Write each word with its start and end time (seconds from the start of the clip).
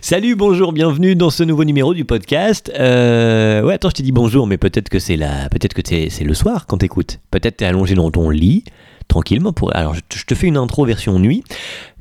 Salut, 0.00 0.36
bonjour, 0.36 0.72
bienvenue 0.72 1.14
dans 1.14 1.28
ce 1.28 1.42
nouveau 1.42 1.64
numéro 1.64 1.92
du 1.92 2.04
podcast. 2.04 2.72
Euh, 2.78 3.62
ouais, 3.62 3.74
attends, 3.74 3.90
je 3.90 3.94
te 3.94 4.02
dis 4.02 4.12
bonjour, 4.12 4.46
mais 4.46 4.56
peut-être 4.56 4.88
que 4.88 4.98
c'est 4.98 5.16
la, 5.16 5.48
peut-être 5.50 5.74
que 5.74 5.82
c'est 5.84 6.24
le 6.24 6.34
soir 6.34 6.66
quand 6.66 6.78
t'écoutes. 6.78 7.20
Peut-être 7.30 7.58
t'es 7.58 7.66
allongé 7.66 7.94
dans 7.94 8.10
ton 8.10 8.30
lit, 8.30 8.64
tranquillement. 9.08 9.52
Pour, 9.52 9.74
alors, 9.76 9.94
je 9.94 10.24
te 10.24 10.34
fais 10.34 10.46
une 10.46 10.56
intro 10.56 10.86
version 10.86 11.18
nuit. 11.18 11.44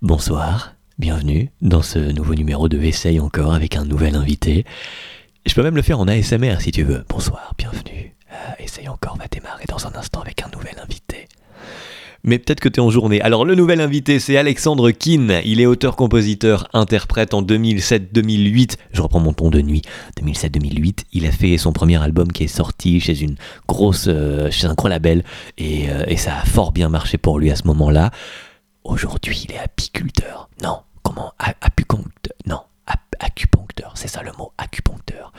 Bonsoir, 0.01 0.73
bienvenue 0.99 1.51
dans 1.61 1.81
ce 1.81 1.99
nouveau 1.99 2.35
numéro 2.35 2.69
de 2.69 2.79
Essaye 2.79 3.19
encore 3.19 3.53
avec 3.53 3.75
un 3.75 3.83
nouvel 3.83 4.15
invité. 4.15 4.65
Je 5.45 5.53
peux 5.53 5.63
même 5.63 5.75
le 5.75 5.81
faire 5.81 5.99
en 5.99 6.07
ASMR 6.07 6.61
si 6.61 6.71
tu 6.71 6.83
veux. 6.83 7.03
Bonsoir, 7.09 7.53
bienvenue. 7.57 8.15
Euh, 8.31 8.63
Essaye 8.63 8.87
encore 8.87 9.17
va 9.17 9.27
démarrer 9.27 9.65
dans 9.67 9.85
un 9.85 9.95
instant 9.95 10.21
avec 10.21 10.43
un 10.43 10.49
nouvel 10.55 10.75
invité 10.81 11.27
mais 12.23 12.39
peut-être 12.39 12.59
que 12.59 12.69
tu 12.69 12.79
es 12.79 12.83
en 12.83 12.89
journée. 12.89 13.21
Alors 13.21 13.45
le 13.45 13.55
nouvel 13.55 13.81
invité, 13.81 14.19
c'est 14.19 14.37
Alexandre 14.37 14.91
Keane. 14.91 15.41
Il 15.45 15.61
est 15.61 15.65
auteur, 15.65 15.95
compositeur, 15.95 16.67
interprète 16.73 17.33
en 17.33 17.41
2007-2008. 17.41 18.77
Je 18.91 19.01
reprends 19.01 19.19
mon 19.19 19.33
ton 19.33 19.49
de 19.49 19.61
nuit. 19.61 19.81
2007-2008, 20.21 21.05
il 21.13 21.25
a 21.25 21.31
fait 21.31 21.57
son 21.57 21.73
premier 21.73 22.01
album 22.01 22.31
qui 22.31 22.43
est 22.43 22.47
sorti 22.47 22.99
chez 22.99 23.21
une 23.21 23.35
grosse, 23.67 24.05
euh, 24.07 24.49
chez 24.51 24.67
un 24.67 24.73
gros 24.73 24.87
label, 24.87 25.23
et, 25.57 25.89
euh, 25.89 26.03
et 26.07 26.17
ça 26.17 26.37
a 26.37 26.45
fort 26.45 26.71
bien 26.71 26.89
marché 26.89 27.17
pour 27.17 27.39
lui 27.39 27.51
à 27.51 27.55
ce 27.55 27.65
moment-là. 27.67 28.11
Aujourd'hui, 28.83 29.45
il 29.47 29.53
est 29.53 29.59
apiculteur. 29.59 30.49
Non, 30.63 30.79
comment 31.03 31.33
Apiculteur 31.39 32.20
acupuncteur, 33.21 33.93
c'est 33.95 34.07
ça 34.07 34.23
le 34.23 34.31
mot, 34.37 34.51
acupuncteur. 34.57 35.31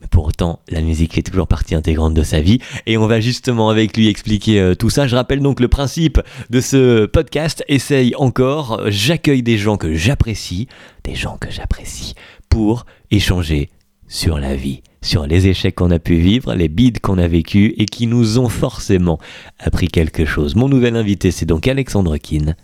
Mais 0.00 0.06
pour 0.08 0.26
autant, 0.26 0.60
la 0.68 0.80
musique 0.80 1.16
est 1.18 1.22
toujours 1.22 1.46
partie 1.46 1.74
intégrante 1.74 2.14
de 2.14 2.22
sa 2.22 2.40
vie 2.40 2.60
et 2.86 2.98
on 2.98 3.06
va 3.06 3.20
justement 3.20 3.68
avec 3.68 3.96
lui 3.96 4.08
expliquer 4.08 4.60
euh, 4.60 4.74
tout 4.74 4.90
ça. 4.90 5.06
Je 5.06 5.14
rappelle 5.16 5.40
donc 5.40 5.60
le 5.60 5.68
principe 5.68 6.20
de 6.50 6.60
ce 6.60 7.06
podcast. 7.06 7.64
Essaye 7.68 8.14
encore, 8.16 8.82
j'accueille 8.86 9.42
des 9.42 9.58
gens 9.58 9.76
que 9.76 9.94
j'apprécie, 9.94 10.68
des 11.04 11.14
gens 11.14 11.36
que 11.38 11.50
j'apprécie 11.50 12.14
pour 12.48 12.86
échanger 13.10 13.70
sur 14.08 14.38
la 14.38 14.54
vie, 14.54 14.82
sur 15.02 15.26
les 15.26 15.48
échecs 15.48 15.74
qu'on 15.74 15.90
a 15.90 15.98
pu 15.98 16.16
vivre, 16.16 16.54
les 16.54 16.68
bides 16.68 17.00
qu'on 17.00 17.18
a 17.18 17.28
vécus 17.28 17.74
et 17.76 17.86
qui 17.86 18.06
nous 18.06 18.38
ont 18.38 18.48
forcément 18.48 19.18
appris 19.58 19.88
quelque 19.88 20.24
chose. 20.24 20.54
Mon 20.54 20.68
nouvel 20.68 20.96
invité, 20.96 21.30
c'est 21.30 21.46
donc 21.46 21.66
Alexandre 21.68 22.16
Keane 22.16 22.56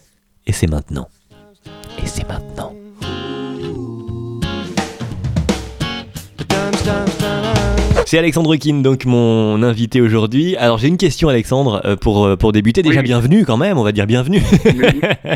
et 0.47 0.53
c'est 0.53 0.69
maintenant. 0.69 1.09
Et 2.03 2.07
c'est 2.07 2.27
maintenant. 2.29 2.52
C'est 8.13 8.19
Alexandre 8.19 8.55
Kin, 8.57 8.83
donc 8.83 9.07
mon 9.07 9.63
invité 9.63 10.03
aujourd'hui. 10.03 10.55
Alors 10.57 10.77
j'ai 10.77 10.89
une 10.89 10.99
question 10.99 11.31
Alexandre 11.31 11.81
euh, 11.87 11.97
pour, 11.97 12.27
euh, 12.27 12.37
pour 12.37 12.53
débuter. 12.53 12.83
Déjà 12.83 13.01
bienvenue 13.01 13.47
quand 13.47 13.57
même, 13.57 13.79
on 13.79 13.83
va 13.83 13.93
dire 13.93 14.07
bienvenue. 14.07 14.43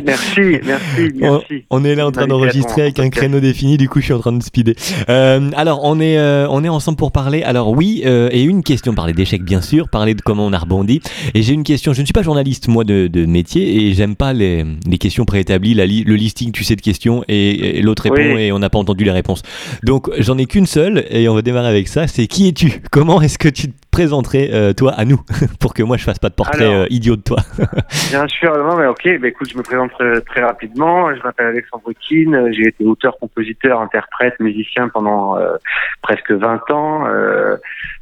merci, 0.05 0.59
merci, 0.63 1.11
merci. 1.15 1.65
On, 1.71 1.83
est 1.87 1.95
là 1.95 2.07
en 2.07 2.13
train 2.13 2.27
d'enregistrer 2.27 2.83
avec 2.83 2.99
un 2.99 3.09
créneau 3.09 3.41
défini, 3.41 3.79
du 3.79 3.89
coup 3.89 4.01
je 4.01 4.05
suis 4.05 4.13
en 4.13 4.19
train 4.19 4.35
de 4.35 4.43
speeder. 4.43 4.75
Euh, 5.09 5.51
alors 5.57 5.81
on 5.85 5.99
est, 6.01 6.21
on 6.21 6.63
est 6.65 6.69
ensemble 6.69 6.99
pour 6.99 7.13
parler. 7.13 7.43
Alors 7.43 7.71
oui, 7.71 8.03
et 8.05 8.43
une 8.43 8.63
question, 8.63 8.93
parler 8.93 9.15
d'échecs 9.15 9.43
bien 9.43 9.63
sûr, 9.63 9.89
parler 9.89 10.13
de 10.13 10.21
comment 10.21 10.45
on 10.45 10.53
a 10.53 10.59
rebondi. 10.59 11.01
Et 11.33 11.41
j'ai 11.41 11.55
une 11.55 11.65
question, 11.65 11.95
je 11.95 12.03
ne 12.03 12.05
suis 12.05 12.13
pas 12.13 12.23
journaliste 12.23 12.69
moi 12.69 12.85
de, 12.85 13.07
de 13.07 13.25
métier 13.25 13.87
et 13.87 13.95
j'aime 13.95 14.17
pas 14.17 14.35
les, 14.35 14.67
les, 14.87 14.99
questions 14.99 15.25
préétablies, 15.25 15.73
la 15.73 15.87
le 15.87 16.15
listing 16.15 16.53
tu 16.53 16.63
sais 16.63 16.77
de 16.77 16.83
questions 16.83 17.25
et, 17.27 17.81
l'autre 17.81 18.03
répond 18.03 18.37
et 18.37 18.53
on 18.53 18.59
n'a 18.59 18.69
pas 18.69 18.79
entendu 18.79 19.05
les 19.05 19.13
réponses. 19.13 19.41
Donc 19.83 20.11
j'en 20.19 20.37
ai 20.37 20.45
qu'une 20.45 20.67
seule 20.67 21.07
et 21.09 21.27
on 21.31 21.35
va 21.35 21.41
démarrer 21.41 21.69
avec 21.69 21.89
ça, 21.89 22.07
c'est 22.07 22.27
qui 22.27 22.49
es-tu 22.49 22.66
Comment 22.91 23.21
est-ce 23.21 23.39
que 23.39 23.49
tu 23.49 23.69
te 23.69 23.77
présenterais, 23.91 24.51
euh, 24.53 24.73
toi, 24.73 24.93
à 24.97 25.05
nous, 25.05 25.21
pour 25.61 25.75
que 25.75 25.83
moi 25.83 25.97
je 25.97 26.05
fasse 26.05 26.19
pas 26.19 26.29
de 26.29 26.35
portrait 26.35 26.73
euh, 26.73 26.87
idiot 26.91 27.17
de 27.17 27.23
toi 27.23 27.39
Bien 28.11 28.27
sûr, 28.29 28.57
non, 28.57 28.77
mais 28.77 28.87
ok, 28.87 29.21
bah, 29.21 29.29
écoute, 29.29 29.51
je 29.51 29.57
me 29.57 29.63
présente 29.63 29.93
très, 30.27 30.43
rapidement. 30.43 31.15
Je 31.15 31.23
m'appelle 31.23 31.47
Alexandre 31.47 31.91
Keane, 32.07 32.53
j'ai 32.53 32.69
été 32.69 32.85
auteur, 32.85 33.19
compositeur, 33.19 33.81
interprète, 33.81 34.39
musicien 34.41 34.89
pendant 34.89 35.39
euh, 35.39 35.57
presque 36.03 36.31
20 36.31 36.71
ans. 36.71 37.05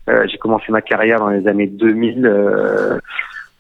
j'ai 0.08 0.38
commencé 0.38 0.70
ma 0.70 0.82
carrière 0.82 1.18
dans 1.18 1.30
les 1.30 1.46
années 1.46 1.68
2000 1.68 3.00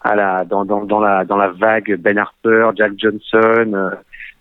à 0.02 0.14
la, 0.14 0.44
dans, 0.44 0.64
dans, 0.64 0.84
dans, 0.84 1.00
la, 1.00 1.24
dans 1.24 1.36
la 1.36 1.48
vague 1.48 1.96
Ben 1.98 2.18
Harper, 2.18 2.70
Jack 2.76 2.92
Johnson. 2.98 3.92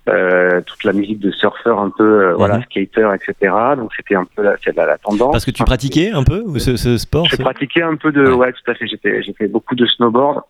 Euh, 0.10 0.60
toute 0.60 0.84
la 0.84 0.92
musique 0.92 1.20
de 1.20 1.32
surfeur 1.32 1.80
un 1.80 1.90
peu 1.90 2.04
euh, 2.04 2.34
voilà 2.34 2.58
mhm. 2.58 2.64
skater 2.64 3.10
etc 3.16 3.54
donc 3.78 3.94
c'était 3.96 4.16
un 4.16 4.26
peu 4.26 4.44
la, 4.44 4.56
la, 4.76 4.86
la, 4.86 4.98
tendance. 4.98 5.32
Parce 5.32 5.46
que 5.46 5.52
tu 5.52 5.64
pratiquais 5.64 6.12
un 6.12 6.26
peu 6.26 6.44
ce, 6.60 6.76
ce 6.76 6.98
sport 6.98 7.26
j'ai 7.32 7.38
pratiqué 7.38 7.82
un 7.84 7.96
peu 7.96 8.12
de 8.12 8.30
ouais. 8.30 8.52
tout 8.52 8.70
à 8.70 8.74
fait. 8.74 8.86
J'ai 8.86 9.34
fait 9.34 9.48
beaucoup 9.48 9.76
de 9.76 9.86
snowboard 9.86 10.42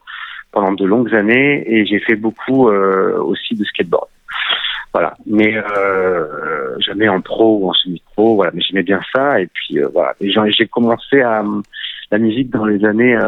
pendant 0.52 0.72
de 0.72 0.84
longues 0.86 1.14
années 1.14 1.64
et 1.72 1.86
j'ai 1.86 2.00
fait 2.00 2.16
beaucoup 2.16 2.68
euh, 2.68 3.16
aussi 3.20 3.54
de 3.54 3.64
skateboard. 3.64 4.08
Voilà. 4.92 5.14
Mais 5.28 5.56
euh, 5.56 6.80
jamais 6.80 7.08
en 7.08 7.22
pro 7.22 7.60
ou 7.60 7.70
en 7.70 7.74
semi 7.74 8.02
pro 8.14 8.34
voilà. 8.34 8.50
Mais 8.56 8.62
j'aimais 8.62 8.82
bien 8.82 9.02
ça 9.14 9.40
et 9.40 9.48
puis 9.54 9.78
voilà. 9.94 10.16
J'ai 10.20 10.66
commencé 10.66 11.22
à 11.22 11.44
la 12.10 12.18
musique 12.18 12.50
dans 12.50 12.66
les 12.66 12.84
années 12.86 13.20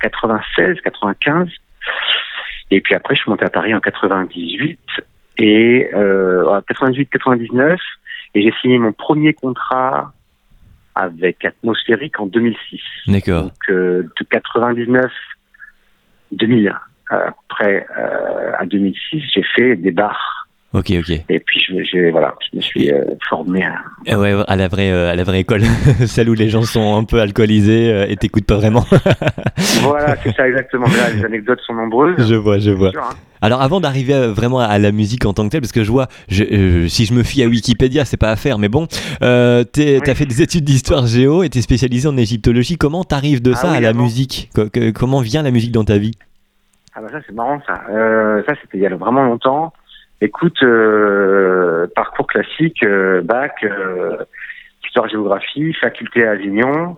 96 0.00 0.82
95 0.82 1.48
et 2.72 2.80
puis 2.80 2.94
après, 2.94 3.14
je 3.14 3.20
suis 3.20 3.30
monté 3.30 3.44
à 3.44 3.50
Paris 3.50 3.74
en 3.74 3.80
98 3.80 4.78
et 5.38 5.88
euh, 5.94 6.60
98-99 6.70 7.76
et 8.34 8.42
j'ai 8.42 8.52
signé 8.60 8.78
mon 8.78 8.92
premier 8.92 9.34
contrat 9.34 10.12
avec 10.94 11.44
Atmosphérique 11.44 12.20
en 12.20 12.26
2006. 12.26 12.80
D'accord. 13.08 13.44
Donc 13.44 13.52
euh, 13.70 14.02
de 14.02 14.24
99 14.30 15.10
2000 16.32 16.74
après 17.10 17.86
euh, 17.98 18.52
à 18.58 18.66
2006 18.66 19.22
j'ai 19.34 19.42
fait 19.42 19.76
des 19.76 19.90
bars 19.90 20.42
Ok, 20.74 20.90
ok. 20.90 21.10
Et 21.28 21.38
puis 21.38 21.60
je, 21.60 22.10
voilà, 22.10 22.34
je 22.50 22.56
me 22.56 22.62
suis 22.62 22.90
euh, 22.90 23.04
formé 23.28 23.62
à... 23.62 23.74
Eh 24.06 24.14
ouais, 24.14 24.34
à 24.48 24.56
la 24.56 24.68
vraie, 24.68 24.90
euh, 24.90 25.10
à 25.10 25.14
la 25.14 25.22
vraie 25.22 25.40
école, 25.40 25.60
celle 26.06 26.30
où 26.30 26.34
les 26.34 26.48
gens 26.48 26.62
sont 26.62 26.96
un 26.96 27.04
peu 27.04 27.20
alcoolisés 27.20 27.92
euh, 27.92 28.06
et 28.08 28.16
t'écoutent 28.16 28.46
pas 28.46 28.56
vraiment. 28.56 28.86
voilà, 29.82 30.16
c'est 30.22 30.34
ça 30.34 30.48
exactement. 30.48 30.86
Là, 30.86 31.10
les 31.14 31.24
anecdotes 31.26 31.60
sont 31.66 31.74
nombreuses. 31.74 32.26
Je 32.26 32.36
vois, 32.36 32.58
je 32.58 32.70
vois. 32.70 32.90
Hein. 32.96 33.10
Alors 33.42 33.60
avant 33.60 33.80
d'arriver 33.80 34.28
vraiment 34.28 34.60
à 34.60 34.78
la 34.78 34.92
musique 34.92 35.26
en 35.26 35.34
tant 35.34 35.44
que 35.44 35.50
telle, 35.50 35.60
parce 35.60 35.72
que 35.72 35.84
je 35.84 35.90
vois, 35.90 36.06
je, 36.28 36.86
si 36.88 37.04
je 37.04 37.12
me 37.12 37.22
fie 37.22 37.42
à 37.42 37.46
Wikipédia, 37.46 38.04
c'est 38.04 38.16
pas 38.16 38.30
à 38.30 38.36
faire, 38.36 38.58
mais 38.58 38.68
bon, 38.68 38.86
euh, 39.22 39.64
t'as 39.64 40.14
fait 40.14 40.26
des 40.26 40.40
études 40.40 40.64
d'histoire 40.64 41.06
géo 41.06 41.42
et 41.42 41.50
t'es 41.50 41.60
spécialisé 41.60 42.08
en 42.08 42.16
égyptologie. 42.16 42.78
Comment 42.78 43.04
t'arrives 43.04 43.42
de 43.42 43.52
ah 43.52 43.56
ça 43.56 43.72
à 43.72 43.80
la 43.80 43.92
musique? 43.92 44.48
Comment 44.94 45.20
vient 45.20 45.42
la 45.42 45.50
musique 45.50 45.72
dans 45.72 45.84
ta 45.84 45.98
vie? 45.98 46.12
Ah 46.94 47.00
bah 47.00 47.08
ça 47.10 47.18
c'est 47.26 47.34
marrant 47.34 47.60
ça. 47.66 47.82
ça 48.46 48.54
c'était 48.62 48.78
il 48.78 48.80
y 48.80 48.86
a 48.86 48.94
vraiment 48.94 49.24
longtemps. 49.24 49.72
Écoute, 50.22 50.62
euh, 50.62 51.88
parcours 51.96 52.28
classique, 52.28 52.84
euh, 52.84 53.22
bac, 53.22 53.56
euh, 53.64 54.18
histoire-géographie, 54.84 55.74
faculté 55.80 56.24
à 56.24 56.30
Avignon, 56.30 56.96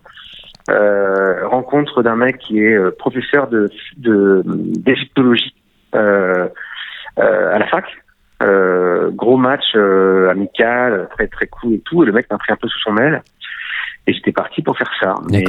rencontre 0.68 2.02
d'un 2.02 2.16
mec 2.16 2.36
qui 2.36 2.58
est 2.58 2.78
professeur 2.98 3.48
de 3.48 3.70
d'égyptologie 3.96 5.54
à 5.94 7.58
la 7.58 7.66
fac. 7.68 7.84
gros 9.12 9.36
match 9.36 9.74
amical, 9.74 11.08
très 11.16 11.28
très 11.28 11.46
cool 11.46 11.74
et 11.74 11.80
tout. 11.80 12.02
Et 12.02 12.06
le 12.06 12.12
mec 12.12 12.26
m'a 12.30 12.38
pris 12.38 12.52
un 12.52 12.56
peu 12.56 12.68
sous 12.68 12.80
son 12.80 12.96
aile. 12.96 13.22
Et 14.06 14.12
j'étais 14.12 14.32
parti 14.32 14.60
pour 14.62 14.76
faire 14.76 14.90
ça. 15.00 15.14
Mais, 15.30 15.44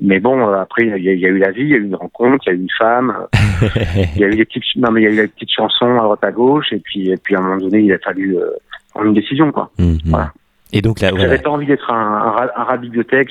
mais 0.00 0.20
bon, 0.20 0.48
euh, 0.48 0.60
après, 0.60 0.86
il 0.86 1.02
y, 1.02 1.26
a 1.26 1.28
eu 1.28 1.38
la 1.38 1.50
vie, 1.50 1.62
il 1.62 1.68
y 1.68 1.74
a 1.74 1.78
eu 1.78 1.84
une 1.84 1.94
rencontre, 1.96 2.44
il 2.46 2.50
y 2.50 2.52
a 2.52 2.56
eu 2.56 2.60
une 2.60 2.70
femme, 2.78 3.26
il 4.14 4.20
y 4.20 4.24
a 4.24 4.28
eu 4.28 4.36
des 4.36 4.44
petites, 4.44 4.64
non 4.76 4.92
mais 4.92 5.02
il 5.02 5.04
y 5.04 5.06
a 5.08 5.10
eu 5.10 5.16
des 5.16 5.28
petites 5.28 5.52
chansons 5.52 5.96
à 5.98 6.02
droite 6.02 6.22
à 6.22 6.30
gauche, 6.30 6.72
et 6.72 6.78
puis, 6.78 7.10
et 7.10 7.16
puis 7.16 7.34
à 7.34 7.38
un 7.38 7.42
moment 7.42 7.56
donné, 7.56 7.80
il 7.80 7.92
a 7.92 7.98
fallu 7.98 8.36
euh, 8.36 8.50
prendre 8.90 9.08
une 9.08 9.14
décision, 9.14 9.50
quoi. 9.50 9.70
Mhm. 9.78 9.98
Voilà. 10.06 10.32
Et 10.72 10.82
donc 10.82 11.00
là, 11.00 11.10
j'avais 11.16 11.38
pas 11.38 11.50
envie 11.50 11.66
d'être 11.66 11.90
un, 11.90 11.96
un, 11.96 12.48
un 12.54 12.64
rat 12.64 12.76
bibliothèque. 12.76 13.30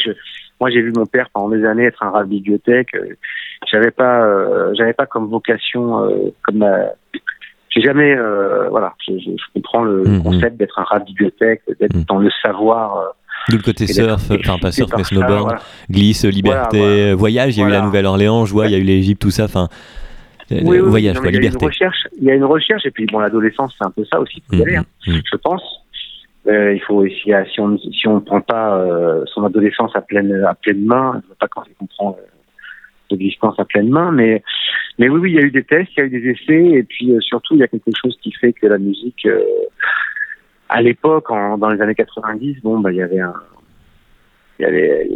moi, 0.59 0.69
j'ai 0.69 0.81
vu 0.81 0.91
mon 0.95 1.05
père 1.05 1.29
pendant 1.31 1.49
des 1.49 1.65
années 1.65 1.85
être 1.85 2.03
un 2.03 2.09
rat 2.09 2.23
bibliothèque. 2.23 2.95
Euh, 2.95 3.15
j'avais 3.71 3.91
pas, 3.91 4.23
euh, 4.23 4.73
j'avais 4.75 4.93
pas 4.93 5.05
comme 5.05 5.29
vocation, 5.29 6.03
euh, 6.05 6.33
comme 6.43 6.65
j'ai 7.69 7.81
jamais, 7.81 8.15
voilà, 8.69 8.93
je, 9.07 9.13
je, 9.19 9.43
comprends 9.53 9.83
le 9.83 10.03
mhm. 10.03 10.23
concept 10.23 10.57
d'être 10.57 10.79
un 10.79 10.83
rat 10.83 10.99
bibliothèque, 10.99 11.61
d'être 11.79 11.95
mhm. 11.95 12.05
dans 12.05 12.17
le 12.17 12.29
savoir 12.41 13.13
D'où 13.49 13.57
le 13.57 13.63
côté 13.63 13.87
surf, 13.87 14.29
enfin 14.31 14.57
pas 14.59 14.71
surf 14.71 14.91
mais 14.97 15.03
snowboard, 15.03 15.55
glisse, 15.89 16.25
liberté, 16.25 17.13
voyage. 17.13 17.55
Il 17.55 17.61
y 17.61 17.63
a 17.63 17.67
eu 17.67 17.71
la 17.71 17.81
Nouvelle-Orléans, 17.81 18.45
je 18.45 18.51
vois, 18.51 18.65
il 18.65 18.71
y 18.71 18.75
a 18.75 18.77
eu 18.77 18.83
l'Égypte, 18.83 19.21
tout 19.21 19.31
ça. 19.31 19.45
Enfin, 19.45 19.69
oui, 20.49 20.79
voyage, 20.79 21.19
quoi, 21.19 21.29
liberté. 21.29 21.57
Il 21.61 21.63
y 21.63 21.67
a 21.67 21.67
une 21.67 21.67
recherche, 21.67 22.07
il 22.19 22.23
y 22.23 22.31
a 22.31 22.33
une 22.35 22.43
recherche, 22.43 22.85
et 22.85 22.91
puis 22.91 23.05
bon, 23.05 23.19
l'adolescence, 23.19 23.73
c'est 23.77 23.85
un 23.85 23.91
peu 23.91 24.03
ça 24.11 24.19
aussi. 24.19 24.41
Y 24.51 24.61
aller, 24.61 24.75
hein, 24.77 24.85
je 25.05 25.37
pense. 25.37 25.61
Euh, 26.47 26.73
il 26.73 26.81
faut 26.81 27.05
si, 27.07 27.31
si 27.53 27.59
on 27.59 27.77
si 27.77 28.07
on 28.07 28.21
prend 28.21 28.41
pas 28.41 28.77
euh, 28.77 29.25
son 29.33 29.43
adolescence 29.43 29.95
à 29.95 30.01
pleine 30.01 30.45
à 30.45 30.53
pleine 30.53 30.85
main, 30.85 31.21
je 31.23 31.29
ne 31.29 31.35
pas 31.35 31.47
quand 31.47 31.63
on 31.81 31.85
prend 31.87 32.17
euh, 32.17 32.23
l'existence 33.11 33.59
à 33.59 33.65
pleine 33.65 33.89
main, 33.89 34.11
mais 34.11 34.43
mais 34.97 35.09
oui, 35.09 35.19
oui, 35.19 35.31
il 35.31 35.35
y 35.35 35.39
a 35.39 35.45
eu 35.45 35.51
des 35.51 35.63
tests, 35.63 35.91
il 35.97 35.99
y 35.99 36.03
a 36.03 36.05
eu 36.05 36.09
des 36.09 36.29
essais, 36.29 36.65
et 36.71 36.83
puis 36.83 37.13
surtout 37.19 37.55
il 37.55 37.59
y 37.59 37.63
a 37.63 37.67
quelque 37.67 37.91
chose 38.01 38.17
qui 38.21 38.31
fait 38.31 38.53
que 38.53 38.65
la 38.67 38.77
musique 38.77 39.27
à 40.69 40.81
l'époque, 40.81 41.27
dans 41.29 41.69
les 41.69 41.81
années 41.81 41.95
90, 41.95 42.61
bon, 42.61 42.79
bah, 42.79 42.91
il 42.91 42.97
y 42.97 43.01
avait 43.01 43.19
un, 43.19 43.33
il 44.59 44.63
y 44.63 44.65
avait, 44.65 45.09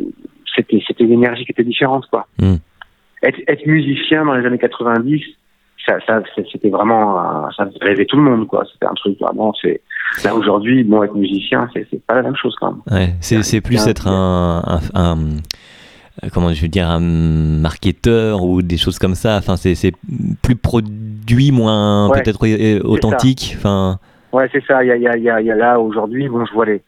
c'était, 0.56 0.82
c'était 0.88 1.04
une 1.04 1.14
énergie 1.14 1.46
qui 1.46 1.52
était 1.52 1.64
différente, 1.64 2.06
quoi. 2.10 2.28
Hmm. 2.40 2.56
Être, 3.24 3.40
être, 3.48 3.66
musicien 3.68 4.26
dans 4.26 4.34
les 4.34 4.46
années 4.46 4.58
90, 4.58 5.22
ça, 5.86 5.98
ça 6.08 6.22
c'était 6.52 6.70
vraiment, 6.70 7.20
un- 7.20 7.50
ça 7.58 7.68
rêvait 7.82 8.06
tout 8.06 8.18
le 8.18 8.24
monde, 8.24 8.48
quoi. 8.48 8.64
C'était 8.72 8.86
un 8.86 8.94
truc 8.94 9.20
vraiment, 9.20 9.54
c'est, 9.62 9.82
là 10.24 10.36
aujourd'hui, 10.36 10.84
bon, 10.84 11.04
être 11.04 11.16
musicien, 11.16 11.70
c'est, 11.74 11.88
pas 12.06 12.16
la 12.16 12.22
même 12.24 12.36
chose, 12.36 12.56
quand 12.60 12.72
même. 12.74 12.82
Ouais, 13.00 13.16
c'est, 13.20 13.44
c'est 13.44 13.62
plus 13.62 13.88
être 13.88 14.08
un, 14.08 14.62
un- 14.94 15.00
un- 15.00 15.18
euh, 16.24 16.28
comment 16.34 16.54
je 16.54 16.62
veux 16.62 16.68
dire, 16.68 16.90
un 16.90 17.00
marketeur 17.00 18.44
ou 18.44 18.62
des 18.62 18.78
choses 18.78 19.00
comme 19.00 19.16
ça. 19.16 19.38
Enfin, 19.38 19.56
c'est, 19.56 19.76
c'est 19.76 19.94
plus 20.42 20.56
produit, 20.56 21.52
moins 21.52 22.10
Ouais, 22.10 22.22
peut-être 22.22 22.40
euh, 22.46 22.80
authentique. 22.84 23.56
Enfin, 23.58 23.98
Ouais, 24.34 24.48
c'est 24.52 24.64
ça. 24.66 24.84
Il 24.84 24.88
y 24.88 24.92
a, 24.92 24.96
il 24.96 25.02
y 25.04 25.08
a, 25.08 25.18
il 25.18 25.24
y 25.24 25.30
a, 25.30 25.42
y 25.42 25.52
a 25.52 25.56
là 25.56 25.80
aujourd'hui, 25.80 26.28
bon, 26.30 26.46
je 26.46 26.54
vois 26.54 26.66
les, 26.66 26.82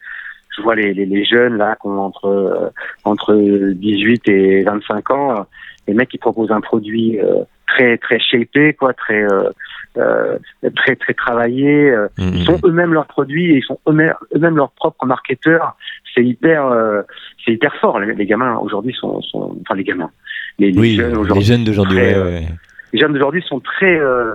je 0.56 0.62
vois 0.62 0.74
les, 0.76 0.94
les, 0.94 1.04
les 1.04 1.24
jeunes 1.24 1.56
là 1.56 1.76
qui 1.80 1.86
ont 1.88 2.00
entre 2.00 2.26
euh, 2.26 2.68
entre 3.04 3.34
18 3.34 4.28
et 4.28 4.62
25 4.62 5.10
ans, 5.10 5.46
les 5.86 5.94
mecs 5.94 6.08
qui 6.08 6.18
proposent 6.18 6.52
un 6.52 6.60
produit 6.62 7.18
euh, 7.20 7.42
très 7.66 7.98
très 7.98 8.18
shapé, 8.18 8.74
quoi, 8.74 8.92
très 8.94 9.22
euh, 9.22 9.50
euh, 9.96 10.38
très 10.76 10.96
très 10.96 11.14
travaillé. 11.14 11.90
euh, 11.90 12.08
mm, 12.18 12.22
ils 12.34 12.42
mm, 12.42 12.44
sont 12.44 12.60
eux-mêmes 12.64 12.92
leurs 12.92 13.06
produits 13.06 13.52
et 13.52 13.56
ils 13.58 13.64
sont 13.64 13.78
eux-mêmes 13.88 14.56
leurs 14.56 14.70
propres 14.72 15.06
marketeurs. 15.06 15.76
C'est 16.14 16.24
hyper 16.24 16.66
euh, 16.66 17.02
c'est 17.44 17.52
hyper 17.52 17.74
fort. 17.76 17.98
Les, 18.00 18.14
les 18.14 18.26
gamins 18.26 18.56
aujourd'hui 18.58 18.94
sont, 18.98 19.20
sont 19.22 19.56
enfin 19.62 19.74
les 19.76 19.84
gamins. 19.84 20.10
Les, 20.58 20.70
les 20.70 20.78
oui, 20.78 20.94
jeunes 20.96 21.12
les 21.12 21.18
aujourd'hui. 21.18 21.44
jeunes 21.44 21.64
d'aujourd'hui, 21.64 21.98
ouais, 21.98 22.14
euh, 22.14 22.24
ouais. 22.40 22.48
Les 22.92 23.00
jeunes 23.00 23.12
d'aujourd'hui 23.12 23.42
sont 23.48 23.58
très 23.60 23.98
euh, 23.98 24.34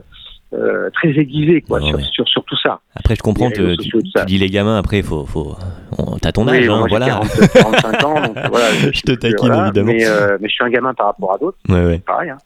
euh, 0.54 0.90
très 0.92 1.10
aiguisés 1.10 1.62
quoi 1.62 1.80
Ouais, 1.80 1.88
sur, 1.88 1.98
ouais. 1.98 2.04
sur 2.12 2.28
sur 2.28 2.44
tout 2.44 2.58
ça. 2.62 2.80
Après, 2.96 3.16
je 3.16 3.22
comprends, 3.22 3.50
les 3.50 3.62
réseaux 3.62 4.02
tu, 4.02 4.26
dis 4.26 4.38
les 4.38 4.50
gamins, 4.50 4.78
après, 4.78 5.02
faut, 5.02 5.26
faut, 5.26 5.56
t'as 6.22 6.32
ton 6.32 6.48
âge, 6.48 6.68
Oui, 6.68 6.74
hein, 6.74 6.86
voilà. 6.90 7.06
40, 7.06 7.28
45 7.54 8.04
ans, 8.04 8.22
donc 8.22 8.38
voilà. 8.50 8.66
Je 8.92 9.02
te 9.02 9.12
taquine, 9.14 9.54
évidemment. 9.54 9.94
Mais, 9.94 10.06
euh, 10.06 10.38
mais 10.42 10.50
je 10.50 10.54
suis 10.54 10.64
un 10.66 10.70
gamin 10.70 10.94
par 10.94 11.08
rapport 11.08 11.34
à 11.34 11.38
d'autres, 11.38 11.58
Ouais, 11.70 11.86
ouais. 11.86 12.00
pareil. 12.00 12.32
Hein. 12.32 12.38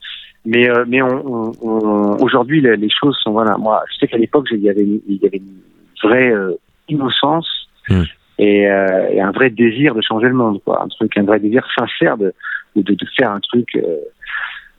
Mais, 0.46 0.70
euh, 0.70 0.84
mais 0.88 1.02
on, 1.02 1.08
on, 1.26 1.54
on- 1.62 2.18
aujourd'hui, 2.22 2.60
les, 2.62 2.76
les 2.76 2.90
choses 2.90 3.18
sont 3.22 3.32
voilà. 3.32 3.58
Moi, 3.58 3.84
je 3.92 3.98
sais 4.00 4.08
qu'à 4.08 4.18
l'époque, 4.18 4.48
il 4.52 4.60
y 4.60 4.70
avait, 4.70 4.82
une- 4.84 5.02
il 5.08 5.18
y 5.22 5.26
avait 5.26 5.38
une 5.38 5.62
vraie 6.04 6.32
euh, 6.32 6.54
innocence 6.90 7.48
Hmm. 7.90 8.04
et, 8.40 8.70
euh, 8.70 9.10
et 9.12 9.20
un 9.20 9.32
vrai 9.32 9.50
désir 9.50 9.94
de 9.94 10.02
changer 10.02 10.28
le 10.28 10.34
monde, 10.34 10.62
quoi. 10.64 10.82
Un 10.84 10.88
truc, 10.88 11.18
un 11.18 11.24
vrai 11.24 11.40
désir 11.40 11.66
sincère 11.78 12.18
de, 12.18 12.34
de, 12.78 12.82
de, 12.82 12.94
de 12.94 13.06
faire 13.18 13.32
un 13.32 13.42
truc. 13.42 13.78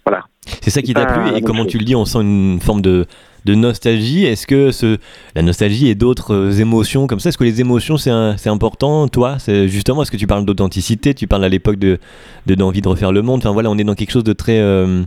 Voilà. 0.07 0.25
C'est 0.61 0.71
ça 0.71 0.83
qui 0.83 0.93
t'a 0.95 1.07
plu 1.07 1.37
et 1.37 1.41
comment 1.43 1.63
chose. 1.63 1.73
tu 1.73 1.79
le 1.79 1.85
dis, 1.85 1.95
on 1.97 2.05
sent 2.05 2.19
une 2.21 2.61
forme 2.61 2.83
de, 2.83 3.07
de 3.47 3.55
nostalgie. 3.55 4.25
Est-ce 4.27 4.47
que 4.47 4.71
ce, 4.73 4.99
la 5.35 5.41
nostalgie 5.43 5.89
et 5.89 5.95
d'autres 5.95 6.35
euh, 6.35 6.51
émotions 6.61 7.07
comme 7.07 7.19
ça, 7.21 7.31
est-ce 7.31 7.39
que 7.39 7.45
les 7.45 7.61
émotions 7.63 7.97
c'est 7.97 8.49
important, 8.49 9.09
toi? 9.09 9.39
C'est 9.39 9.69
justement, 9.69 10.03
est-ce 10.03 10.11
que 10.11 10.19
tu 10.19 10.27
parles 10.27 10.45
d'authenticité? 10.45 11.15
Tu 11.15 11.27
parles 11.27 11.45
à 11.45 11.49
l'époque 11.49 11.77
de 11.77 11.99
de- 12.47 12.55
d'envie 12.55 12.83
de 12.83 12.89
refaire 12.89 13.13
le 13.13 13.23
monde. 13.23 13.39
Enfin 13.41 13.53
voilà, 13.53 13.71
on 13.71 13.79
est 13.79 13.85
dans 13.85 13.95
quelque 13.95 14.11
chose 14.13 14.25
de 14.25 14.35
très 14.35 14.61
euh, 14.61 15.03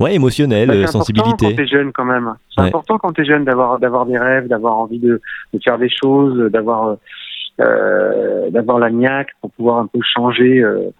ouais 0.00 0.14
émotionnel, 0.14 0.68
Bah, 0.68 0.74
euh, 0.74 0.76
c'est 0.86 0.96
important 0.96 0.98
quand 0.98 1.24
sensibilité. 1.30 1.56
t'es 1.56 1.66
jeune 1.66 1.90
quand 1.92 2.04
même. 2.04 2.34
C'est 2.54 2.60
Ouais. 2.60 2.68
important 2.68 2.98
quand 2.98 3.12
t'es 3.12 3.24
jeune 3.24 3.44
d'avoir 3.46 3.78
d'avoir 3.78 4.04
des 4.04 4.18
rêves, 4.18 4.48
d'avoir 4.48 4.76
envie 4.76 4.98
de, 4.98 5.20
de 5.54 5.60
faire 5.64 5.78
des 5.78 5.88
choses, 5.90 6.50
d'avoir 6.50 6.96
euh, 7.60 8.50
d'avoir 8.50 8.78
la 8.78 8.90
niaque 8.90 9.28
pour 9.40 9.50
pouvoir 9.52 9.78
un 9.78 9.86
peu 9.86 10.00
changer, 10.14 10.58
euh, 10.60 10.90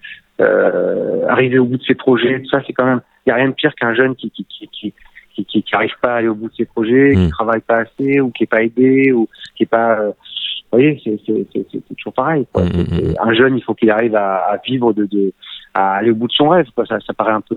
arriver 1.29 1.59
au 1.59 1.65
bout 1.65 1.77
de 1.79 1.83
ses 1.85 1.95
projets. 1.95 2.41
Tout 2.43 2.51
ça, 2.51 2.61
c'est 2.67 2.73
quand 2.73 2.87
même. 2.87 3.01
Il 3.27 3.31
y 3.31 3.33
a 3.33 3.37
rien 3.37 3.49
de 3.49 3.55
pire 3.55 3.75
qu'un 3.75 3.95
jeune 3.95 4.15
qui 4.17 4.31
qui 4.31 4.45
qui 4.45 4.69
qui 4.69 4.95
qui, 5.35 5.45
qui, 5.47 5.63
qui 5.65 5.75
arrive 5.75 5.95
pas 6.01 6.15
à 6.15 6.17
aller 6.19 6.29
au 6.29 6.35
bout 6.35 6.49
de 6.49 6.55
ses 6.55 6.65
projets, 6.65 7.13
Mm. 7.15 7.25
qui 7.25 7.31
travaille 7.31 7.61
pas 7.61 7.79
assez 7.79 8.21
ou 8.21 8.31
qui 8.31 8.45
est 8.45 8.47
pas 8.47 8.63
aidé 8.63 9.13
ou 9.13 9.29
qui 9.57 9.65
est 9.65 9.67
pas. 9.67 9.99
euh, 10.01 10.09
vous 10.09 10.79
voyez, 10.81 11.01
c'est 11.05 11.19
c'est 11.27 11.47
c'est 11.53 11.67
c'est 11.73 11.97
toujours 11.97 12.13
pareil. 12.13 12.47
Quoi. 12.53 12.63
Mm, 12.65 12.67
mm, 12.67 12.87
C'est- 12.91 13.03
mm. 13.13 13.15
Un 13.21 13.35
jeune, 13.35 13.57
il 13.57 13.63
faut 13.63 13.75
qu'il 13.75 13.91
arrive 13.91 14.15
à, 14.17 14.37
à 14.53 14.57
vivre 14.59 14.93
de, 14.93 15.07
de 15.07 15.33
à 15.73 15.95
aller 15.95 16.11
au 16.11 16.15
bout 16.15 16.29
de 16.29 16.33
son 16.33 16.49
rêve. 16.49 16.67
Quoi. 16.75 16.85
Ça, 16.87 16.99
ça 17.01 17.13
paraît 17.15 17.33
un 17.33 17.41
peu 17.41 17.57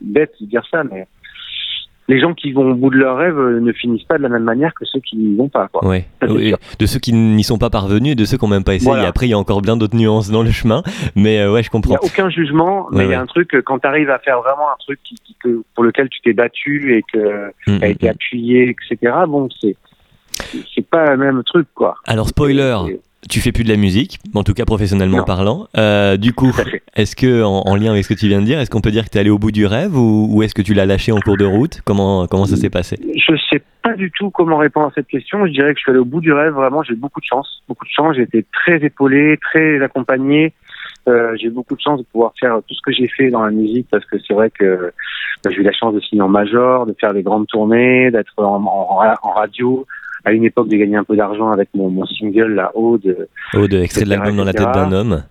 bête 0.00 0.32
de 0.40 0.46
dire 0.46 0.62
ça, 0.70 0.82
mais 0.84 1.06
les 2.08 2.20
gens 2.20 2.34
qui 2.34 2.52
vont 2.52 2.70
au 2.70 2.74
bout 2.74 2.90
de 2.90 2.96
leur 2.96 3.16
rêve 3.16 3.38
euh, 3.38 3.60
ne 3.60 3.72
finissent 3.72 4.02
pas 4.04 4.18
de 4.18 4.22
la 4.22 4.28
même 4.28 4.42
manière 4.42 4.74
que 4.74 4.84
ceux 4.84 5.00
qui 5.00 5.16
n'y 5.16 5.36
vont 5.36 5.48
pas. 5.48 5.68
Quoi. 5.68 5.86
Ouais. 5.86 6.04
Ça, 6.20 6.30
Oui, 6.30 6.52
de 6.78 6.86
ceux 6.86 6.98
qui 6.98 7.12
n'y 7.12 7.44
sont 7.44 7.58
pas 7.58 7.70
parvenus 7.70 8.12
et 8.12 8.14
de 8.16 8.24
ceux 8.24 8.36
qui 8.36 8.44
n'ont 8.44 8.50
même 8.50 8.64
pas 8.64 8.74
essayé. 8.74 8.90
Voilà. 8.90 9.06
Après, 9.06 9.26
il 9.26 9.30
y 9.30 9.34
a 9.34 9.38
encore 9.38 9.62
plein 9.62 9.76
d'autres 9.76 9.96
nuances 9.96 10.30
dans 10.30 10.42
le 10.42 10.50
chemin, 10.50 10.82
mais 11.14 11.38
euh, 11.40 11.52
ouais, 11.52 11.62
je 11.62 11.68
Il 11.72 11.76
n'y 11.76 11.82
comprends. 11.82 11.94
a 11.96 12.04
aucun 12.04 12.28
jugement, 12.28 12.88
mais 12.90 12.98
Ouais, 12.98 13.04
il 13.04 13.10
y 13.10 13.14
a 13.14 13.18
ouais. 13.18 13.22
un 13.22 13.26
truc, 13.26 13.54
euh, 13.54 13.62
quand 13.62 13.78
tu 13.78 13.86
arrives 13.86 14.10
à 14.10 14.18
faire 14.18 14.40
vraiment 14.40 14.68
un 14.72 14.76
truc 14.80 14.98
qui, 15.04 15.14
qui- 15.24 15.36
que, 15.42 15.62
pour 15.74 15.84
lequel 15.84 16.08
tu 16.08 16.20
t'es 16.22 16.32
battu 16.32 16.96
et 16.96 17.02
que 17.12 17.18
Mm, 17.68 17.78
tu 17.78 17.84
as 17.84 17.88
mm, 17.88 17.90
été 17.92 18.06
mm. 18.06 18.10
appuyé, 18.10 18.68
etc., 18.70 19.12
bon, 19.28 19.48
c'est 19.60 19.76
c'est 20.74 20.86
pas 20.86 21.10
le 21.10 21.16
même 21.18 21.42
truc, 21.44 21.68
quoi. 21.74 21.94
Alors 22.06 22.26
spoiler, 22.28 22.76
tu 23.30 23.40
fais 23.40 23.52
plus 23.52 23.64
de 23.64 23.68
la 23.68 23.76
musique, 23.76 24.18
en 24.34 24.42
tout 24.42 24.52
cas 24.54 24.64
professionnellement 24.64 25.18
Non. 25.18 25.24
parlant. 25.24 25.66
Euh, 25.76 26.16
du 26.16 26.32
coup, 26.32 26.50
est-ce 26.96 27.14
que 27.16 27.42
en, 27.42 27.60
en 27.66 27.76
lien 27.76 27.92
avec 27.92 28.04
ce 28.04 28.12
que 28.14 28.18
tu 28.18 28.26
viens 28.28 28.40
de 28.40 28.46
dire, 28.46 28.58
est-ce 28.58 28.70
qu'on 28.70 28.80
peut 28.80 28.90
dire 28.90 29.04
que 29.04 29.10
tu 29.10 29.16
es 29.18 29.20
allé 29.20 29.30
au 29.30 29.38
bout 29.38 29.52
du 29.52 29.64
rêve 29.66 29.96
ou, 29.96 30.26
ou 30.30 30.42
est-ce 30.42 30.54
que 30.54 30.62
tu 30.62 30.74
l'as 30.74 30.86
lâché 30.86 31.12
en 31.12 31.20
cours 31.20 31.36
de 31.36 31.44
route? 31.44 31.80
Comment 31.84 32.26
comment 32.26 32.46
ça 32.46 32.56
s'est 32.56 32.70
passé? 32.70 32.98
Je 33.16 33.34
sais 33.50 33.62
pas 33.82 33.94
du 33.94 34.10
tout 34.10 34.30
comment 34.30 34.56
répondre 34.58 34.86
à 34.88 34.92
cette 34.94 35.06
question. 35.08 35.46
Je 35.46 35.52
dirais 35.52 35.72
que 35.72 35.78
je 35.78 35.82
suis 35.82 35.90
allé 35.90 36.00
au 36.00 36.04
bout 36.04 36.20
du 36.20 36.32
rêve. 36.32 36.52
Vraiment, 36.54 36.82
j'ai 36.82 36.92
eu 36.94 36.96
beaucoup 36.96 37.20
de 37.20 37.26
chance. 37.26 37.62
Beaucoup 37.68 37.84
de 37.84 37.90
chance. 37.90 38.16
J'ai 38.16 38.22
été 38.22 38.44
très 38.52 38.76
épaulé, 38.84 39.38
très 39.40 39.80
accompagné. 39.82 40.52
Euh, 41.08 41.34
j'ai 41.40 41.46
eu 41.48 41.50
beaucoup 41.50 41.74
de 41.74 41.80
chance 41.80 41.98
de 41.98 42.04
pouvoir 42.04 42.32
faire 42.38 42.58
tout 42.66 42.74
ce 42.74 42.80
que 42.82 42.92
j'ai 42.92 43.08
fait 43.08 43.30
dans 43.30 43.42
la 43.44 43.50
musique 43.50 43.86
parce 43.90 44.04
que 44.04 44.16
c'est 44.26 44.34
vrai 44.34 44.50
que 44.50 44.92
bah, 45.44 45.50
j'ai 45.50 45.58
eu 45.58 45.64
la 45.64 45.72
chance 45.72 45.94
de 45.94 46.00
signer 46.00 46.22
en 46.22 46.28
major, 46.28 46.86
de 46.86 46.94
faire 47.00 47.12
des 47.12 47.22
grandes 47.22 47.46
tournées, 47.48 48.10
d'être 48.12 48.32
en, 48.36 48.62
en 48.64 49.30
radio. 49.32 49.84
À 50.24 50.32
une 50.32 50.44
époque, 50.44 50.68
de 50.68 50.76
gagner 50.76 50.96
un 50.96 51.04
peu 51.04 51.16
d'argent 51.16 51.50
avec 51.50 51.68
mon, 51.74 51.88
mon 51.90 52.06
single, 52.06 52.54
la 52.54 52.76
Aude, 52.76 53.28
Oh, 53.54 53.66
de 53.66 53.78
extrait 53.78 54.04
de 54.04 54.10
l'album 54.10 54.36
dans 54.36 54.44
la 54.44 54.52
tête 54.52 54.70
d'un 54.72 54.92
homme. 54.92 55.24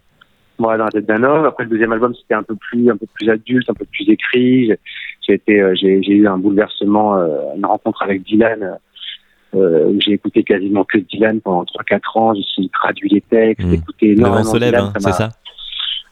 moi 0.59 0.77
dans 0.77 0.85
la 0.85 0.91
tête 0.91 1.05
d'un 1.05 1.23
homme. 1.23 1.45
Après 1.45 1.63
le 1.63 1.69
deuxième 1.69 1.91
album, 1.93 2.13
c'était 2.13 2.33
un 2.33 2.43
peu 2.43 2.55
plus 2.55 2.89
un 2.89 2.97
peu 2.97 3.05
plus 3.13 3.29
adulte, 3.29 3.69
un 3.69 3.73
peu 3.73 3.85
plus 3.85 4.09
écrit. 4.09 4.67
J'ai- 4.67 4.79
J'ai 5.27 5.33
été 5.35 5.61
euh, 5.61 5.73
j'ai 5.79 6.01
j'ai 6.03 6.13
eu 6.13 6.27
un 6.27 6.37
bouleversement, 6.37 7.15
euh, 7.17 7.55
une 7.55 7.65
rencontre 7.65 8.01
avec 8.03 8.23
Dylan. 8.23 8.77
Euh, 9.53 9.93
j'ai 9.99 10.13
écouté 10.13 10.43
quasiment 10.43 10.83
que 10.85 10.97
Dylan 10.97 11.41
pendant 11.41 11.63
3-4 11.65 12.17
ans, 12.17 12.33
j'ai 12.33 12.69
traduit 12.69 13.09
les 13.09 13.21
textes, 13.21 13.65
Mm. 13.67 13.73
écouté 13.73 14.07
Le 14.15 14.21
vent 14.21 14.27
énormément 14.27 14.51
se 14.51 14.57
lève, 14.57 14.75
hein, 14.75 14.93
c'est 14.97 15.11
ça 15.11 15.29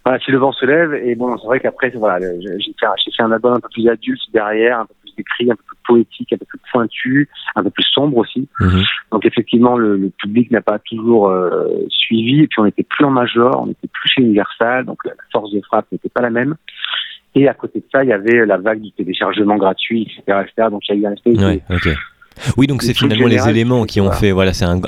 Voilà, 0.06 0.20
si 0.20 0.32
le 0.32 0.38
vent 0.38 0.52
se 0.52 0.66
lève, 0.66 0.94
et 0.94 1.16
bon, 1.16 1.38
c'est 1.38 1.46
vrai 1.48 1.60
qu'après, 1.60 1.90
voilà, 1.92 2.20
j'ai 2.42 2.60
j'ai 2.60 2.74
fait, 2.80 2.86
un- 2.86 2.94
j'ai 3.04 3.12
fait 3.12 3.24
un 3.24 3.32
album 3.32 3.54
un 3.54 3.60
peu 3.60 3.70
plus 3.72 3.88
adulte 3.90 4.22
derrière, 4.34 4.80
un 4.82 4.86
peu 4.86 4.94
écrit, 5.19 5.51
un 5.51 5.56
peu 5.56 5.63
plus 5.66 5.77
poétique, 5.86 6.33
un 6.33 6.38
peu 6.38 6.45
plus 6.45 6.60
pointu, 6.71 7.30
un 7.56 7.63
peu 7.63 7.69
plus 7.69 7.86
sombre 7.94 8.18
aussi. 8.18 8.48
Mhm. 8.60 8.83
Donc 9.12 9.25
effectivement, 9.25 9.77
le, 9.77 9.98
le 9.98 10.10
public 10.10 10.51
n'a 10.51 10.62
pas 10.62 10.80
toujours 10.80 11.30
euh, 11.30 11.68
suivi. 11.89 12.44
Et 12.44 12.48
puis 12.48 12.60
on 12.60 12.66
n'était 12.66 12.83
plus 12.83 13.06
en 13.06 13.12
major, 13.12 13.62
on 13.62 13.68
n'était 13.68 13.88
plus 13.88 14.10
chez 14.10 14.21
Universal, 14.21 14.86
donc 14.86 14.98
la, 15.06 15.13
force 15.31 15.51
de 15.51 15.62
frappe 15.62 15.86
n'était 15.92 16.10
pas 16.10 16.21
la 16.21 16.30
même. 16.30 16.56
Et 17.36 17.48
à 17.48 17.54
côté 17.54 17.80
de 17.80 17.86
ça, 17.92 18.04
il 18.04 18.10
y 18.10 18.13
avait 18.13 18.45
la 18.45 18.57
vague 18.57 18.81
du 18.81 18.92
téléchargement 18.92 19.57
gratuit, 19.57 20.04
etc., 20.04 20.39
etc. 20.42 20.68
Donc 20.71 20.81
il 20.89 20.95
y 20.95 20.98
a 20.98 21.01
eu 21.01 21.12
un 21.12 21.13
espèce 21.13 21.38
de-. 21.38 21.95
Oui, 22.57 22.68
donc 22.68 22.81
c'est 22.83 22.94
finalement 22.94 23.27
les 23.27 23.47
éléments 23.50 23.86
qui 23.86 24.01
ont 24.01 24.06
voilà. 24.06 24.19
fait, 24.19 24.31
voilà, 24.31 24.53
c'est 24.53 24.65
un, 24.65 24.80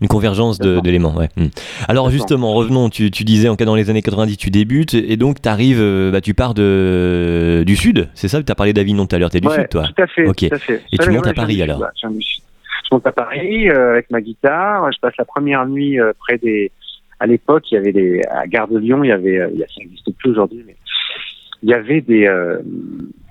une 0.00 0.08
convergence 0.08 0.58
d'éléments. 0.58 1.14
Ouais. 1.14 1.28
Hmm. 1.36 1.48
Alors 1.88 2.10
justement, 2.10 2.52
revenons, 2.52 2.90
tu, 2.90 3.10
tu 3.10 3.24
disais 3.24 3.48
en 3.48 3.56
cas 3.56 3.64
dans 3.64 3.74
les 3.74 3.90
années 3.90 4.02
90, 4.02 4.36
tu 4.36 4.50
débutes 4.50 4.94
et 4.94 5.16
donc 5.16 5.40
tu 5.42 5.48
arrives, 5.48 5.82
bah, 6.12 6.20
tu 6.20 6.34
pars 6.34 6.54
de, 6.54 7.62
du 7.66 7.76
sud, 7.76 8.08
c'est 8.14 8.28
ça 8.28 8.42
Tu 8.42 8.50
as 8.50 8.54
parlé 8.54 8.72
d'Avignon 8.72 9.06
tout 9.06 9.16
à 9.16 9.18
l'heure, 9.18 9.30
tu 9.30 9.38
es 9.38 9.40
du 9.40 9.48
Ouais, 9.48 9.54
sud 9.54 9.68
toi 9.68 9.84
Tout 9.94 10.02
à 10.02 10.06
fait. 10.06 10.26
Ok. 10.26 10.48
Tout 10.48 10.54
à 10.54 10.58
fait. 10.58 10.82
Et 10.92 10.98
tu 10.98 11.10
montes 11.10 11.26
à 11.26 11.34
Paris, 11.34 11.62
alors 11.62 11.80
ouais, 11.80 11.86
je 12.90 12.96
monte 12.96 13.06
à 13.06 13.12
Paris 13.12 13.68
euh, 13.70 13.92
avec 13.92 14.10
ma 14.10 14.20
guitare. 14.20 14.90
Je 14.92 14.98
passe 15.00 15.14
la 15.18 15.24
première 15.24 15.66
nuit 15.66 16.00
euh, 16.00 16.12
près 16.18 16.38
des. 16.38 16.72
À 17.22 17.26
l'époque, 17.26 17.70
il 17.70 17.74
y 17.74 17.78
avait 17.78 17.92
des 17.92 18.22
à 18.30 18.46
Gare 18.46 18.66
de 18.68 18.78
Lyon, 18.78 19.04
il 19.04 19.08
y 19.08 19.12
avait, 19.12 19.38
euh, 19.38 19.50
ça 19.58 19.80
n'existe 19.80 20.10
plus 20.16 20.30
aujourd'hui, 20.30 20.64
mais 20.66 20.74
il 21.62 21.68
y 21.70 21.74
avait 21.74 22.00
des, 22.00 22.26
euh, 22.26 22.58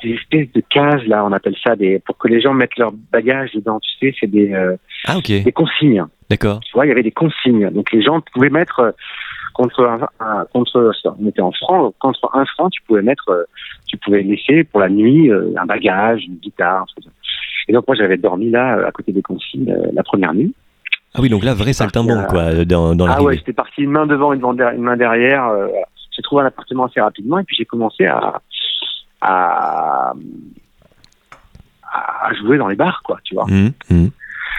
des 0.03 0.12
espèces 0.12 0.51
de 0.53 0.62
cases 0.69 1.03
là, 1.05 1.25
on 1.25 1.31
appelle 1.31 1.55
ça 1.63 1.75
des 1.75 2.00
pour 2.00 2.17
que 2.17 2.27
les 2.27 2.41
gens 2.41 2.53
mettent 2.53 2.77
leur 2.77 2.91
bagage 3.12 3.51
dedans. 3.53 3.79
Tu 3.79 3.89
sais, 4.12 4.15
c'est 4.19 4.27
des, 4.29 4.53
euh, 4.53 4.75
Ah 5.05 5.17
ok, 5.17 5.27
des 5.43 5.51
consignes. 5.51 6.03
d'accord. 6.29 6.59
Tu 6.62 6.71
vois, 6.74 6.86
il 6.86 6.89
y 6.89 6.91
avait 6.91 7.03
des 7.03 7.12
consignes. 7.12 7.69
Donc 7.71 7.91
les 7.91 8.01
gens 8.01 8.21
pouvaient 8.33 8.50
mettre 8.50 8.79
euh, 8.79 8.91
contre 9.53 9.83
un, 9.86 10.07
un- 10.19 10.45
contre 10.53 10.91
on 11.19 11.27
était 11.27 11.41
en 11.41 11.51
francs, 11.51 11.81
donc 11.83 11.95
contre 12.00 12.29
un 12.33 12.45
franc, 12.45 12.69
tu 12.69 12.81
pouvais 12.83 13.01
mettre, 13.01 13.29
euh, 13.29 13.43
tu 13.88 13.98
pouvais 13.98 14.21
laisser 14.21 14.63
pour 14.63 14.79
la 14.79 14.89
nuit 14.89 15.29
euh, 15.31 15.51
un 15.57 15.65
bagage, 15.65 16.24
une 16.25 16.36
guitare. 16.36 16.86
Et 17.67 17.74
donc 17.74 17.88
moi 17.88 17.95
j'avais 17.98 18.17
dormi 18.17 18.50
là 18.51 18.86
à 18.88 18.91
côté 18.91 19.12
des 19.12 19.21
consignes 19.21 19.75
la 19.93 20.03
première 20.03 20.33
nuit. 20.33 20.53
Ah 21.15 21.21
oui, 21.21 21.29
donc 21.29 21.43
là, 21.43 21.55
vrai 21.55 21.74
saltimbanque 21.74 22.27
quoi, 22.27 22.63
dans, 22.65 22.93
dans 22.95 23.07
Ah 23.07 23.24
ouais, 23.24 23.36
j'étais 23.38 23.51
parti 23.51 23.81
une 23.81 23.89
main 23.89 24.05
devant, 24.05 24.31
une 24.31 24.41
main 24.41 24.53
derrière. 24.53 24.75
Une 24.75 24.83
main 24.83 24.95
derrière 24.95 25.48
euh, 25.48 25.65
voilà. 25.67 25.86
J'ai 26.19 26.23
trouvé 26.23 26.43
un 26.43 26.47
appartement 26.47 26.85
assez 26.88 26.99
rapidement 26.99 27.39
et 27.39 27.45
puis 27.45 27.55
j'ai 27.55 27.63
commencé 27.65 28.05
à, 28.05 28.41
à 29.21 30.13
à 31.91 32.33
jouer 32.35 32.57
dans 32.57 32.67
les 32.67 32.75
bars 32.75 33.01
quoi, 33.03 33.17
tu 33.23 33.33
vois. 33.35 33.45
Hmm, 33.45 33.69
hmm. 33.89 34.07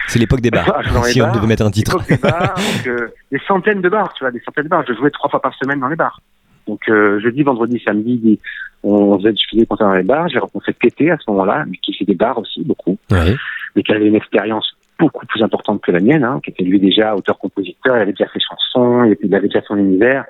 C'est 0.07 0.19
l'époque 0.19 0.41
des 0.41 0.49
bars, 0.51 0.65
Ah, 0.75 1.03
si 1.03 1.21
on 1.21 1.25
bars, 1.25 1.35
devait 1.35 1.47
mettre 1.47 1.63
un 1.65 1.71
titre. 1.71 1.97
L'époque 1.97 2.09
des 2.09 2.29
bars, 2.29 2.55
donc, 2.55 2.87
euh, 2.87 3.07
des 3.31 3.39
centaines 3.47 3.81
de 3.81 3.89
bars, 3.89 4.11
tu 4.13 4.23
vois, 4.23 4.31
des 4.31 4.41
centaines 4.41 4.65
de 4.65 4.69
bars. 4.69 4.83
Je 4.87 4.93
jouais 4.93 5.11
trois 5.11 5.29
fois 5.29 5.41
par 5.41 5.53
semaine 5.55 5.79
dans 5.79 5.87
les 5.87 5.95
bars. 5.95 6.19
Donc 6.67 6.81
euh, 6.89 7.19
jeudi, 7.21 7.43
vendredi, 7.43 7.81
samedi, 7.85 8.17
di- 8.17 8.39
on 8.83 9.17
faisait 9.19 9.33
je 9.35 9.43
faisais 9.49 9.61
des 9.61 9.65
concerts 9.67 9.87
dans 9.87 9.93
les 9.93 10.03
bars. 10.03 10.27
J'ai 10.29 10.39
rencontré 10.39 10.73
Pété 10.73 11.11
à 11.11 11.17
ce 11.17 11.29
moment-là, 11.31 11.65
qui 11.83 11.93
fait 11.93 12.05
des 12.05 12.15
bars 12.15 12.37
aussi 12.37 12.63
beaucoup, 12.63 12.97
Ouais. 13.11 13.35
mais 13.75 13.83
qui 13.83 13.91
avait 13.93 14.07
une 14.07 14.15
expérience 14.15 14.75
beaucoup 14.99 15.25
plus 15.25 15.41
importante 15.41 15.81
que 15.81 15.91
la 15.91 15.99
mienne, 15.99 16.23
hein, 16.23 16.39
qui 16.43 16.51
était 16.51 16.63
lui 16.63 16.79
déjà 16.79 17.15
auteur-compositeur, 17.15 17.95
il 17.97 18.01
avait 18.01 18.11
déjà 18.11 18.27
fait 18.27 18.39
chansons, 18.39 19.03
il 19.23 19.33
avait 19.35 19.47
déjà 19.47 19.61
son 19.63 19.77
univers, 19.77 20.25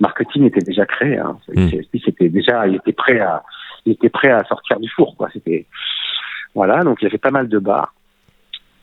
marketing 0.00 0.44
était 0.44 0.60
déjà 0.64 0.84
créé. 0.86 1.18
Hein. 1.18 1.36
Mm. 1.54 1.66
Lui, 1.92 2.02
c'était 2.04 2.28
déjà, 2.28 2.66
il 2.66 2.76
était 2.76 2.92
prêt 2.92 3.18
à, 3.20 3.42
il 3.84 3.92
était 3.92 4.08
prêt 4.10 4.30
à 4.30 4.44
sortir 4.44 4.78
du 4.80 4.88
four, 4.90 5.16
quoi. 5.16 5.28
C'était 5.32 5.66
Voilà, 6.54 6.82
donc 6.84 6.98
il 7.00 7.04
y 7.04 7.08
avait 7.08 7.18
pas 7.18 7.30
mal 7.30 7.48
de 7.48 7.58
bars. 7.58 7.92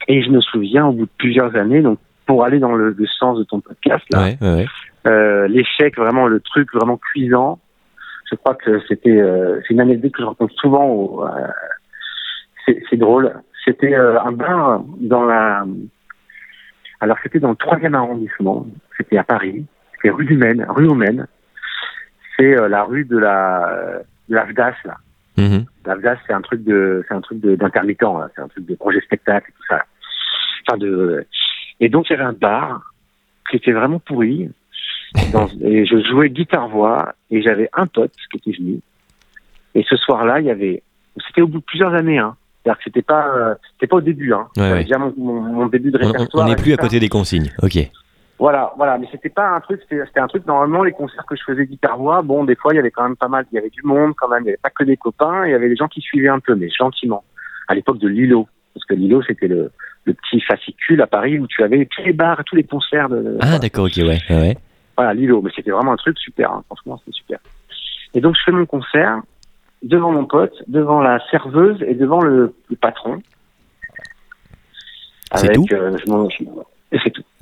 Et 0.08 0.22
je 0.22 0.30
me 0.30 0.42
souviens, 0.42 0.86
au 0.88 0.92
bout 0.92 1.06
de 1.06 1.12
plusieurs 1.18 1.56
années, 1.56 1.82
donc 1.82 2.00
pour 2.26 2.44
aller 2.44 2.60
dans 2.60 2.74
le, 2.74 2.92
le 2.92 3.08
sens 3.20 3.38
de 3.38 3.44
ton 3.44 3.60
podcast, 3.62 4.04
là, 4.12 4.24
Ouais, 4.24 4.38
ouais, 4.42 4.56
ouais. 4.56 4.66
euh, 5.08 5.48
l'échec, 5.48 5.98
vraiment 5.98 6.28
le 6.28 6.40
truc 6.40 6.74
vraiment 6.74 6.98
cuisant. 6.98 7.60
Je 8.32 8.36
crois 8.36 8.56
que 8.56 8.82
c'était 8.88 9.20
euh, 9.20 9.60
c'est 9.68 9.74
une 9.74 9.82
anecdote 9.82 10.12
que 10.14 10.22
je 10.24 10.28
raconte 10.28 10.52
souvent. 10.54 10.86
au- 10.88 11.26
euh, 11.26 11.48
c'est 12.66 12.82
c'est 12.90 12.96
drôle. 12.98 13.34
C'était 13.66 13.94
euh, 13.94 14.20
un 14.22 14.32
bar 14.32 14.82
dans 15.00 15.24
la. 15.26 15.66
Alors 17.00 17.18
c'était 17.22 17.40
dans 17.40 17.50
le 17.52 17.56
troisième 17.56 17.96
arrondissement. 17.96 18.66
C'était 18.98 19.18
à 19.18 19.24
Paris. 19.24 19.66
C'était 20.04 20.14
rue 20.16 20.26
du 20.26 20.36
Maine, 20.36 20.66
rue 20.70 20.88
au 20.88 20.94
Maine. 20.96 21.28
C'est 22.38 22.58
euh, 22.58 22.68
la 22.68 22.84
rue 22.84 23.06
de 23.06 23.18
la 23.18 24.02
de 24.28 24.36
l'Avdas 24.36 24.74
là. 24.86 24.98
Mhm. 25.38 25.66
L'Avdas 25.86 26.18
c'est 26.28 26.34
un 26.34 26.42
truc 26.42 26.64
de 26.64 27.04
c'est 27.08 27.14
un 27.14 27.22
truc 27.22 27.40
d'intermittent. 27.40 28.04
C'est 28.36 28.42
un 28.42 28.48
truc 28.50 28.66
de 28.66 28.76
projet 28.76 29.00
spectacle 29.02 29.50
et 29.50 29.54
tout 29.54 29.66
ça. 29.70 29.86
Enfin 30.68 30.78
de 30.78 31.26
et 31.80 31.88
donc 31.90 32.10
il 32.10 32.14
y 32.14 32.16
avait 32.16 32.26
un 32.26 32.34
bar 32.34 32.94
qui 33.50 33.56
était 33.58 33.72
vraiment 33.72 34.00
pourri. 34.00 34.50
Dans- 35.32 35.48
et 35.62 35.86
je 35.86 36.02
jouais 36.10 36.30
guitare-voix 36.32 37.14
et 37.30 37.42
j'avais 37.42 37.70
un 37.74 37.86
pote 37.86 38.12
qui 38.32 38.38
était 38.38 38.58
venu. 38.58 38.80
Et 39.76 39.84
ce 39.88 39.96
soir-là, 39.96 40.40
il 40.40 40.48
y 40.48 40.52
avait. 40.52 40.82
C'était 41.28 41.42
au 41.42 41.48
bout 41.48 41.60
de 41.60 41.64
plusieurs 41.64 41.94
années. 41.94 42.18
Hein. 42.18 42.36
C'est-à-dire 42.64 42.78
que 42.80 42.84
c'était 42.86 43.02
pas, 43.04 43.28
euh, 43.36 43.56
c'était 43.74 43.88
pas 43.88 43.98
au 43.98 44.02
début. 44.02 44.34
Hein. 44.34 44.48
Ouais, 44.58 44.64
J'avais 44.64 44.74
ouais. 44.74 44.84
déjà 44.84 44.98
mon, 44.98 45.14
mon, 45.18 45.42
mon 45.42 45.66
début 45.68 45.92
de 45.92 45.98
répertoire. 46.00 46.46
on 46.46 46.50
n'est 46.50 46.56
plus 46.56 46.74
à 46.74 46.78
côté 46.78 47.00
des 47.00 47.10
consignes. 47.10 47.52
Ok. 47.62 47.78
Voilà, 48.40 48.74
voilà. 48.78 48.98
Mais 48.98 49.08
c'était 49.12 49.30
pas 49.30 49.50
un 49.50 49.60
truc. 49.62 49.82
C'était 49.90 50.20
un 50.20 50.28
truc. 50.28 50.46
Normalement, 50.46 50.84
les 50.84 50.92
concerts 50.92 51.26
que 51.26 51.36
je 51.36 51.44
faisais 51.44 51.66
guitare-voix, 51.66 52.22
bon, 52.24 52.44
des 52.44 52.56
fois, 52.56 52.74
il 52.74 52.78
y 52.78 52.80
avait 52.80 52.92
quand 52.92 53.04
même 53.04 53.16
pas 53.16 53.28
mal. 53.28 53.46
Il 53.52 53.56
y 53.56 53.58
avait 53.58 53.70
du 53.70 53.84
monde 53.84 54.14
quand 54.18 54.28
même. 54.28 54.44
Il 54.44 54.48
y 54.48 54.50
avait 54.50 54.58
pas 54.58 54.70
que 54.70 54.84
des 54.84 54.98
copains. 54.98 55.46
Il 55.46 55.52
y 55.52 55.56
avait 55.56 55.70
des 55.70 55.76
gens 55.76 55.88
qui 55.88 56.02
suivaient 56.02 56.30
un 56.30 56.40
peu, 56.40 56.56
mais 56.56 56.70
gentiment. 56.70 57.24
À 57.68 57.76
l'époque 57.76 58.00
de 58.00 58.08
Lilo, 58.08 58.48
parce 58.74 58.86
que 58.86 58.94
Lilo, 58.94 59.22
c'était 59.24 59.48
le, 59.48 59.72
le 60.04 60.14
petit 60.14 60.42
fascicule 60.42 61.02
à 61.02 61.08
Paris 61.08 61.40
où 61.40 61.48
tu 61.48 61.64
avais 61.64 61.86
tous 61.86 62.02
les 62.04 62.14
bars 62.14 62.40
et 62.40 62.44
tous 62.44 62.56
les 62.56 62.64
concerts 62.64 63.08
de. 63.10 63.38
Ah, 63.42 63.60
d'accord, 63.60 63.86
ok, 63.86 63.98
ouais. 63.98 64.20
ouais. 64.30 64.58
Voilà, 64.98 65.14
Lilo, 65.14 65.42
mais 65.42 65.52
c'était 65.56 65.72
vraiment 65.72 65.94
un 65.94 65.98
truc 65.98 66.18
super, 66.20 66.52
hein. 66.52 66.64
franchement, 66.68 66.98
c'était 67.00 67.18
super. 67.18 67.40
Et 68.14 68.22
donc, 68.22 68.36
je 68.36 68.44
fais 68.44 68.52
mon 68.52 68.66
concert 68.66 69.22
devant 69.82 70.12
mon 70.12 70.26
pote, 70.26 70.54
devant 70.68 71.02
la 71.02 71.20
serveuse 71.32 71.82
et 71.84 71.96
devant 71.96 72.22
le, 72.22 72.54
le 72.70 72.76
patron. 72.76 73.22
Avec, 75.32 75.54
tout? 75.54 75.66
euh, 75.72 75.98
je 75.98 76.12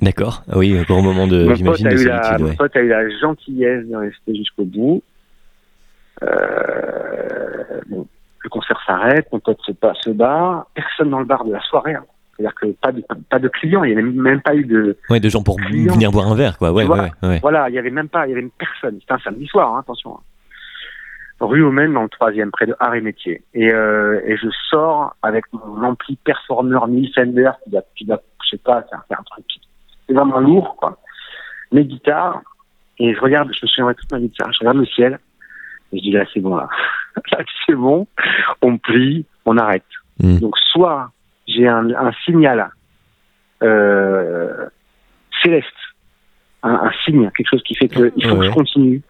D'accord. 0.02 0.42
Ah 0.50 0.58
Oui, 0.58 0.76
un 0.76 1.00
moment 1.02 1.26
de, 1.26 1.42
mon, 1.42 1.48
pote 1.48 1.56
j'imagine, 1.56 1.86
a 1.86 1.90
de 1.94 2.00
eu 2.00 2.04
la, 2.06 2.22
solitude, 2.22 2.42
mon 2.44 2.50
ouais. 2.50 2.56
pote 2.56 2.76
a 2.76 2.80
eu 2.80 2.88
la 2.88 3.08
gentillesse 3.20 3.86
de 3.86 3.96
rester 3.96 4.34
jusqu'au 4.34 4.64
bout. 4.64 5.02
Euh, 6.22 7.80
bon, 7.88 8.06
le 8.44 8.50
concert 8.50 8.80
s'arrête, 8.86 9.26
mon 9.32 9.40
pote 9.40 9.58
se, 9.64 9.72
se 10.02 10.10
barre, 10.10 10.66
personne 10.74 11.10
dans 11.10 11.20
le 11.20 11.24
bar 11.24 11.44
de 11.44 11.52
la 11.52 11.60
soirée. 11.60 11.94
hein. 11.94 12.04
C'est-à-dire 12.36 12.54
que 12.54 12.66
pas 12.80 12.92
de, 12.92 13.04
pas 13.30 13.38
de 13.38 13.48
clients, 13.48 13.84
il 13.84 13.94
n'y 13.94 14.00
a 14.00 14.02
même, 14.02 14.40
pas 14.40 14.54
eu 14.54 14.64
de, 14.64 14.96
Ouais, 15.10 15.20
de 15.20 15.28
gens 15.28 15.42
pour 15.42 15.56
Client. 15.56 15.92
venir 15.92 16.10
boire 16.10 16.28
un 16.28 16.34
verre, 16.34 16.58
quoi. 16.58 16.70
Ouais, 16.72 16.82
ouais, 16.82 16.86
vois 16.86 17.02
ouais, 17.02 17.28
ouais. 17.28 17.38
Voilà, 17.40 17.68
il 17.68 17.74
y 17.74 17.78
avait 17.78 17.90
même 17.90 18.08
pas, 18.08 18.26
il 18.26 18.30
y 18.30 18.32
avait 18.32 18.42
même 18.42 18.50
personne. 18.58 18.96
C'était 19.00 19.12
un 19.12 19.18
samedi 19.18 19.46
soir, 19.46 19.74
hein, 19.74 19.80
attention. 19.80 20.18
Rue 21.40 21.62
au 21.62 21.70
Maine, 21.72 21.92
dans 21.92 22.04
le 22.04 22.08
troisième, 22.08 22.50
près 22.50 22.66
de 22.66 22.74
Art 22.78 22.94
et 22.94 23.00
Métier. 23.00 23.42
Et, 23.52 23.72
euh, 23.72 24.20
et 24.24 24.36
je 24.36 24.48
sors 24.70 25.14
avec 25.22 25.44
mon 25.52 25.82
ampli 25.82 26.16
Performer 26.24 26.78
1000 26.88 27.12
Fender, 27.14 27.50
qui 27.64 27.70
doit, 27.70 27.82
qui 27.96 28.04
doit, 28.04 28.22
je 28.44 28.50
sais 28.50 28.62
pas, 28.62 28.84
c'est 28.88 28.96
un, 28.96 29.02
c'est 29.08 29.14
un 29.14 29.22
truc, 29.24 29.44
qui- 29.46 29.60
c'est 30.12 30.18
vraiment 30.18 30.40
lourd, 30.40 30.76
quoi. 30.76 30.98
Mes 31.72 31.84
guitares, 31.84 32.42
et 32.98 33.14
je 33.14 33.20
regarde, 33.20 33.50
je 33.52 33.60
me 33.62 33.68
souviendrai 33.68 33.94
toute 33.94 34.12
ma 34.12 34.18
ça, 34.18 34.50
je 34.52 34.58
regarde 34.60 34.76
le 34.76 34.86
ciel, 34.86 35.18
et 35.92 35.98
je 35.98 36.02
dis 36.02 36.10
là, 36.12 36.24
c'est 36.32 36.40
bon, 36.40 36.56
là. 36.56 36.68
là, 37.32 37.38
c'est 37.66 37.74
bon, 37.74 38.06
on 38.60 38.78
plie, 38.78 39.24
on 39.46 39.56
arrête. 39.56 39.84
Mm. 40.20 40.38
Donc, 40.38 40.56
soit 40.72 41.10
j'ai 41.46 41.66
un, 41.66 41.90
un 41.94 42.12
signal, 42.24 42.70
euh, 43.62 44.66
céleste, 45.42 45.66
un, 46.62 46.74
un 46.74 46.92
signe, 47.04 47.30
quelque 47.36 47.48
chose 47.48 47.62
qui 47.62 47.74
fait 47.74 47.88
que 47.88 48.12
il 48.16 48.28
faut 48.28 48.36
que 48.36 48.44
je 48.44 48.50
continue, 48.50 49.02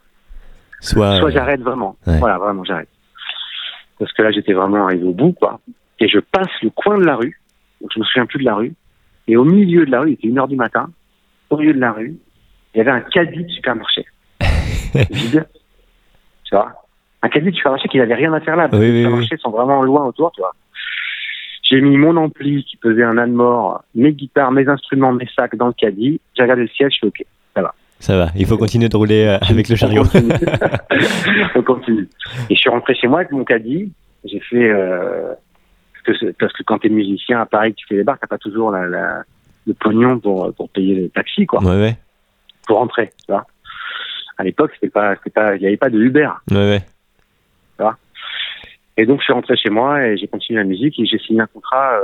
Soit, 0.81 1.19
soit 1.19 1.29
euh, 1.29 1.33
j'arrête 1.33 1.61
vraiment. 1.61 1.97
ouais. 2.09 2.19
Voilà, 2.19 2.39
vraiment, 2.39 2.65
j'arrête. 2.65 2.89
Parce 4.01 4.13
que 4.13 4.23
là, 4.23 4.33
j'étais 4.33 4.53
vraiment 4.53 4.85
arrivé 4.87 5.05
au 5.05 5.13
bout, 5.13 5.33
quoi. 5.33 5.61
Et 6.01 6.09
je 6.09 6.19
passe 6.19 6.51
le 6.61 6.71
coin 6.71 6.99
de 6.99 7.05
la 7.05 7.15
rue, 7.15 7.41
donc 7.81 7.91
je 7.95 8.01
me 8.01 8.05
souviens 8.05 8.27
plus 8.27 8.41
de 8.41 8.45
la 8.45 8.57
rue, 8.57 8.75
et 9.29 9.37
au 9.37 9.45
milieu 9.45 9.87
de 9.87 9.91
la 9.91 10.01
rue, 10.01 10.11
il 10.11 10.13
était 10.15 10.29
une 10.29 10.39
heure 10.39 10.49
du 10.49 10.57
matin, 10.57 10.91
au 11.51 11.57
milieu 11.57 11.75
de 11.75 11.81
la 11.81 11.93
rue, 11.93 12.17
il 12.75 12.79
y 12.79 12.81
avait 12.81 12.91
un 12.91 13.01
caddie 13.01 13.45
de 13.45 13.51
supermarché. 13.51 14.07
Tu 16.45 16.57
vois 16.57 16.71
Un 17.23 17.29
caddie 17.31 17.51
de 17.51 17.57
supermarché 17.57 17.89
qui 17.89 17.99
n'avait 17.99 18.15
rien 18.15 18.33
à 18.35 18.41
faire 18.41 18.57
là, 18.57 18.69
parce 18.69 18.79
Oui, 18.81 18.89
que 18.89 18.93
oui, 18.93 18.99
les 18.99 19.05
supermarchés 19.05 19.37
sont 19.39 19.51
vraiment 19.51 19.83
loin 19.83 20.05
autour, 20.05 20.33
tu 20.33 20.41
vois. 20.43 20.55
J'ai 21.63 21.81
mis 21.81 21.97
mon 21.97 22.17
ampli 22.17 22.65
qui 22.65 22.77
pesait 22.77 23.05
un 23.05 23.17
âne 23.17 23.33
mort, 23.33 23.83
mes 23.95 24.13
guitares, 24.13 24.53
mes 24.53 24.69
instruments, 24.69 25.13
mes 25.13 25.29
sacs 25.35 25.57
dans 25.57 25.69
le 25.69 25.73
caddie. 25.73 26.21
J'ai 26.37 26.43
regardé 26.43 26.63
le 26.63 26.69
ciel, 26.69 26.91
je 26.91 26.97
suis 26.97 27.07
OK. 27.07 27.25
Ça 28.03 28.17
va. 28.17 28.33
Il 28.35 28.47
faut 28.47 28.59
continuer 28.59 28.89
de 28.89 28.97
rouler 28.97 29.27
euh, 29.27 29.39
avec 29.49 29.69
le 29.69 29.77
chariot. 29.77 30.03
On 30.03 30.09
continue. 30.09 30.33
On 31.55 31.63
continue. 31.63 32.09
Et 32.51 32.57
je 32.57 32.61
suis 32.61 32.69
rentré 32.69 32.97
chez 32.97 33.07
moi 33.07 33.21
avec 33.21 33.31
mon 33.31 33.45
caddie. 33.45 33.93
J'ai 34.25 34.41
fait 34.41 34.71
euh, 34.71 35.35
parce, 36.05 36.19
que, 36.19 36.31
parce 36.39 36.53
que 36.53 36.63
quand 36.63 36.79
t'es 36.79 36.89
musicien 36.89 37.41
à 37.41 37.47
Paris, 37.47 37.73
que 37.73 37.79
tu 37.79 37.87
fais 37.89 37.97
les 37.97 38.05
bars, 38.05 38.19
t'as 38.21 38.27
pas 38.27 38.39
toujours 38.39 38.71
la, 38.71 38.87
la- 38.87 39.23
le 39.67 39.75
pognon 39.75 40.19
pour 40.19 40.53
pour 40.55 40.69
payer 40.71 40.95
le 41.03 41.09
taxi, 41.09 41.47
quoi, 41.47 41.63
Ouais, 41.63 41.81
ouais. 41.81 41.97
pour 42.67 42.79
rentrer. 42.79 43.11
Tu 43.25 43.33
vois. 43.33 43.47
À 44.39 44.45
l'époque, 44.45 44.73
c'était 44.75 44.91
pas, 44.91 45.15
c'était 45.17 45.31
pas, 45.31 45.55
il 45.57 45.63
y 45.63 45.67
avait 45.67 45.77
pas 45.77 45.91
de 45.91 45.99
Uber. 46.01 46.29
Ouais, 46.51 46.57
ouais. 47.81 47.91
Et 48.99 49.07
donc, 49.07 49.21
je 49.21 49.25
suis 49.25 49.33
rentré 49.33 49.57
chez 49.57 49.71
moi 49.71 50.05
et 50.07 50.17
j'ai 50.19 50.29
continué 50.29 50.59
la 50.59 50.65
musique 50.67 50.99
et 51.01 51.07
j'ai 51.07 51.19
signé 51.19 51.41
un 51.41 51.47
contrat 51.47 51.95
euh, 51.95 52.03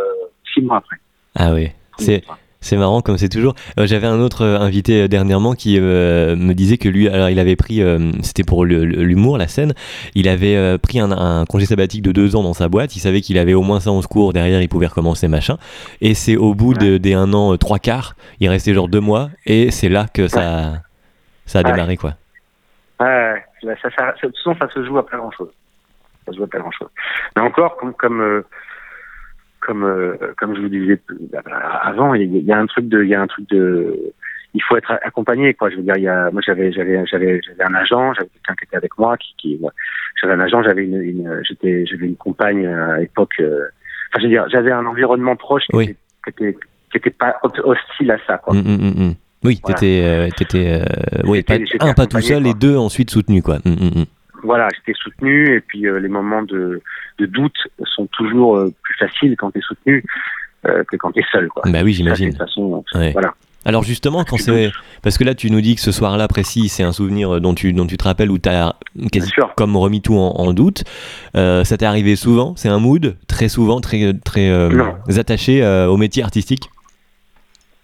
six 0.55 0.63
mois 0.63 0.79
après. 0.79 0.97
Ah 1.35 1.53
oui. 1.53 1.69
C'est, 1.99 2.23
C'est 2.61 2.77
marrant 2.77 3.03
comme 3.03 3.19
c'est 3.19 3.29
toujours. 3.29 3.55
Euh, 3.79 3.87
J'avais 3.87 4.09
un 4.09 4.19
autre 4.21 4.43
euh, 4.45 4.59
invité 4.59 5.03
euh, 5.03 5.09
dernièrement 5.09 5.55
qui 5.55 5.79
me 5.81 6.53
disait 6.55 6.77
que 6.77 6.89
lui, 6.89 7.09
alors 7.09 7.29
il 7.31 7.39
avait 7.39 7.55
pris, 7.57 7.81
c'était 8.23 8.43
pour 8.45 8.65
l'humour, 8.65 9.39
la 9.39 9.47
scène, 9.49 9.75
il 10.15 10.29
avait 10.29 10.77
pris 10.79 10.99
un, 11.01 11.13
un 11.13 11.45
congé 11.45 11.67
sabbatique 11.67 12.03
de 12.03 12.13
deux 12.13 12.35
ans 12.37 12.43
dans 12.43 12.55
sa 12.55 12.69
boîte. 12.69 12.97
Il 12.97 13.01
savait 13.01 13.21
qu'il 13.21 13.39
avait 13.39 13.55
au 13.55 13.63
moins 13.63 13.81
ça 13.81 13.91
en 13.91 14.03
secours. 14.03 14.33
Derrière, 14.33 14.61
il 14.61 14.69
pouvait 14.69 14.87
recommencer 14.89 15.29
machin. 15.29 15.57
Et 16.01 16.15
c'est 16.15 16.37
au 16.37 16.55
bout 16.55 16.75
de- 16.75 16.99
des 16.99 17.15
un 17.15 17.33
an, 17.33 17.57
trois 17.57 17.79
quarts, 17.79 18.15
il 18.41 18.49
restait 18.49 18.75
genre 18.75 18.89
deux 18.89 19.01
mois. 19.01 19.31
Et 19.47 19.71
c'est 19.71 19.89
là 19.89 20.07
que 20.13 20.27
ça, 20.29 20.83
ça 21.47 21.61
a 21.61 21.63
Ouais. 21.63 21.71
démarré 21.73 21.97
quoi. 21.97 22.15
Ouais, 23.01 23.45
ça, 23.63 23.75
ça, 23.83 23.89
ça, 23.97 24.15
ça- 24.21 24.29
souvent 24.43 24.57
ça 24.59 24.69
se 24.75 24.85
joue 24.85 24.99
à 24.99 25.07
pas 25.07 25.17
grand 25.17 25.31
chose. 25.31 25.51
Ça 26.27 26.33
se 26.33 26.37
joue 26.39 26.45
à 26.45 26.49
pas 26.49 26.59
grand 26.59 26.73
chose. 26.73 26.89
Mais 27.37 27.43
encore, 27.43 27.77
comme 27.77 27.95
comme 27.95 28.43
comme 29.61 29.85
euh, 29.85 30.17
comme 30.37 30.55
je 30.57 30.61
vous 30.61 30.69
disais 30.69 31.01
avant, 31.83 32.15
il 32.15 32.23
y, 32.23 32.37
a- 32.37 32.39
il 32.41 32.45
y 32.47 32.53
a 32.53 32.59
un 32.59 32.67
truc 32.67 32.89
de, 32.89 33.03
il 33.03 33.09
y 33.09 33.15
a 33.15 33.21
un 33.21 33.27
truc 33.27 33.49
de, 33.51 33.95
il 34.55 34.63
faut 34.63 34.77
être 34.77 34.93
accompagné 35.03 35.55
quoi. 35.55 35.71
Je 35.71 35.77
veux 35.77 35.83
dire, 35.83 35.97
il 35.97 36.03
y 36.05 36.09
a, 36.09 36.31
moi 36.31 36.41
j'avais 36.45 36.73
j'avais 36.73 37.05
j'avais 37.07 37.41
j'avais 37.47 37.65
un 37.65 37.75
agent, 37.75 38.15
j'avais 38.15 38.29
quelqu'un 38.31 38.55
qui 38.55 38.65
était 38.65 38.77
avec 38.77 38.97
moi, 38.99 39.17
qui, 39.17 39.61
j'avais 40.21 40.33
un 40.35 40.41
agent, 40.41 40.63
j'avais 40.63 40.85
une, 40.85 41.03
une 41.03 41.43
j'étais 41.47 41.85
j'avais 41.87 42.07
une 42.07 42.17
compagne 42.17 42.67
à 42.67 42.99
l'époque. 42.99 43.35
euh, 43.41 43.67
enfin, 44.11 44.19
je 44.21 44.23
veux 44.25 44.29
dire, 44.31 44.47
j'avais 44.51 44.73
un 44.73 44.87
environnement 44.87 45.37
proche 45.37 45.65
qui, 45.71 45.77
Oui. 45.77 45.85
était, 45.85 45.97
qui 46.37 46.45
était 46.49 46.59
qui 46.91 46.97
était 46.97 47.11
pas 47.11 47.37
hostile 47.65 48.11
à 48.11 48.19
ça 48.27 48.39
quoi. 48.39 48.55
Mm, 48.55 48.61
mm, 48.61 49.05
mm. 49.09 49.15
Oui, 49.45 49.61
Voilà. 49.63 49.79
t'étais, 49.79 50.03
euh, 50.05 50.29
t'étais, 50.37 50.81
euh, 50.83 51.43
pas- 51.47 51.87
un 51.87 51.95
pas 51.95 52.07
tout 52.07 52.21
seul 52.21 52.43
quoi. 52.43 52.51
et 52.51 52.55
deux 52.55 52.77
ensuite 52.77 53.11
soutenu 53.11 53.41
quoi. 53.43 53.59
Voilà, 54.43 54.69
j'étais 54.75 54.99
soutenu 54.99 55.57
et 55.57 55.61
puis 55.61 55.87
euh, 55.87 55.99
les 56.01 56.09
moments 56.09 56.43
de, 56.43 56.81
de 57.19 57.27
doute 57.27 57.57
sont 57.85 58.07
toujours 58.13 58.57
euh, 58.57 58.73
plus 58.83 58.95
faciles 58.99 59.35
quand 59.37 59.51
tu 59.51 59.59
es 59.59 59.63
soutenu 59.63 60.05
euh, 60.67 60.85
que 60.85 60.97
quand 60.97 61.13
tu 61.13 61.21
es 61.21 61.25
seul. 61.33 61.49
Quoi. 61.49 61.63
Bah 61.67 61.81
oui, 61.85 61.93
j'imagine. 61.93 62.27
de 62.31 62.37
toute 62.37 62.47
façon, 62.47 62.85
Ouais. 62.95 63.13
voilà. 63.13 63.35
Alors 63.65 63.83
justement, 63.83 64.25
quand 64.25 64.39
c'est 64.39 64.71
parce 65.03 65.19
que 65.19 65.25
là 65.25 65.35
tu 65.35 65.51
nous 65.51 65.61
dis 65.61 65.75
que 65.75 65.81
ce 65.81 65.93
soir-là 65.93 66.27
précis, 66.29 66.69
c'est 66.69 66.85
un 66.85 66.93
souvenir 66.93 67.41
dont 67.41 67.55
tu 67.55 67.73
dont 67.73 67.87
tu 67.87 67.97
te 67.99 68.05
rappelles 68.05 68.31
où 68.31 68.39
tu 68.39 68.49
as 68.49 68.77
quasi 69.13 69.31
comme 69.57 69.77
remis 69.77 70.01
tout 70.01 70.15
en, 70.15 70.31
en 70.37 70.53
doute. 70.55 70.85
Ça 71.35 71.65
t'est 71.77 71.85
arrivé 71.85 72.17
souvent? 72.17 72.55
C'est 72.57 72.69
un 72.69 72.79
mood? 72.79 73.17
Très 73.27 73.49
souvent 73.49 73.81
très 73.81 74.15
très 74.25 74.49
attaché 75.19 75.63
au 75.89 75.97
métier 75.97 76.23
artistique? 76.23 76.71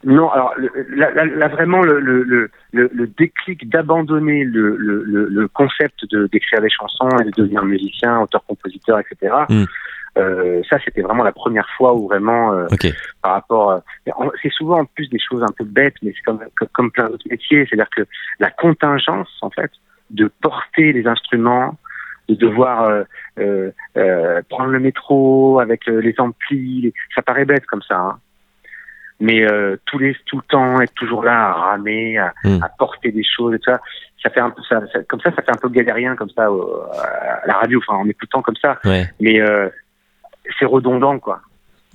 Non, 0.05 0.31
alors 0.31 0.55
là, 0.91 1.11
là- 1.13 1.25
là, 1.25 1.49
vraiment 1.49 1.81
le, 1.83 1.99
le, 2.01 2.23
le, 2.23 2.51
le, 2.73 2.91
le 2.93 3.07
déclic 3.07 3.69
d'abandonner 3.71 4.45
le, 4.45 5.49
concept 5.49 6.05
de 6.11 6.27
d'écrire 6.27 6.61
des 6.61 6.71
chansons 6.71 7.09
et 7.21 7.25
de 7.25 7.31
devenir 7.37 7.65
musicien, 7.65 8.21
auteur-compositeur, 8.21 9.01
etc. 9.01 9.35
Mm. 9.49 9.65
Euh, 10.17 10.63
ça, 10.71 10.79
c'était 10.85 11.01
vraiment 11.03 11.25
la 11.25 11.33
première 11.33 11.69
fois 11.77 11.95
où 11.95 12.07
vraiment 12.07 12.53
euh, 12.53 12.67
par 13.23 13.33
rapport. 13.33 13.71
euh, 13.71 14.11
c'est 14.43 14.53
souvent 14.53 14.81
en 14.81 14.85
plus 14.85 15.09
des 15.09 15.19
choses 15.19 15.43
un 15.43 15.53
peu 15.59 15.65
bêtes, 15.65 15.97
mais 16.03 16.13
c'est 16.15 16.23
comme, 16.23 16.41
comme, 16.73 16.91
plein 16.93 17.09
d'autres 17.09 17.29
métiers. 17.29 17.67
C'est-à-dire 17.67 17.91
que 17.97 18.03
la 18.39 18.51
contingence, 18.51 19.29
en 19.43 19.51
fait, 19.51 19.71
de 20.11 20.31
porter 20.41 20.93
les 20.93 21.07
instruments, 21.09 21.77
de 22.29 22.35
devoir 22.37 23.05
euh, 23.39 23.71
prendre 24.49 24.71
le 24.71 24.79
métro 24.81 25.59
avec 25.61 25.87
les 25.87 26.15
amplis, 26.19 26.83
les- 26.83 26.95
ça 27.15 27.23
paraît 27.23 27.45
bête 27.45 27.67
comme 27.67 27.83
ça. 27.83 27.99
Hein. 27.99 28.19
Mais 29.21 29.43
euh, 29.43 29.77
les 30.01 30.17
tout 30.27 30.37
le 30.39 30.43
temps 30.49 30.81
être 30.81 30.93
toujours 30.95 31.23
là 31.25 31.49
à 31.51 31.53
ramer, 31.53 32.19
à, 32.19 32.33
Mm. 32.45 32.63
à 32.63 32.69
porter 32.79 33.13
des 33.13 33.23
choses 33.25 33.55
et 33.55 33.59
tout 33.59 33.71
ça, 33.71 33.81
ça 34.23 34.31
fait 34.31 34.41
un 34.41 34.51
peu 34.51 34.61
ça, 34.69 34.81
ça- 34.93 35.03
comme 35.09 35.21
ça, 35.21 35.31
ça 35.35 35.43
fait 35.43 35.51
un 35.53 35.59
peu 35.61 35.69
galérien 35.69 36.17
comme 36.17 36.31
ça 36.31 36.49
euh, 36.49 36.61
à 36.93 37.47
la 37.47 37.55
radio. 37.55 37.81
Enfin, 37.87 37.99
on 38.03 38.09
est 38.09 38.13
tout 38.15 38.23
le 38.23 38.29
temps 38.29 38.43
comme 38.43 38.57
ça. 38.61 38.79
Ouais. 38.85 39.09
Mais 39.21 39.41
euh, 39.41 39.69
c'est 40.59 40.65
redondant, 40.67 41.19
quoi. 41.19 41.41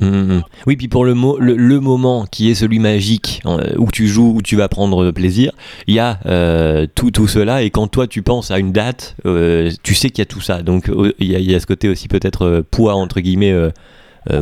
Mmh, 0.02 0.40
Oui, 0.66 0.78
puis 0.78 0.88
pour 0.88 1.04
le, 1.04 1.14
mo 1.14 1.38
le, 1.40 1.56
le, 1.58 1.80
moment 1.82 2.26
qui 2.26 2.50
est 2.50 2.54
celui 2.56 2.80
magique, 2.80 3.42
euh, 3.46 3.74
où 3.78 3.92
tu 3.92 4.08
joues, 4.08 4.34
où 4.38 4.42
tu 4.42 4.56
vas 4.56 4.70
prendre 4.70 5.12
plaisir, 5.12 5.52
il 5.88 5.96
y 5.96 6.00
a 6.00 6.20
euh, 6.26 6.88
tout, 6.96 7.12
tout 7.12 7.28
cela, 7.28 7.64
et 7.64 7.70
quand 7.70 7.88
toi 7.90 8.08
tu 8.08 8.22
penses 8.22 8.50
à 8.50 8.60
une 8.60 8.72
date, 8.72 9.18
euh, 9.26 9.70
tu 9.84 9.94
sais 9.96 10.10
qu'il 10.10 10.20
y 10.20 10.22
a 10.22 10.26
tout 10.26 10.40
ça. 10.40 10.62
Donc 10.62 10.90
il 11.20 11.28
y, 11.28 11.34
y, 11.52 11.54
a 11.54 11.60
ce 11.60 11.68
côté 11.68 11.90
aussi 11.90 12.08
peut-être 12.08 12.64
poids, 12.72 12.94
entre 12.96 13.20
guillemets, 13.20 13.54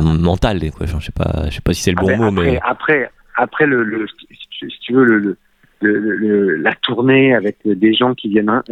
mental. 0.00 0.60
Quoi. 0.70 0.86
Je 0.86 0.98
sais 0.98 1.12
pas, 1.12 1.44
je 1.48 1.54
sais 1.56 1.60
pas 1.60 1.72
si 1.72 1.82
c'est 1.82 1.90
le 1.90 1.96
bon 1.96 2.08
après, 2.08 2.16
mot, 2.16 2.28
après, 2.28 2.44
mais... 2.44 2.60
Après, 2.62 3.10
après 3.36 3.66
le, 3.66 3.84
le, 3.84 4.06
si 4.50 4.68
tu 4.80 4.92
veux, 4.92 5.04
le, 5.04 5.36
le, 5.80 6.56
la 6.56 6.74
tournée 6.74 7.34
avec 7.34 7.58
des 7.64 7.94
gens 7.94 8.14
qui 8.14 8.28
viennent 8.28 8.48
hein, 8.48 8.62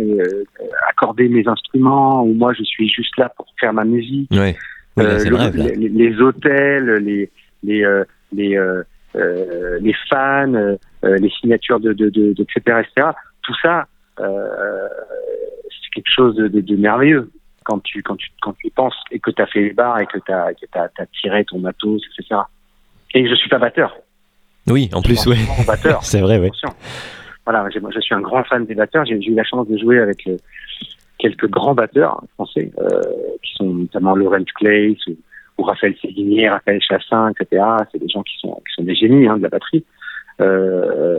accorder 0.89 1.29
mes 1.29 1.47
instruments, 1.47 2.25
ou 2.25 2.33
moi 2.35 2.53
je 2.53 2.65
suis 2.65 2.89
juste 2.89 3.17
là 3.17 3.31
pour 3.37 3.47
faire 3.61 3.73
ma 3.73 3.85
musique. 3.85 4.31
Ouais. 4.33 4.57
Oui, 4.97 5.05
là, 5.05 5.11
euh, 5.11 5.25
le 5.25 5.75
les, 5.75 5.89
les, 5.89 6.21
hôtels, 6.21 6.91
les 7.05 7.31
les 7.63 7.85
euh, 7.85 8.05
les, 8.33 8.57
euh, 8.57 8.83
les 9.81 9.95
fans, 10.09 10.77
les 11.03 11.31
signatures 11.41 11.81
de, 11.81 11.93
de, 11.93 12.09
de, 12.09 12.33
de, 12.33 12.43
etc., 12.43 12.81
etc. 12.81 13.09
Tout 13.43 13.55
ça, 13.63 13.87
c'est 14.19 15.91
quelque 15.95 16.11
chose 16.11 16.35
de, 16.37 16.49
de, 16.49 16.61
de, 16.61 16.77
merveilleux 16.77 17.31
quand 17.67 17.83
tu 17.83 18.03
quand 18.03 18.17
tu 18.17 18.31
quand 18.41 18.55
tu 18.59 18.69
y 18.69 18.71
penses 18.71 18.95
et 19.11 19.19
que 19.19 19.31
tu 19.31 19.43
as 19.43 19.47
fait 19.47 19.61
les 19.61 19.73
bars 19.73 19.99
et 19.99 20.07
que 20.07 20.19
tu 20.19 20.33
as, 20.33 20.55
que 20.55 20.79
as, 20.79 20.89
as, 20.99 21.07
tiré 21.21 21.45
ton 21.45 21.59
matos, 21.59 22.01
etc. 22.19 22.41
Et 23.15 23.29
je 23.29 23.35
suis 23.35 23.49
pas 23.49 23.59
batteur. 23.59 23.97
Oui, 24.69 24.89
en 24.93 25.03
plus, 25.03 25.27
oui. 25.27 25.37
c'est 26.03 26.21
vrai, 26.21 26.39
oui. 26.39 26.51
Voilà, 27.45 27.69
je 27.71 28.01
suis 28.01 28.15
un 28.15 28.21
grand 28.21 28.43
fan 28.45 28.65
des 28.67 28.75
batteurs. 28.75 29.05
J'ai 29.05 29.15
eu 29.15 29.35
la 29.35 29.45
chance 29.45 29.69
de 29.69 29.79
jouer 29.79 30.01
avec 30.01 30.29
quelques 31.19 31.49
grands 31.49 31.75
batteurs 31.75 32.23
français, 32.35 32.71
euh, 32.79 33.01
qui 33.43 33.55
sont 33.55 33.73
notamment 33.73 34.15
Laurent 34.15 34.45
Clay 34.57 34.97
ou, 35.07 35.13
ou, 35.59 35.63
Raphaël 35.63 35.95
Séguinier, 36.03 36.49
Raphaël 36.49 36.81
Chassin, 36.83 37.31
etc. 37.31 37.63
C'est 37.93 37.99
des 37.99 38.09
gens 38.09 38.23
qui 38.23 38.37
sont, 38.39 38.55
qui 38.55 38.75
sont 38.75 38.83
des 38.83 38.95
génies 38.95 39.29
hein, 39.29 39.37
de 39.37 39.43
la 39.43 39.49
batterie. 39.49 39.85
Euh, 40.41 41.19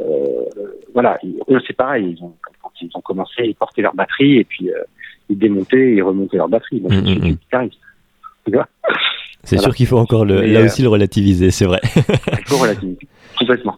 voilà, 0.94 1.18
eux 1.50 1.60
c'est 1.66 1.76
pareil, 1.76 2.16
ils 2.16 2.24
ont, 2.24 2.36
quand 2.62 2.72
ils 2.82 2.90
ont 2.94 3.02
commencé, 3.02 3.46
ils 3.46 3.56
portaient 3.56 3.82
leur 3.82 3.96
batterie 3.96 4.38
et 4.38 4.44
puis 4.44 4.70
euh, 4.70 4.84
ils 5.30 5.38
démontaient 5.38 5.96
et 5.96 6.02
remontaient 6.02 6.38
leur 6.38 6.50
batterie. 6.50 6.82
Guitariste. 6.82 7.80
C'est 9.44 9.56
Voilà. 9.56 9.62
sûr 9.70 9.76
qu'il 9.76 9.86
faut 9.88 9.98
encore 9.98 10.26
le, 10.26 10.42
là 10.42 10.60
euh, 10.62 10.66
aussi 10.66 10.82
le 10.82 10.88
relativiser, 10.90 11.52
c'est 11.52 11.66
vrai. 11.66 11.80
Il 11.96 12.48
faut 12.48 12.58
relativiser. 12.58 12.98
Complètement. 13.38 13.78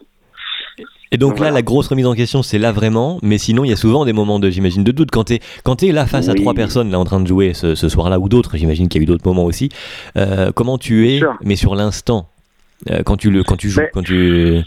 Et 1.12 1.16
donc 1.18 1.30
Donc, 1.30 1.38
là, 1.38 1.44
voilà. 1.46 1.54
la 1.54 1.62
grosse 1.62 1.88
remise 1.88 2.06
en 2.06 2.14
question, 2.14 2.42
c'est 2.42 2.58
là 2.58 2.70
vraiment, 2.70 3.18
mais 3.22 3.36
sinon, 3.36 3.64
il 3.64 3.70
y 3.70 3.72
a 3.72 3.76
souvent 3.76 4.04
des 4.04 4.12
moments 4.12 4.38
de, 4.38 4.48
j'imagine, 4.48 4.84
de 4.84 4.92
doute. 4.92 5.10
Quand 5.10 5.24
t'es, 5.24 5.40
quand 5.64 5.76
t'es 5.76 5.90
là 5.90 6.06
face 6.06 6.28
à 6.28 6.34
trois 6.34 6.54
personnes, 6.54 6.90
là, 6.92 6.98
en 7.00 7.04
train 7.04 7.20
de 7.20 7.26
jouer 7.26 7.52
ce, 7.52 7.74
ce 7.74 7.88
soir-là, 7.88 8.20
ou 8.20 8.28
d'autres, 8.28 8.56
j'imagine 8.56 8.88
qu'il 8.88 9.00
y 9.00 9.02
a 9.02 9.04
eu 9.04 9.06
d'autres 9.06 9.26
moments 9.26 9.44
aussi, 9.44 9.70
euh, 10.16 10.52
comment 10.52 10.78
tu 10.78 11.08
es, 11.08 11.20
mais 11.42 11.56
sur 11.56 11.74
l'instant, 11.74 12.28
euh, 12.90 13.02
quand 13.04 13.16
tu 13.16 13.30
le, 13.32 13.42
quand 13.42 13.56
tu 13.56 13.68
joues, 13.70 13.80
Mais- 13.80 13.90
quand 13.92 14.02
tu... 14.02 14.60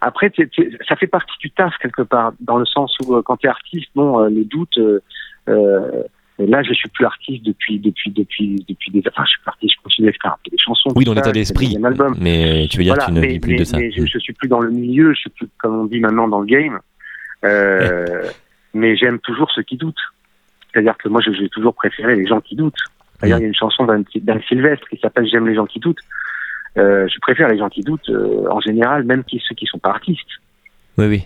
Après, 0.00 0.30
ça 0.88 0.94
fait 0.96 1.06
partie 1.06 1.32
du 1.40 1.50
taf 1.50 1.72
quelque 1.82 2.02
part, 2.02 2.32
dans 2.40 2.58
le 2.58 2.66
sens 2.66 2.94
où 3.04 3.14
euh, 3.16 3.22
quand 3.24 3.38
tu 3.38 3.46
es 3.46 3.50
artiste, 3.50 3.88
bon, 3.96 4.20
euh, 4.20 4.28
les 4.28 4.44
doutes. 4.44 4.78
Euh, 5.48 6.02
euh, 6.38 6.46
là, 6.46 6.62
je 6.62 6.72
suis 6.74 6.88
plus 6.90 7.04
artiste 7.06 7.42
depuis 7.44 7.78
depuis 7.78 8.10
depuis 8.10 8.64
depuis 8.68 8.90
des. 8.90 9.02
Enfin, 9.08 9.24
je 9.24 9.30
suis 9.30 9.40
plus 9.40 9.48
artiste, 9.48 9.74
je 9.78 9.82
continue 9.82 10.08
à 10.08 10.12
faire 10.12 10.32
un 10.32 10.50
des 10.50 10.58
chansons. 10.58 10.90
Oui, 10.94 11.04
dans 11.04 11.14
l'état 11.14 11.32
d'esprit, 11.32 11.76
mais 12.18 12.66
tu 12.70 12.78
veux 12.78 12.84
dire 12.84 12.94
Voilà, 12.94 13.06
tu 13.06 13.12
ne 13.12 13.20
mais, 13.20 13.28
vis 13.28 13.40
plus 13.40 13.52
mais- 13.52 13.58
de 13.58 13.64
ça. 13.64 13.78
mais 13.78 13.90
je, 13.92 14.04
je 14.06 14.18
suis 14.18 14.32
plus 14.34 14.48
dans 14.48 14.60
le 14.60 14.70
milieu, 14.70 15.12
je 15.14 15.20
suis 15.20 15.30
plus, 15.30 15.48
comme 15.58 15.74
on 15.80 15.84
dit 15.86 16.00
maintenant, 16.00 16.28
dans 16.28 16.40
le 16.40 16.46
game. 16.46 16.78
Euh, 17.44 18.24
mais 18.74 18.96
j'aime 18.96 19.18
toujours 19.20 19.50
ceux 19.52 19.62
qui 19.62 19.76
doutent. 19.76 19.94
C'est-à-dire 20.72 20.96
que 20.98 21.08
moi, 21.08 21.20
j'ai 21.22 21.48
toujours 21.48 21.74
préféré 21.74 22.16
les 22.16 22.26
gens 22.26 22.40
qui 22.40 22.56
doutent. 22.56 22.74
D'ailleurs, 23.20 23.38
il 23.38 23.42
y 23.42 23.44
a 23.44 23.48
une 23.48 23.54
chanson 23.54 23.86
d'Anne 23.86 24.04
d'Anne 24.16 24.42
Sylvestre 24.48 24.86
qui 24.88 24.98
s'appelle 24.98 25.26
J'aime 25.30 25.46
les 25.48 25.54
gens 25.54 25.66
qui 25.66 25.80
doutent. 25.80 26.00
Euh, 26.76 27.08
je 27.08 27.18
préfère 27.20 27.48
les 27.48 27.56
gens 27.56 27.70
qui 27.70 27.80
doutent 27.80 28.10
euh, 28.10 28.46
en 28.50 28.60
général, 28.60 29.04
même 29.04 29.24
qui, 29.24 29.42
ceux 29.48 29.54
qui 29.54 29.64
sont 29.64 29.78
pas 29.78 29.88
artistes. 29.90 30.20
Oui, 30.98 31.06
oui. 31.06 31.22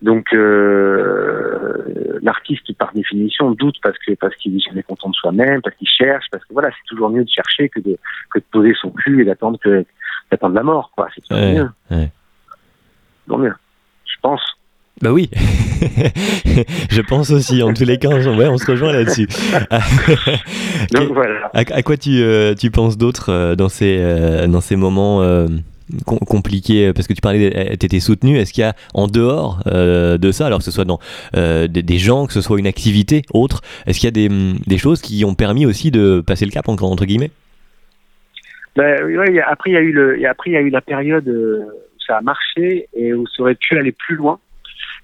Donc 0.00 0.32
euh, 0.32 2.18
l'artiste 2.22 2.72
par 2.78 2.92
définition 2.94 3.50
doute 3.50 3.76
parce 3.82 3.96
que 3.98 4.12
parce 4.14 4.34
qu'il 4.36 4.54
est 4.56 4.60
jamais 4.60 4.82
content 4.84 5.10
de 5.10 5.14
soi-même, 5.14 5.60
parce 5.62 5.74
qu'il 5.76 5.88
cherche, 5.88 6.26
parce 6.30 6.44
que 6.44 6.52
voilà, 6.52 6.68
c'est 6.70 6.86
toujours 6.88 7.10
mieux 7.10 7.24
de 7.24 7.30
chercher 7.30 7.68
que 7.68 7.80
de 7.80 7.98
que 8.32 8.38
de 8.38 8.44
poser 8.52 8.74
son 8.80 8.90
cul 8.90 9.22
et 9.22 9.24
d'attendre 9.24 9.58
que 9.58 9.84
d'attendre 10.30 10.54
la 10.54 10.62
mort, 10.62 10.92
quoi. 10.94 11.08
C'est 11.14 11.20
toujours 11.22 11.42
Ouais, 11.42 11.54
mieux. 11.54 11.68
ouais. 11.90 12.10
Toujours 13.26 13.38
mieux. 13.40 13.54
Je 14.06 14.14
pense. 14.22 14.40
Bah 15.00 15.12
oui, 15.12 15.30
je 16.90 17.00
pense 17.02 17.30
aussi. 17.30 17.62
En 17.62 17.72
tous 17.72 17.84
les 17.84 17.98
cas, 17.98 18.08
on, 18.08 18.36
ouais, 18.36 18.48
on 18.48 18.56
se 18.58 18.68
rejoint 18.68 18.92
là-dessus. 18.92 19.28
Donc 20.92 21.12
voilà. 21.12 21.50
À, 21.54 21.60
à 21.60 21.82
quoi 21.82 21.96
tu, 21.96 22.20
euh, 22.20 22.54
tu 22.54 22.70
penses 22.70 22.98
d'autre 22.98 23.30
euh, 23.32 23.54
dans 23.54 23.68
ces 23.68 23.98
euh, 24.00 24.46
dans 24.48 24.60
ces 24.60 24.74
moments 24.76 25.22
euh, 25.92 25.96
com- 26.04 26.18
compliqués 26.18 26.92
Parce 26.92 27.06
que 27.06 27.12
tu 27.12 27.20
parlais, 27.20 27.76
tu 27.78 27.86
étais 27.86 28.00
soutenu. 28.00 28.36
Est-ce 28.38 28.52
qu'il 28.52 28.62
y 28.62 28.66
a 28.66 28.74
en 28.94 29.06
dehors 29.06 29.60
euh, 29.66 30.18
de 30.18 30.32
ça, 30.32 30.46
alors 30.46 30.58
que 30.58 30.64
ce 30.64 30.70
soit 30.70 30.84
dans 30.84 30.98
euh, 31.36 31.66
des, 31.68 31.98
gens, 31.98 32.26
que 32.26 32.32
ce 32.32 32.40
soit 32.40 32.58
une 32.58 32.66
activité 32.66 33.22
autre, 33.32 33.62
est-ce 33.86 34.00
qu'il 34.00 34.06
y 34.06 34.26
a 34.26 34.28
des, 34.66 34.78
choses 34.78 35.00
qui 35.00 35.24
ont 35.24 35.34
permis 35.34 35.66
aussi 35.66 35.90
de 35.90 36.22
passer 36.24 36.44
le 36.44 36.50
cap 36.50 36.68
entre, 36.68 37.04
guillemets? 37.04 37.30
Ben, 38.76 38.96
après 39.46 39.70
il 39.70 39.74
y 39.74 39.76
a 39.76 39.80
eu 39.80 39.92
le, 39.92 40.28
après 40.28 40.50
il 40.50 40.54
y 40.54 40.56
a 40.56 40.60
eu 40.60 40.70
la 40.70 40.80
période 40.80 41.26
euh, 41.26 41.64
où 41.64 42.00
ça 42.06 42.18
a 42.18 42.20
marché 42.20 42.88
et 42.94 43.12
où 43.12 43.26
ça 43.26 43.42
aurait 43.42 43.56
pu 43.56 43.76
aller 43.76 43.90
plus 43.92 44.14
loin. 44.14 44.38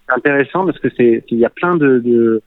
C'est 0.06 0.14
intéressant 0.14 0.64
parce 0.64 0.78
que 0.78 0.88
c'est, 0.96 1.24
il 1.28 1.38
y 1.38 1.44
a 1.44 1.50
plein 1.50 1.76
de, 1.76 2.42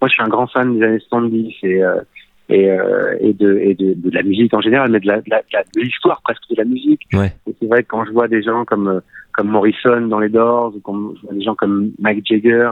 moi 0.00 0.08
je 0.08 0.12
suis 0.12 0.22
un 0.22 0.28
grand 0.28 0.46
fan 0.48 0.78
des 0.78 0.84
années 0.84 0.98
70 0.98 1.54
et 1.62 1.82
euh, 1.82 2.00
et, 2.48 2.70
euh, 2.70 3.16
et, 3.20 3.32
de, 3.32 3.58
et 3.58 3.74
de, 3.74 3.94
de 3.94 4.10
la 4.10 4.22
musique 4.22 4.54
en 4.54 4.60
général, 4.60 4.90
mais 4.90 5.00
de 5.00 5.06
la- 5.06 5.20
l'histoire 5.76 6.20
presque 6.22 6.42
de 6.50 6.56
la 6.56 6.64
musique. 6.64 7.02
Ouais. 7.12 7.32
Et 7.48 7.54
c'est 7.58 7.66
vrai 7.66 7.82
que 7.82 7.88
quand 7.88 8.04
je 8.04 8.12
vois 8.12 8.28
des 8.28 8.42
gens 8.42 8.64
comme 8.64 8.88
euh, 8.88 9.00
comme 9.32 9.48
Morrison 9.48 10.00
dans 10.06 10.18
les 10.20 10.30
Doors, 10.30 10.72
ou 10.74 10.80
quand 10.80 11.14
je 11.16 11.22
vois 11.22 11.34
des 11.34 11.42
gens 11.42 11.54
comme 11.54 11.90
Mike 11.98 12.26
Jagger, 12.26 12.70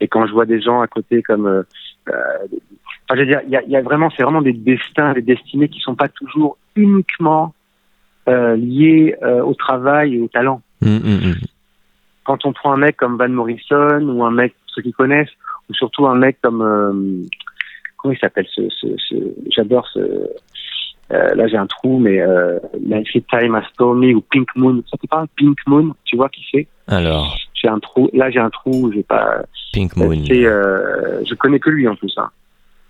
et 0.00 0.06
quand 0.08 0.26
je 0.26 0.32
vois 0.32 0.46
des 0.46 0.60
gens 0.60 0.80
à 0.80 0.86
côté 0.86 1.22
comme 1.22 1.46
euh, 1.46 1.62
euh, 2.10 2.14
Enfin, 3.06 3.16
je 3.16 3.20
veux 3.20 3.26
dire, 3.26 3.40
il 3.44 3.50
y 3.52 3.56
a, 3.56 3.62
y 3.64 3.76
a 3.76 3.82
vraiment, 3.82 4.08
c'est 4.16 4.22
vraiment 4.22 4.40
des 4.40 4.54
destins, 4.54 5.12
des 5.12 5.20
destinées 5.20 5.68
qui 5.68 5.78
sont 5.80 5.94
pas 5.94 6.08
toujours 6.08 6.56
uniquement 6.74 7.52
euh, 8.30 8.56
liés 8.56 9.14
euh, 9.22 9.42
au 9.42 9.52
travail 9.52 10.14
et 10.14 10.20
au 10.22 10.28
talent. 10.28 10.62
Hum, 10.82 11.02
hum. 11.04 11.34
Quand 12.24 12.46
on 12.46 12.54
prend 12.54 12.72
un 12.72 12.78
mec 12.78 12.96
comme 12.96 13.18
Van 13.18 13.28
Morrison 13.28 14.00
ou 14.08 14.24
un 14.24 14.30
mec, 14.30 14.54
ceux 14.68 14.80
qui 14.80 14.92
connaissent, 14.92 15.28
ou 15.68 15.74
surtout 15.74 16.06
un 16.06 16.14
mec 16.14 16.38
comme 16.42 16.62
euh, 16.62 17.28
comment 18.04 18.12
il 18.12 18.18
s'appelle 18.18 18.46
ce, 18.54 18.68
ce, 18.68 18.86
ce 19.08 19.14
j'adore 19.50 19.88
ce 19.94 19.98
euh, 21.10 21.34
là 21.34 21.46
j'ai 21.48 21.56
un 21.56 21.66
trou 21.66 21.98
mais 21.98 22.20
euh, 22.20 22.58
Life 22.84 23.12
Time 23.30 23.54
a 23.54 23.62
Stormy 23.70 24.12
ou 24.14 24.20
Pink 24.20 24.48
Moon 24.56 24.82
ça 24.90 24.98
te 24.98 25.06
parle 25.06 25.26
Pink 25.36 25.56
Moon? 25.66 25.94
Tu 26.04 26.16
vois 26.16 26.28
qui 26.28 26.44
c'est? 26.52 26.66
Alors, 26.86 27.34
j'ai 27.54 27.68
un 27.68 27.78
trou 27.78 28.10
là 28.12 28.30
j'ai 28.30 28.40
un 28.40 28.50
trou 28.50 28.92
j'ai 28.92 29.02
pas 29.02 29.42
Pink 29.72 29.96
Moon. 29.96 30.22
c'est 30.26 30.44
euh, 30.44 31.24
je 31.24 31.34
connais 31.34 31.58
que 31.58 31.70
lui 31.70 31.88
en 31.88 31.96
plus 31.96 32.12
hein. 32.18 32.28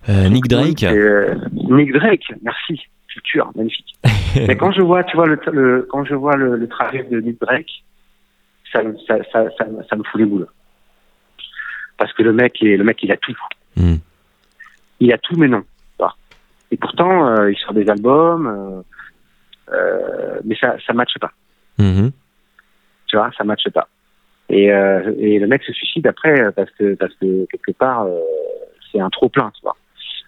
Euh, 0.09 0.27
Nick 0.29 0.47
Drake 0.49 0.83
Nick 1.53 1.93
Drake, 1.93 2.25
merci, 2.43 2.81
culture, 3.07 3.49
magnifique. 3.55 3.95
Mais 4.47 4.55
quand 4.57 4.71
je 4.71 4.81
vois, 4.81 5.03
tu 5.05 5.15
vois, 5.15 5.25
le, 5.27 5.39
le 5.53 5.87
quand 5.89 6.03
je 6.03 6.13
vois 6.13 6.35
le, 6.35 6.57
le 6.57 6.67
trajet 6.67 7.03
de 7.09 7.21
Nick 7.21 7.39
Drake, 7.39 7.83
ça, 8.71 8.83
me- 8.83 8.97
ça, 9.07 9.17
ça, 9.31 9.45
ça, 9.57 9.65
me- 9.65 9.81
ça 9.89 9.95
me 9.95 10.03
fout 10.03 10.19
les 10.19 10.25
boules. 10.27 10.45
Parce 11.97 12.11
que 12.13 12.21
le 12.23 12.33
mec, 12.33 12.61
est, 12.61 12.77
le 12.77 12.83
mec, 12.83 13.01
il 13.01 13.11
a 13.11 13.17
tout. 13.17 13.35
Hum. 13.79 13.97
Il 14.99 15.11
a 15.13 15.17
tout, 15.17 15.35
mais 15.37 15.47
non. 15.47 15.61
Tu 15.61 15.97
vois. 15.99 16.15
Et 16.71 16.77
pourtant, 16.77 17.27
euh, 17.27 17.51
il 17.51 17.57
sort 17.57 17.73
des 17.73 17.89
albums, 17.89 18.47
euh, 18.47 19.73
euh, 19.73 20.39
mais 20.43 20.55
ça, 20.55 20.75
ça 20.85 20.93
matche 20.93 21.17
pas. 21.19 21.31
Mhm. 21.77 22.11
Tu 23.07 23.17
vois, 23.17 23.29
ça 23.37 23.43
matche 23.43 23.69
pas. 23.69 23.87
Et, 24.49 24.71
euh, 24.71 25.13
et 25.17 25.39
le 25.39 25.47
mec 25.47 25.63
se 25.63 25.73
suicide 25.73 26.05
après 26.05 26.39
euh, 26.39 26.51
parce 26.51 26.69
que 26.71 26.93
parce 26.95 27.13
que 27.15 27.45
quelque 27.45 27.71
part, 27.77 28.03
euh, 28.03 28.19
c'est 28.91 28.99
un 28.99 29.09
trop 29.09 29.27
plein, 29.27 29.51
tu 29.55 29.61
vois. 29.63 29.75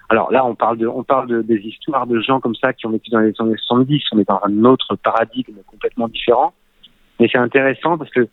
Alors 0.09 0.31
là, 0.31 0.45
on 0.45 0.55
parle 0.55 0.77
de, 0.77 0.87
on 0.87 1.03
parle 1.03 1.27
de, 1.27 1.41
des 1.41 1.57
histoires 1.57 2.07
de 2.07 2.19
gens 2.21 2.39
comme 2.39 2.55
ça 2.55 2.73
qui 2.73 2.87
ont 2.87 2.91
vécu 2.91 3.09
dans 3.11 3.19
les 3.19 3.33
années 3.39 3.55
70. 3.57 4.03
On 4.13 4.19
est 4.19 4.27
dans 4.27 4.39
un 4.43 4.63
autre 4.63 4.95
paradigme 4.95 5.57
complètement 5.67 6.07
différent. 6.07 6.53
Mais 7.19 7.27
c'est 7.31 7.39
intéressant 7.39 7.97
parce 7.97 8.09
que 8.11 8.27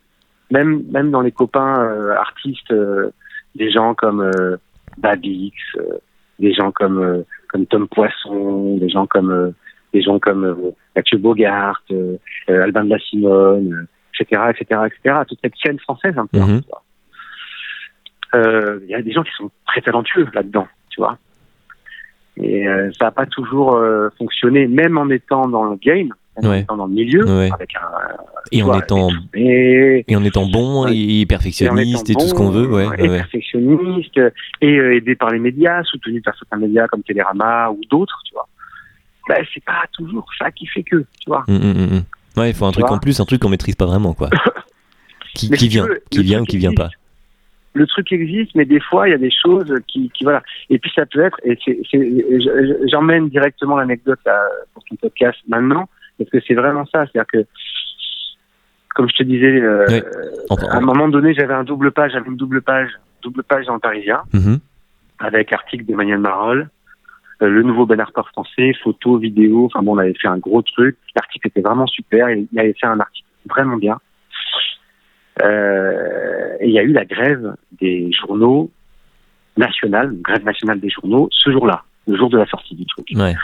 même, 0.51 0.85
même 0.91 1.11
dans 1.11 1.21
les 1.21 1.33
copains 1.33 1.81
euh, 1.81 2.15
artistes, 2.17 2.71
euh, 2.71 3.11
des 3.55 3.71
gens 3.71 3.95
comme 3.95 4.21
euh, 4.21 4.57
Babix, 4.99 5.53
euh, 5.77 5.99
des 6.39 6.53
gens 6.53 6.73
comme, 6.73 6.99
euh, 6.99 7.23
comme 7.49 7.67
Tom 7.67 7.89
Poisson, 7.89 8.77
des 8.79 8.89
gens 8.89 9.07
comme, 9.07 9.31
euh, 9.31 9.51
des 9.93 10.03
gens 10.03 10.19
comme 10.19 10.45
euh, 10.45 10.71
Mathieu 10.97 11.19
Bogart, 11.19 11.83
Albin 12.49 12.85
de 12.85 12.91
la 12.91 12.99
Simone, 12.99 13.87
etc., 14.19 14.43
etc., 14.51 14.81
etc. 14.87 15.21
Toute 15.29 15.39
cette 15.43 15.55
scène 15.63 15.79
française 15.79 16.15
un 16.17 16.27
peu. 16.27 16.39
Mhm. 16.39 16.63
tu 16.63 16.69
vois. 16.69 16.83
Euh, 18.35 18.81
Il 18.85 18.91
y 18.91 18.95
a 18.95 19.03
des 19.03 19.13
gens 19.13 19.23
qui 19.23 19.33
sont 19.37 19.51
très 19.67 19.81
talentueux 19.81 20.27
là-dedans, 20.33 20.67
tu 20.91 21.01
vois. 21.01 21.19
Et 22.37 22.67
euh, 22.67 22.91
ça 22.99 23.07
n'a 23.07 23.11
pas 23.13 23.27
toujours 23.27 23.77
euh, 23.77 24.09
fonctionné, 24.19 24.67
même 24.67 24.99
en 24.99 25.09
étant 25.09 25.47
dans 25.47 25.65
le 25.65 25.77
game, 25.77 26.13
en 26.37 26.49
Ouais. 26.49 26.61
étant 26.61 26.77
dans 26.77 26.87
le 26.87 26.93
milieu, 26.95 27.25
Ouais. 27.25 27.51
avec 27.53 27.75
un. 27.77 27.81
Et 28.53 28.63
en 28.63 28.79
étant 28.79 29.09
et, 29.35 30.05
et 30.07 30.17
en 30.17 30.25
étant 30.25 30.47
bon 30.47 30.87
et 30.89 31.25
perfectionniste 31.27 32.11
et, 32.11 32.15
tout 32.15 32.27
ce 32.27 32.35
qu'on 32.35 32.51
veut, 32.51 32.67
ouais, 32.69 32.87
et 32.99 33.09
perfectionniste, 33.09 34.19
et 34.61 34.79
euh, 34.79 34.97
aidé 34.97 35.15
par 35.15 35.31
les 35.31 35.39
médias, 35.39 35.83
soutenu 35.85 36.21
par 36.21 36.37
certains 36.37 36.59
médias 36.59 36.87
comme 36.89 37.03
Télérama 37.03 37.71
ou 37.71 37.81
d'autres, 37.91 38.21
tu 38.27 38.35
vois. 38.35 38.47
bah, 39.29 39.37
c'est 39.55 39.65
pas 39.65 39.83
toujours 39.93 40.27
ça 40.39 40.51
qui 40.51 40.67
fait 40.67 40.83
que, 40.83 40.97
tu 41.21 41.29
vois. 41.29 41.45
Hum, 41.49 41.57
hum, 41.57 41.77
hum. 41.93 42.03
Ouais, 42.37 42.51
il 42.51 42.55
faut 42.55 42.67
un 42.67 42.73
Tu 42.73 42.81
truc 42.81 42.91
en 42.91 42.99
plus, 42.99 43.19
un 43.21 43.25
truc 43.25 43.41
qu'on 43.41 43.49
maîtrise 43.49 43.77
pas 43.77 43.87
vraiment, 43.87 44.13
quoi. 44.13 44.29
qui, 45.35 45.49
vient, 45.69 45.87
veux, 45.87 46.03
qui 46.11 46.23
vient 46.23 46.43
ou 46.43 46.45
qui 46.45 46.59
vient 46.59 46.71
existe. 46.73 46.91
pas. 46.91 46.91
le 47.73 47.87
truc 47.87 48.13
existe, 48.13 48.55
mais 48.55 48.65
des 48.67 48.81
fois, 48.81 49.09
il 49.09 49.13
y 49.13 49.15
a 49.15 49.19
des 49.19 49.31
choses 49.33 49.73
qui, 49.89 50.11
qui 50.11 50.25
voilà. 50.25 50.43
Et 50.71 50.79
puis 50.79 50.93
ça 50.95 51.07
peut 51.07 51.25
être, 51.25 51.41
et 51.45 51.57
j'emmène 52.91 53.29
directement 53.31 53.77
l'anecdote 53.77 54.21
pour 54.75 54.85
ton 54.85 54.97
podcast 54.97 55.39
maintenant, 55.49 55.89
parce 56.19 56.31
que 56.31 56.39
c'est 56.47 56.55
vraiment 56.55 56.85
ça. 56.87 57.07
C'est-à-dire 57.07 57.27
que, 57.33 57.47
comme 58.95 59.09
je 59.09 59.15
te 59.17 59.23
disais, 59.23 59.61
euh, 59.61 59.87
à 60.71 60.77
un 60.77 60.81
moment 60.81 61.09
donné, 61.09 61.35
j'avais 61.35 61.55
un 61.55 61.65
double 61.65 61.93
page, 61.93 62.13
j'avais 62.13 62.29
une 62.29 62.37
double 62.37 62.63
page, 62.63 62.91
double 63.23 63.43
page 63.43 63.67
dans 63.67 63.75
le 63.75 63.81
Parisien, 63.81 64.23
Mhm. 64.33 64.59
avec 65.19 65.53
article 65.53 65.85
d'Emmanuel 65.85 66.19
Marolles, 66.19 66.69
euh, 67.43 67.49
le 67.49 67.63
nouveau 67.63 67.87
Ben 67.87 68.01
Harper 68.01 68.23
français, 68.33 68.73
photos, 68.83 69.21
vidéos. 69.21 69.67
Enfin 69.67 69.83
bon, 69.83 69.95
on 69.97 69.99
avait 69.99 70.15
fait 70.15 70.29
un 70.29 70.39
gros 70.39 70.63
truc. 70.63 70.97
L'article 71.17 71.49
était 71.49 71.61
vraiment 71.63 71.87
super. 71.87 72.31
Il 72.31 72.47
il 72.53 72.59
avait 72.61 72.75
fait 72.75 72.87
un 72.87 73.01
article 73.01 73.27
vraiment 73.49 73.77
bien. 73.77 73.99
Euh, 75.43 76.57
et 76.61 76.69
il 76.69 76.73
y 76.73 76.79
a 76.79 76.83
eu 76.83 76.93
la 76.93 77.05
grève 77.05 77.55
des 77.81 78.13
journaux 78.13 78.71
nationale, 79.57 80.15
grève 80.21 80.45
nationale 80.45 80.81
des 80.81 80.91
journaux, 80.91 81.29
ce 81.33 81.51
jour-là, 81.51 81.83
le 82.07 82.17
jour 82.17 82.31
de 82.31 82.39
la 82.39 82.47
sortie 82.47 82.75
du 82.75 82.87
truc. 82.87 83.07
Ouais. 83.17 83.35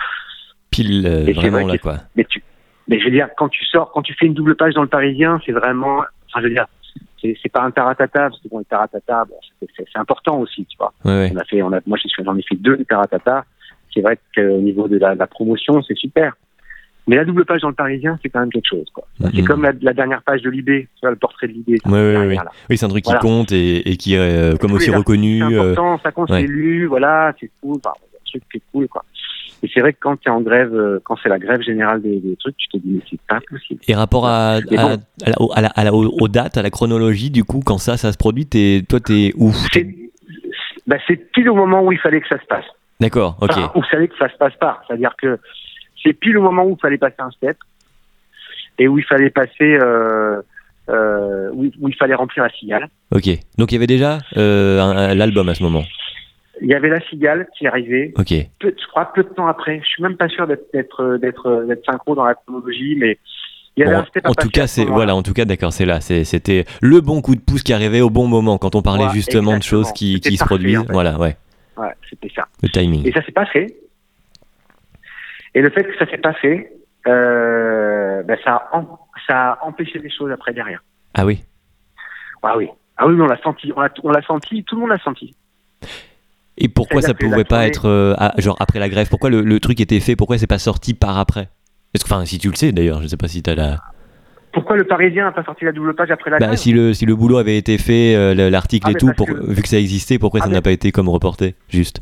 Pile 0.71 1.05
euh, 1.07 1.33
vraiment 1.33 1.63
vrai 1.63 1.73
là, 1.73 1.79
quoi. 1.79 1.97
Mais 2.17 2.25
tu, 2.25 2.43
mais 2.90 2.98
je 2.98 3.05
veux 3.07 3.11
dire, 3.11 3.29
quand 3.38 3.48
tu 3.48 3.64
sors, 3.64 3.90
quand 3.92 4.03
tu 4.03 4.12
fais 4.14 4.26
une 4.26 4.35
double 4.35 4.55
page 4.57 4.74
dans 4.74 4.83
le 4.83 4.88
Parisien, 4.88 5.40
c'est 5.46 5.53
vraiment, 5.53 5.98
enfin, 6.29 6.40
je 6.40 6.42
veux 6.42 6.50
dire, 6.50 6.66
c'est 7.22 7.37
c'est 7.42 7.48
pas 7.53 7.62
un 7.62 7.70
taratata, 7.70 8.29
parce 8.29 8.40
que 8.40 8.48
bon, 8.48 8.59
le 8.59 8.64
taratata, 8.64 9.24
bon, 9.26 9.37
c'est- 9.61 9.68
c'est 9.76 9.87
c'est 9.92 9.98
important 9.98 10.38
aussi, 10.40 10.66
tu 10.66 10.76
vois. 10.76 10.92
Ouais, 11.07 11.12
ouais. 11.12 11.33
On 11.35 11.38
a 11.38 11.44
fait, 11.44 11.62
on 11.62 11.72
a, 11.72 11.81
moi, 11.87 11.96
j'en 12.22 12.37
ai 12.37 12.42
fait- 12.42 12.57
deux 12.57 12.76
des 12.76 12.85
taratata. 12.85 13.44
C'est 13.94 14.03
vrai 14.03 14.18
qu'au 14.37 14.59
niveau 14.59 14.87
de 14.88 14.98
la, 14.98 15.14
la 15.14 15.26
promotion, 15.26 15.83
c'est 15.83 15.96
super. 15.96 16.35
Mais 17.09 17.16
la 17.16 17.24
double 17.24 17.44
page 17.44 17.61
dans 17.62 17.68
le 17.70 17.74
Parisien, 17.74 18.18
c'est 18.22 18.29
quand 18.29 18.38
même 18.40 18.53
quelque 18.53 18.68
chose, 18.68 18.87
quoi. 18.94 19.05
C'est 19.20 19.38
Mhm. 19.40 19.44
comme 19.44 19.62
la, 19.62 19.72
la 19.81 19.92
dernière 19.92 20.22
page 20.22 20.42
de 20.42 20.50
vois, 21.00 21.11
le 21.11 21.16
portrait 21.16 21.48
de 21.48 21.55
ouais, 21.87 22.12
derrière, 22.12 22.29
ouais. 22.29 22.35
là. 22.37 22.50
Oui, 22.68 22.76
c'est 22.79 22.87
un 22.87 22.88
truc 22.88 23.05
Voilà. 23.05 23.18
qui 23.20 23.26
compte 23.26 23.50
et, 23.53 23.90
et 23.90 23.96
qui 23.96 24.14
est 24.14 24.18
euh, 24.18 24.57
comme 24.57 24.72
aussi 24.74 24.90
reconnu. 24.90 25.38
C'est 25.40 25.55
euh, 25.55 25.72
important, 25.72 25.98
ça 26.05 26.12
compte, 26.12 26.31
ouais. 26.31 26.42
c'est 26.42 26.46
lu, 26.46 26.87
voilà, 26.87 27.33
c'est 27.40 27.50
cool, 27.61 27.79
enfin, 27.85 27.94
c'est 28.12 28.16
un 28.16 28.38
truc 28.38 28.42
qui 28.53 28.59
est 28.59 28.62
cool, 28.72 28.87
quoi. 28.88 29.05
Et 29.62 29.70
c'est 29.75 29.81
vrai 29.81 29.92
que 29.92 29.99
quand 30.01 30.16
tu 30.16 30.29
es 30.29 30.31
en 30.31 30.40
grève, 30.40 30.75
euh, 30.75 31.01
quand 31.05 31.16
c'est 31.23 31.29
la 31.29 31.38
grève 31.38 31.61
générale 31.61 32.01
des, 32.01 32.18
des 32.18 32.35
trucs, 32.37 32.57
tu 32.57 32.68
te 32.68 32.77
dis, 32.79 32.92
mais 32.94 33.01
c'est 33.11 33.20
pas 33.29 33.40
possible. 33.49 33.81
Et 33.87 33.94
rapport 33.94 34.27
à, 34.27 34.55
à, 34.55 34.61
bon. 34.61 34.77
à 35.25 35.31
la- 35.31 35.40
au- 35.42 35.53
à 35.55 35.61
la- 35.61 35.68
à 35.75 35.85
la- 35.85 35.92
aux, 35.92 36.29
dates, 36.29 36.57
à 36.57 36.62
la 36.62 36.70
chronologie, 36.70 37.31
du 37.31 37.44
coup, 37.44 37.61
quand 37.64 37.77
ça, 37.79 37.96
ça 37.99 38.11
se 38.12 38.16
produit, 38.16 38.46
t'es, 38.46 38.83
toi, 38.88 39.01
t'es 39.01 39.33
où? 39.37 39.53
C'est 39.73 39.87
bah, 40.87 40.96
c'est 41.07 41.16
pile 41.33 41.49
au 41.51 41.55
moment 41.55 41.83
où 41.85 41.92
il 41.92 41.99
fallait 41.99 42.20
que 42.20 42.27
ça 42.29 42.40
se 42.40 42.46
passe. 42.46 42.64
D'accord, 43.01 43.37
ok. 43.40 43.51
Enfin, 43.53 43.70
où 43.75 43.81
il 43.81 43.88
fallait 43.90 44.09
que 44.09 44.16
ça 44.18 44.29
se 44.31 44.37
passe 44.37 44.55
pas. 44.59 44.83
C'est-à-dire 44.87 45.14
que 45.20 45.38
c'est 46.03 46.14
pile 46.14 46.38
au 46.38 46.42
moment 46.42 46.64
où 46.64 46.77
il 46.77 46.81
fallait 46.81 46.99
passer 46.99 47.16
un 47.20 47.31
step 47.31 47.57
et 48.79 48.88
où 48.88 48.99
il 48.99 49.05
fallait 49.05 49.31
passer, 49.31 49.79
euh, 49.83 50.40
euh, 50.88 51.51
où, 51.53 51.66
où 51.81 51.88
il 51.88 51.94
fallait 51.94 52.14
remplir 52.14 52.42
la 52.44 52.51
cigale. 52.51 52.88
Ok. 53.14 53.29
Donc 53.59 53.70
il 53.70 53.75
y 53.75 53.77
avait 53.77 53.87
déjà 53.87 54.18
euh, 54.37 55.14
l'album 55.14 55.49
à 55.51 55.55
ce 55.55 55.62
moment. 55.62 55.85
Il 56.62 56.68
y 56.68 56.75
avait 56.75 56.88
la 56.88 57.01
cigale 57.09 57.49
qui 57.57 57.66
arrivait, 57.66 58.12
Ok. 58.18 58.35
peu, 58.59 58.75
je 58.79 58.87
crois 58.88 59.12
peu 59.14 59.23
de 59.23 59.29
temps 59.31 59.46
après. 59.46 59.81
Je 59.83 59.87
suis 59.87 60.03
même 60.03 60.16
pas 60.16 60.29
sûr 60.29 60.46
d'être 60.46 60.70
d'être 60.73 61.16
d'être 61.16 61.64
d'être 61.66 61.85
synchro 61.87 62.14
dans 62.14 62.25
la 62.25 62.35
chronologie, 62.35 62.96
mais 62.99 63.18
il 63.77 63.81
y 63.85 63.87
avait 63.87 63.96
Bon, 63.96 64.03
un 64.27 64.31
en 64.31 64.35
tout 64.35 64.51
cas, 64.51 64.66
ce 64.66 64.83
c'est 64.83 64.85
voilà. 64.85 65.14
En 65.14 65.23
tout 65.23 65.33
cas, 65.33 65.44
d'accord, 65.44 65.73
c'est 65.73 65.87
là. 65.87 66.01
C'était 66.01 66.64
le 66.83 67.01
bon 67.01 67.23
coup 67.23 67.35
de 67.35 67.40
pouce 67.40 67.62
qui 67.62 67.73
arrivait 67.73 68.01
au 68.03 68.11
bon 68.11 68.27
moment 68.29 68.59
quand 68.59 68.75
on 68.75 68.83
parlait 68.83 69.07
Ouais, 69.07 69.12
justement 69.12 69.57
de 69.57 69.62
choses 69.62 69.92
qui, 69.92 70.20
qui 70.20 70.37
se 70.37 70.44
produisent. 70.44 70.79
en 70.79 70.85
fait. 70.87 70.92
Voilà, 70.92 71.18
ouais. 71.18 71.37
Ouais, 71.77 71.92
c'était 72.11 72.31
ça. 72.35 72.46
Le 72.62 72.68
timing. 72.68 73.07
Et 73.09 73.12
ça 73.12 73.25
s'est 73.25 73.33
pas 73.33 73.46
fait. 73.46 73.75
Et 75.55 75.62
le 75.62 75.70
fait 75.70 75.85
que 75.85 75.96
ça 75.96 76.07
s'est 76.11 76.18
pas 76.18 76.35
fait, 76.35 76.73
euh, 77.07 78.23
ben 78.25 78.37
ça, 78.44 78.68
a 78.73 78.83
ça 79.27 79.53
a 79.53 79.64
empêché 79.66 79.99
les 79.99 80.11
choses 80.11 80.31
après 80.31 80.53
derrière. 80.53 80.83
Ah 81.14 81.25
oui. 81.25 81.42
Ah 82.42 82.57
oui. 82.57 82.68
Ah 82.99 83.07
oui, 83.07 83.14
on 83.18 83.27
l'a 83.27 83.40
senti. 83.42 83.73
On 83.75 84.11
l'a 84.11 84.23
senti. 84.23 84.62
Tout 84.64 84.75
le 84.75 84.81
monde 84.83 84.90
l'a 84.90 84.99
senti. 84.99 85.35
Et 86.61 86.68
pourquoi 86.68 87.01
ça 87.03 87.14
que 87.14 87.25
pouvait 87.25 87.44
pas 87.44 87.66
être 87.66 87.87
euh, 87.88 88.14
genre 88.38 88.57
après 88.61 88.79
la 88.79 88.88
grève 88.88 89.09
Pourquoi 89.09 89.31
le, 89.31 89.40
le 89.42 89.61
truc 89.61 89.81
était 89.81 90.01
fait 90.01 90.14
Pourquoi 90.16 90.37
c'est 90.38 90.46
pas 90.46 90.59
sorti 90.59 90.94
par 90.94 91.18
après? 91.18 91.49
Est-ce 91.94 92.05
que, 92.05 92.12
enfin, 92.12 92.25
si 92.25 92.38
tu 92.38 92.49
le 92.51 92.55
sais 92.55 92.70
d'ailleurs, 92.73 93.03
je 93.03 93.09
sais 93.09 93.16
pas 93.16 93.29
si 93.29 93.42
t'as 93.42 93.55
la. 93.55 93.79
Pourquoi 94.53 94.77
le 94.77 94.85
Parisien 94.85 95.25
n'a 95.25 95.33
pas 95.33 95.44
sorti 95.44 95.64
la 95.64 95.73
double 95.73 95.94
page 95.94 96.11
après 96.11 96.31
la 96.31 96.38
Bah, 96.38 96.46
grève? 96.46 96.59
si 96.59 96.73
le 96.73 96.92
si 96.92 97.07
le 97.07 97.14
boulot 97.16 97.38
avait 97.38 97.57
été 97.57 97.79
fait, 97.79 98.14
euh, 98.14 98.35
le- 98.35 98.49
l'article 98.49 98.87
Ah, 98.88 98.90
et 98.90 98.94
tout, 98.94 99.07
parce 99.07 99.16
pour, 99.16 99.27
que- 99.29 99.53
vu 99.53 99.62
que 99.62 99.68
ça 99.68 99.79
existait, 99.79 100.18
pourquoi 100.18 100.40
Ah, 100.40 100.44
ça 100.44 100.49
mais- 100.49 100.55
n'a 100.57 100.62
pas 100.62 100.73
été 100.73 100.92
comme 100.92 101.09
reporté? 101.09 101.55
Juste. 101.68 102.01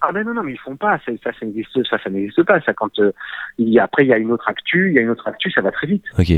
Ah 0.00 0.10
ben 0.12 0.24
non 0.26 0.34
non 0.34 0.42
mais 0.42 0.52
ils 0.52 0.58
font 0.58 0.76
pas. 0.76 0.98
Ça 1.06 1.12
ça 1.24 1.30
n'existe 1.46 1.70
ça 1.88 1.96
ça 2.02 2.10
n'existe 2.10 2.42
pas. 2.42 2.60
Ça 2.62 2.72
quand 2.74 2.98
euh, 2.98 3.12
il 3.58 3.68
y 3.68 3.78
a, 3.78 3.84
après 3.84 4.02
il 4.04 4.08
y 4.08 4.12
a 4.12 4.18
une 4.18 4.32
autre 4.32 4.48
actu, 4.48 4.88
il 4.90 4.94
y 4.94 4.98
a 4.98 5.02
une 5.02 5.10
autre 5.10 5.26
actu, 5.28 5.50
ça 5.52 5.60
va 5.60 5.70
très 5.70 5.86
vite. 5.86 6.04
Ok. 6.18 6.32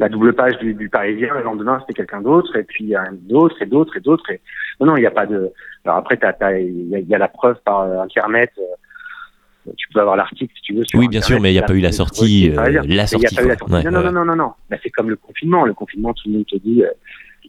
La 0.00 0.08
double 0.08 0.32
page 0.32 0.58
du, 0.58 0.74
du 0.74 0.88
Parisien 0.88 1.32
le 1.34 1.42
lendemain 1.42 1.78
c'était 1.80 1.94
quelqu'un 1.94 2.20
d'autre 2.22 2.56
et 2.56 2.64
puis 2.64 2.84
il 2.84 2.90
y 2.90 2.94
a 2.96 3.02
un 3.02 3.12
d'autre 3.12 3.56
et 3.62 3.66
d'autres 3.66 3.96
et 3.96 4.00
d'autres 4.00 4.28
et 4.30 4.40
non 4.80 4.86
non 4.86 4.96
il 4.96 5.00
n'y 5.00 5.06
a 5.06 5.10
pas 5.12 5.26
de. 5.26 5.52
Alors 5.84 5.98
après 5.98 6.18
il 6.18 6.88
y, 6.90 6.94
a- 6.96 6.98
il 6.98 7.08
y 7.08 7.14
a 7.14 7.18
la 7.18 7.28
preuve 7.28 7.56
par 7.64 7.80
euh, 7.82 8.00
internet. 8.00 8.50
euh, 8.58 9.70
tu 9.76 9.86
peux 9.92 10.00
avoir 10.00 10.16
l'article 10.16 10.52
si 10.56 10.62
tu 10.62 10.74
veux. 10.74 10.84
Sur 10.86 10.98
Oui, 10.98 11.06
bien 11.08 11.20
sûr, 11.20 11.38
mais 11.40 11.50
il 11.50 11.52
n'y 11.52 11.58
a 11.58 11.62
là, 11.62 11.66
pas 11.68 11.74
eu 11.74 11.80
la 11.80 11.92
sortie, 11.92 12.50
euh, 12.50 12.54
la 12.70 12.82
il 12.84 12.98
a 12.98 13.06
sortie. 13.06 13.34
pas 13.36 13.42
eu 13.44 13.48
la 13.48 13.56
quoi. 13.56 13.68
sortie. 13.68 13.86
Ouais, 13.86 13.92
non, 13.92 14.00
non, 14.00 14.06
ouais. 14.06 14.12
non, 14.12 14.24
non, 14.24 14.34
non, 14.34 14.36
non. 14.36 14.52
Bah, 14.70 14.76
c'est 14.82 14.88
comme 14.90 15.10
le 15.10 15.16
confinement. 15.16 15.64
Le 15.66 15.74
confinement, 15.74 16.14
tout 16.14 16.28
le 16.28 16.32
monde 16.34 16.46
te 16.46 16.56
dit, 16.56 16.82
euh, 16.82 16.88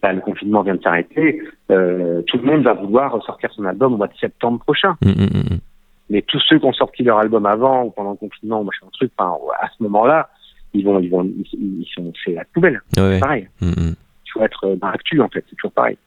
là, 0.02 0.12
le 0.12 0.20
confinement 0.20 0.62
vient 0.62 0.74
de 0.74 0.82
s'arrêter. 0.82 1.40
Euh, 1.70 2.20
tout 2.26 2.36
le 2.36 2.42
monde 2.44 2.62
va 2.64 2.74
vouloir 2.74 3.20
sortir 3.24 3.50
son 3.54 3.64
album 3.64 3.94
au 3.94 3.96
mois 3.96 4.08
de 4.08 4.16
septembre 4.20 4.60
prochain. 4.60 4.94
Hum, 5.04 5.14
hum, 5.18 5.28
hum. 5.34 5.58
Mais 6.10 6.20
tous 6.20 6.38
ceux 6.46 6.58
qui 6.58 6.66
ont 6.66 6.72
sorti 6.74 7.02
leur 7.02 7.18
album 7.18 7.46
avant 7.46 7.84
ou 7.84 7.90
pendant 7.90 8.10
le 8.10 8.16
confinement, 8.18 8.60
ou 8.60 8.64
machin 8.64 8.86
truc, 8.92 9.10
enfin, 9.16 9.34
à 9.60 9.68
ce 9.76 9.82
moment-là, 9.82 10.28
ils 10.74 10.84
vont, 10.84 10.98
ils 11.00 11.10
vont, 11.10 11.24
ils, 11.24 11.46
ils 11.82 11.88
sont, 11.94 12.12
c'est 12.24 12.32
la 12.34 12.44
poubelle. 12.46 12.80
Ouais. 12.96 13.18
Pareil. 13.20 13.48
Hum, 13.60 13.72
hum. 13.76 13.94
Il 14.26 14.30
faut 14.32 14.42
être 14.42 14.74
dans 14.76 14.88
l'actu, 14.90 15.20
en 15.20 15.28
fait. 15.28 15.44
C'est 15.50 15.56
toujours 15.56 15.72
pareil. 15.72 15.98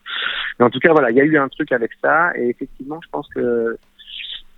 Mais 0.59 0.65
en 0.65 0.69
tout 0.69 0.79
cas, 0.79 0.91
voilà, 0.91 1.11
il 1.11 1.17
y 1.17 1.21
a 1.21 1.23
eu 1.25 1.37
un 1.37 1.47
truc 1.49 1.71
avec 1.71 1.91
ça. 2.03 2.31
Et 2.37 2.49
effectivement, 2.49 2.99
je 3.03 3.09
pense 3.11 3.27
que 3.29 3.77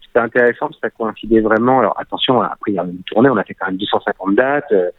c'était 0.06 0.20
intéressant 0.20 0.68
parce 0.68 0.76
que 0.80 0.88
ça 0.88 0.90
coïncidait 0.92 1.42
vraiment. 1.42 1.80
Alors, 1.80 2.00
attention, 2.00 2.42
après, 2.42 2.72
il 2.72 2.76
y 2.76 2.80
a 2.80 2.84
une 2.84 3.04
tournée. 3.06 3.30
On 3.30 3.36
a 3.38 3.44
fait 3.44 3.54
quand 3.56 3.68
même 3.68 3.78
250 3.78 4.36
dates. 4.36 4.72
euh, 4.72 4.90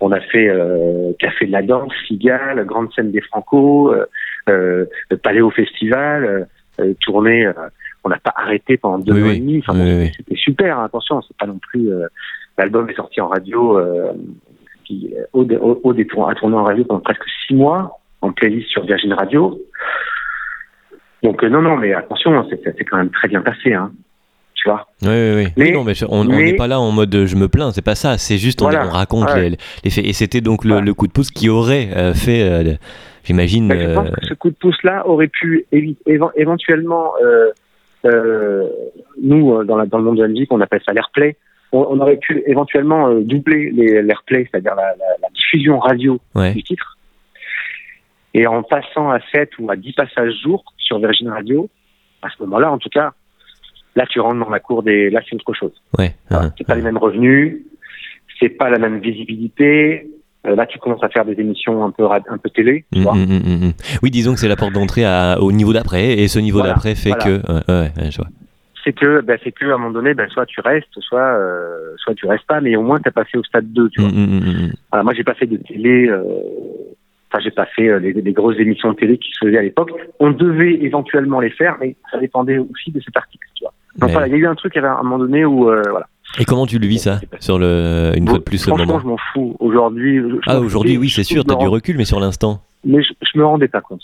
on 0.00 0.10
a 0.12 0.20
fait 0.20 0.48
euh, 0.48 1.12
Café 1.18 1.46
de 1.46 1.52
la 1.52 1.62
Danse, 1.62 1.92
Cigale, 2.06 2.64
Grande 2.66 2.92
Scène 2.92 3.10
des 3.12 3.20
Franco, 3.22 3.92
euh, 3.92 4.06
euh, 4.48 4.84
le 5.10 5.16
Paléo 5.16 5.50
Festival, 5.50 6.24
euh, 6.24 6.44
euh, 6.80 6.94
tournée. 7.00 7.46
euh, 7.46 7.52
on 8.04 8.08
n'a 8.08 8.18
pas 8.18 8.32
arrêté 8.36 8.76
pendant 8.76 8.98
deux 8.98 9.12
Oui, 9.14 9.22
oui. 9.22 9.36
et 9.36 9.40
demi. 9.40 9.58
Enfin, 9.60 9.74
Oui, 9.78 9.92
bon, 9.92 9.98
oui. 10.00 10.12
C'était 10.16 10.34
super. 10.36 10.78
hein, 10.78 10.84
attention, 10.84 11.22
c'est 11.22 11.36
pas 11.36 11.46
non 11.46 11.58
plus. 11.58 11.88
euh, 11.92 12.06
L'album 12.58 12.88
est 12.90 12.94
sorti 12.94 13.20
en 13.20 13.28
radio. 13.28 13.78
Euh, 14.92 15.06
qui, 15.08 15.14
au, 15.32 15.42
au, 15.44 15.80
au 15.84 15.92
des 15.92 16.06
tour- 16.06 16.28
a 16.28 16.34
tourné 16.34 16.56
en 16.56 16.64
radio 16.64 16.84
pendant 16.84 17.00
presque 17.00 17.22
six 17.46 17.54
mois 17.54 17.98
en 18.20 18.32
playlist 18.32 18.68
sur 18.68 18.84
Virgin 18.84 19.12
Radio. 19.12 19.60
Donc 21.22 21.42
euh, 21.44 21.48
non, 21.48 21.62
non, 21.62 21.76
mais 21.76 21.92
attention, 21.94 22.32
hein, 22.36 22.46
c'est- 22.50 22.84
quand 22.84 22.96
même 22.96 23.10
très 23.10 23.28
bien 23.28 23.42
passé, 23.42 23.72
hein. 23.72 23.92
Tu 24.54 24.68
vois? 24.68 24.86
Oui, 25.02 25.08
oui, 25.08 25.32
oui. 25.36 25.46
Mais- 25.56 25.64
Oui, 25.66 25.72
non, 25.72 25.82
mais 25.84 25.94
je- 25.94 26.04
on 26.08 26.24
n'est 26.24 26.54
pas 26.54 26.68
là 26.68 26.78
en 26.80 26.92
mode 26.92 27.12
euh, 27.14 27.26
je 27.26 27.34
me 27.36 27.48
plains, 27.48 27.72
c'est 27.72 27.84
pas 27.84 27.94
ça. 27.96 28.16
C'est 28.18 28.38
juste 28.38 28.62
on, 28.62 28.66
Voilà. 28.66 28.86
on 28.86 28.90
raconte 28.90 29.28
Ouais. 29.30 29.50
les, 29.50 29.56
les 29.84 29.90
faits. 29.90 30.04
Et 30.06 30.12
c'était 30.12 30.40
donc 30.40 30.64
le, 30.64 30.76
Ouais. 30.76 30.80
le 30.82 30.94
coup 30.94 31.06
de 31.08 31.12
pouce 31.12 31.30
qui 31.30 31.48
aurait 31.48 31.88
euh, 31.96 32.14
fait, 32.14 32.42
euh, 32.42 32.74
j'imagine. 33.24 33.72
Je 33.72 33.94
pense 33.94 34.10
que 34.10 34.24
ce 34.26 34.34
coup 34.34 34.50
de 34.50 34.54
pouce-là 34.56 35.06
aurait 35.08 35.28
pu 35.28 35.66
éventuellement, 36.36 37.12
nous, 39.20 39.64
dans, 39.64 39.76
la, 39.76 39.86
dans 39.86 39.98
le 39.98 40.04
monde 40.04 40.16
de 40.18 40.22
la 40.22 40.28
musique, 40.28 40.52
on 40.52 40.60
appelle 40.60 40.80
ça 40.86 40.92
l'airplay. 40.92 41.36
On, 41.72 41.86
on 41.90 42.00
aurait 42.00 42.18
pu 42.18 42.42
éventuellement 42.46 43.08
euh, 43.08 43.20
doubler 43.22 43.70
les- 43.70 44.02
l'airplay, 44.02 44.46
c'est-à-dire 44.50 44.74
la, 44.74 44.82
la, 44.96 45.06
la 45.22 45.28
diffusion 45.34 45.78
radio 45.78 46.20
ouais. 46.34 46.52
du 46.52 46.62
titre. 46.62 46.98
Et 48.34 48.46
en 48.46 48.62
passant 48.62 49.10
à 49.10 49.18
7 49.32 49.50
ou 49.58 49.70
à 49.70 49.76
10 49.76 49.92
passages 49.92 50.32
jour 50.42 50.64
sur 50.78 50.98
Virgin 50.98 51.28
Radio, 51.28 51.68
à 52.22 52.28
ce 52.30 52.42
moment-là, 52.44 52.70
en 52.72 52.78
tout 52.78 52.88
cas, 52.88 53.12
là, 53.96 54.04
tu 54.08 54.20
rentres 54.20 54.38
dans 54.44 54.50
la 54.50 54.60
cour 54.60 54.82
des. 54.82 55.10
Là, 55.10 55.20
c'est 55.28 55.34
autre 55.36 55.52
chose. 55.52 55.72
Ouais. 55.98 56.14
Voilà. 56.30 56.46
hein. 56.46 56.54
C'est 56.56 56.66
pas 56.66 56.74
les 56.74 56.82
mêmes 56.82 56.96
revenus, 56.98 57.58
c'est 58.40 58.48
pas 58.48 58.70
la 58.70 58.78
même 58.78 59.00
visibilité. 59.00 60.08
Euh, 60.46 60.56
là, 60.56 60.66
tu 60.66 60.78
commences 60.78 61.02
à 61.04 61.08
faire 61.08 61.24
des 61.24 61.34
émissions 61.40 61.84
un 61.84 61.90
peu 61.90 62.04
un 62.10 62.38
peu 62.38 62.50
télé, 62.50 62.84
tu 62.92 62.98
Mm, 62.98 63.02
vois. 63.02 63.14
mm, 63.14 63.66
mm. 63.66 63.72
Oui, 64.02 64.10
disons 64.10 64.32
que 64.34 64.40
c'est 64.40 64.48
la 64.48 64.56
porte 64.56 64.72
d'entrée 64.72 65.04
au 65.38 65.52
niveau 65.52 65.72
d'après, 65.72 66.14
et 66.18 66.26
ce 66.28 66.38
niveau 66.38 66.58
Voilà, 66.58 66.72
d'après 66.74 66.94
fait 66.94 67.10
voilà. 67.10 67.24
que. 67.24 67.52
Ouais, 67.52 67.60
ouais, 67.68 67.90
ouais, 68.02 68.10
je 68.10 68.16
vois. 68.16 68.28
C'est 68.84 68.92
que, 68.92 69.20
ben, 69.20 69.38
c'est 69.44 69.52
que 69.52 69.64
à 69.66 69.74
un 69.74 69.78
moment 69.78 69.90
donné, 69.92 70.12
ben, 70.14 70.28
soit 70.28 70.44
tu 70.46 70.60
restes, 70.60 70.88
soit, 71.00 71.20
euh, 71.20 71.94
soit 71.98 72.14
tu 72.14 72.26
restes 72.26 72.46
pas, 72.46 72.60
mais 72.60 72.74
au 72.76 72.82
moins 72.82 72.98
t'as 72.98 73.10
passé 73.12 73.38
au 73.38 73.44
stade 73.44 73.72
2, 73.72 73.88
tu 73.90 74.00
vois. 74.00 74.10
mm, 74.10 74.14
mm, 74.14 74.66
mm. 74.66 74.72
Voilà, 74.90 75.04
moi, 75.04 75.14
j'ai 75.14 75.24
pas 75.24 75.34
fait 75.34 75.46
de 75.46 75.56
télé. 75.56 76.08
euh, 76.08 76.22
Enfin, 77.34 77.42
j'ai 77.44 77.50
pas 77.50 77.64
fait 77.64 77.88
euh, 77.88 77.98
les, 77.98 78.12
les 78.12 78.32
grosses 78.34 78.58
émissions 78.58 78.90
de 78.92 78.96
télé 78.98 79.16
qui 79.16 79.30
se 79.30 79.46
faisaient 79.46 79.56
à 79.56 79.62
l'époque. 79.62 79.90
On 80.20 80.32
devait 80.32 80.74
éventuellement 80.82 81.40
les 81.40 81.48
faire, 81.48 81.76
mais 81.80 81.96
ça 82.10 82.18
dépendait 82.18 82.58
aussi 82.58 82.90
de 82.90 83.00
cet 83.00 83.16
article, 83.16 83.48
tu 83.54 83.64
vois. 83.64 83.72
Donc 83.98 84.10
voilà, 84.10 84.26
il 84.26 84.32
y 84.32 84.34
a 84.34 84.38
eu 84.38 84.46
un 84.46 84.54
truc 84.54 84.76
à 84.76 84.98
un 84.98 85.02
moment 85.02 85.18
donné 85.18 85.46
où, 85.46 85.70
euh, 85.70 85.80
voilà. 85.88 86.06
Et 86.38 86.44
comment 86.44 86.66
tu 86.66 86.78
le 86.78 86.86
vis 86.86 86.98
ça 86.98 87.20
sur 87.40 87.58
le 87.58 88.12
une 88.16 88.28
fois 88.28 88.36
de 88.38 88.42
plus 88.42 88.66
le 88.66 88.74
Franchement, 88.74 88.86
moment 88.86 89.00
je 89.00 89.06
m'en 89.06 89.16
fous. 89.32 89.56
Aujourd'hui, 89.60 90.20
Ah 90.46 90.60
aujourd'hui 90.60 90.96
oui 90.98 91.08
c'est 91.10 91.24
sûr 91.24 91.44
t'as 91.44 91.56
du 91.56 91.66
recul 91.68 91.96
mais 91.96 92.04
sur 92.04 92.20
l'instant 92.20 92.60
Mais 92.84 93.02
je, 93.02 93.12
je 93.22 93.38
me 93.38 93.44
rendais 93.46 93.68
pas 93.68 93.80
compte. 93.80 94.02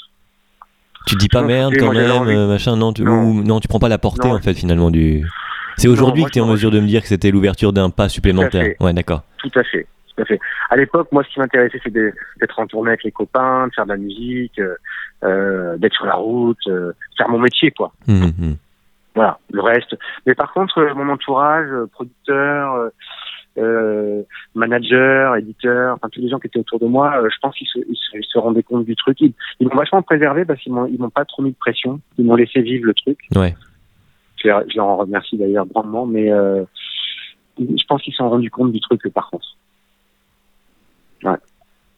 Tu 1.09 1.17
dis 1.17 1.29
pas 1.29 1.43
merde 1.43 1.75
quand 1.79 1.93
même 1.93 2.29
euh, 2.29 2.47
machin 2.49 2.77
non 2.77 2.93
tu 2.93 3.03
Non. 3.03 3.23
ou 3.25 3.43
non 3.43 3.61
tu 3.61 3.69
prends 3.69 3.79
pas 3.79 3.89
la 3.89 3.99
portée 3.99 4.29
Non. 4.29 4.35
en 4.35 4.41
fait 4.41 4.55
finalement 4.55 4.91
du 4.91 5.25
C'est 5.77 5.89
aujourd'hui 5.89 6.25
que 6.25 6.31
tu 6.31 6.39
es 6.39 6.43
en 6.43 6.47
me 6.47 6.53
mesure 6.53 6.71
de 6.71 6.81
me 6.81 6.87
dire 6.87 7.03
que 7.03 7.09
c'était 7.09 7.31
l'ouverture 7.31 7.73
d'un 7.73 7.91
pas 7.91 8.09
supplémentaire. 8.09 8.75
Ouais, 8.81 8.93
d'accord. 8.93 9.23
Tout 9.39 9.51
à 9.55 9.63
fait. 9.63 9.87
Tout 10.17 10.23
à 10.23 10.25
fait. 10.25 10.41
À 10.71 10.77
l'époque, 10.77 11.07
moi, 11.13 11.23
ce 11.23 11.33
qui 11.33 11.39
m'intéressait, 11.39 11.81
c'était 11.85 12.13
d'être 12.41 12.59
en 12.59 12.67
tournée 12.67 12.91
avec 12.91 13.05
les 13.05 13.13
copains, 13.13 13.69
de 13.69 13.73
faire 13.73 13.85
de 13.85 13.91
la 13.93 13.97
musique, 13.97 14.59
euh, 14.59 14.75
euh, 15.23 15.77
d'être 15.77 15.93
sur 15.95 16.07
la 16.07 16.15
route, 16.17 16.59
euh, 16.67 16.93
faire 17.17 17.29
mon 17.29 17.39
métier, 17.39 17.71
quoi. 17.71 17.93
Mhm, 18.09 18.33
mhm. 18.37 18.57
Voilà, 19.15 19.39
le 19.53 19.63
reste. 19.63 19.97
Mais 20.27 20.35
par 20.35 20.53
contre, 20.53 20.79
euh, 20.79 20.95
mon 20.95 21.09
entourage, 21.09 21.69
euh, 21.71 21.87
producteur, 21.93 22.91
euh, 23.59 24.21
euh, 24.21 24.23
manager, 24.55 25.37
éditeur, 25.37 25.95
enfin 25.95 26.09
tous 26.11 26.21
les 26.21 26.29
gens 26.29 26.39
qui 26.39 26.47
étaient 26.47 26.59
autour 26.59 26.79
de 26.79 26.87
moi, 26.87 27.19
euh, 27.19 27.29
je 27.31 27.37
pense 27.41 27.55
qu'ils 27.57 27.67
se, 27.67 28.39
rendaient 28.39 28.63
compte 28.63 28.85
du 28.85 28.97
truc. 28.97 29.21
Ils, 29.21 29.35
m'ont 29.61 29.75
vachement 29.75 30.03
préservé 30.03 30.45
parce 30.45 30.61
qu'ils 30.61 30.73
m'ont 30.73 30.87
ils 30.87 30.99
m'ont 30.99 31.11
pas 31.11 31.25
trop 31.25 31.43
mis 31.43 31.51
de 31.51 31.57
pression. 31.57 32.01
Ils 32.19 32.25
m'ont 32.25 32.35
laissé 32.37 32.61
vivre 32.63 32.87
le 32.87 32.95
truc. 32.95 33.19
Ouais. 33.35 33.55
Je, 34.43 34.49
leur- 34.49 34.63
je 34.69 34.77
leur 34.77 34.87
en 34.87 34.97
remercie 34.97 35.37
d'ailleurs 35.37 35.67
grandement, 35.67 36.07
mais 36.07 36.31
euh, 36.31 36.65
je 37.59 37.85
pense 37.89 38.03
qu'ils 38.03 38.13
se 38.13 38.19
sont 38.19 38.31
rendus 38.31 38.51
compte 38.51 38.73
du 38.73 38.81
truc 38.81 39.03
par 39.13 39.31
contre. 39.31 39.47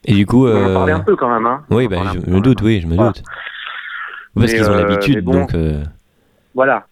Et 0.07 0.15
du 0.15 0.27
coup. 0.27 0.47
On 0.47 0.51
en 0.51 0.71
euh, 0.71 0.75
parlait 0.75 0.93
un 0.93 1.01
peu 1.01 1.15
quand 1.17 1.33
même, 1.33 1.47
hein. 1.47 1.63
Oui, 1.71 1.87
bah, 1.89 1.99
je 2.15 2.31
me 2.31 2.41
doute, 2.41 2.63
oui, 2.63 2.81
je 2.81 2.87
me 2.87 2.95
Voilà. 2.95 3.13
doute. 3.13 3.23
Parce 4.35 4.53
qu'ils 4.53 4.71
ont 4.71 4.75
l'habitude, 4.75 5.25
bon. 5.25 5.33
donc. 5.33 5.55
Voilà. 6.55 6.87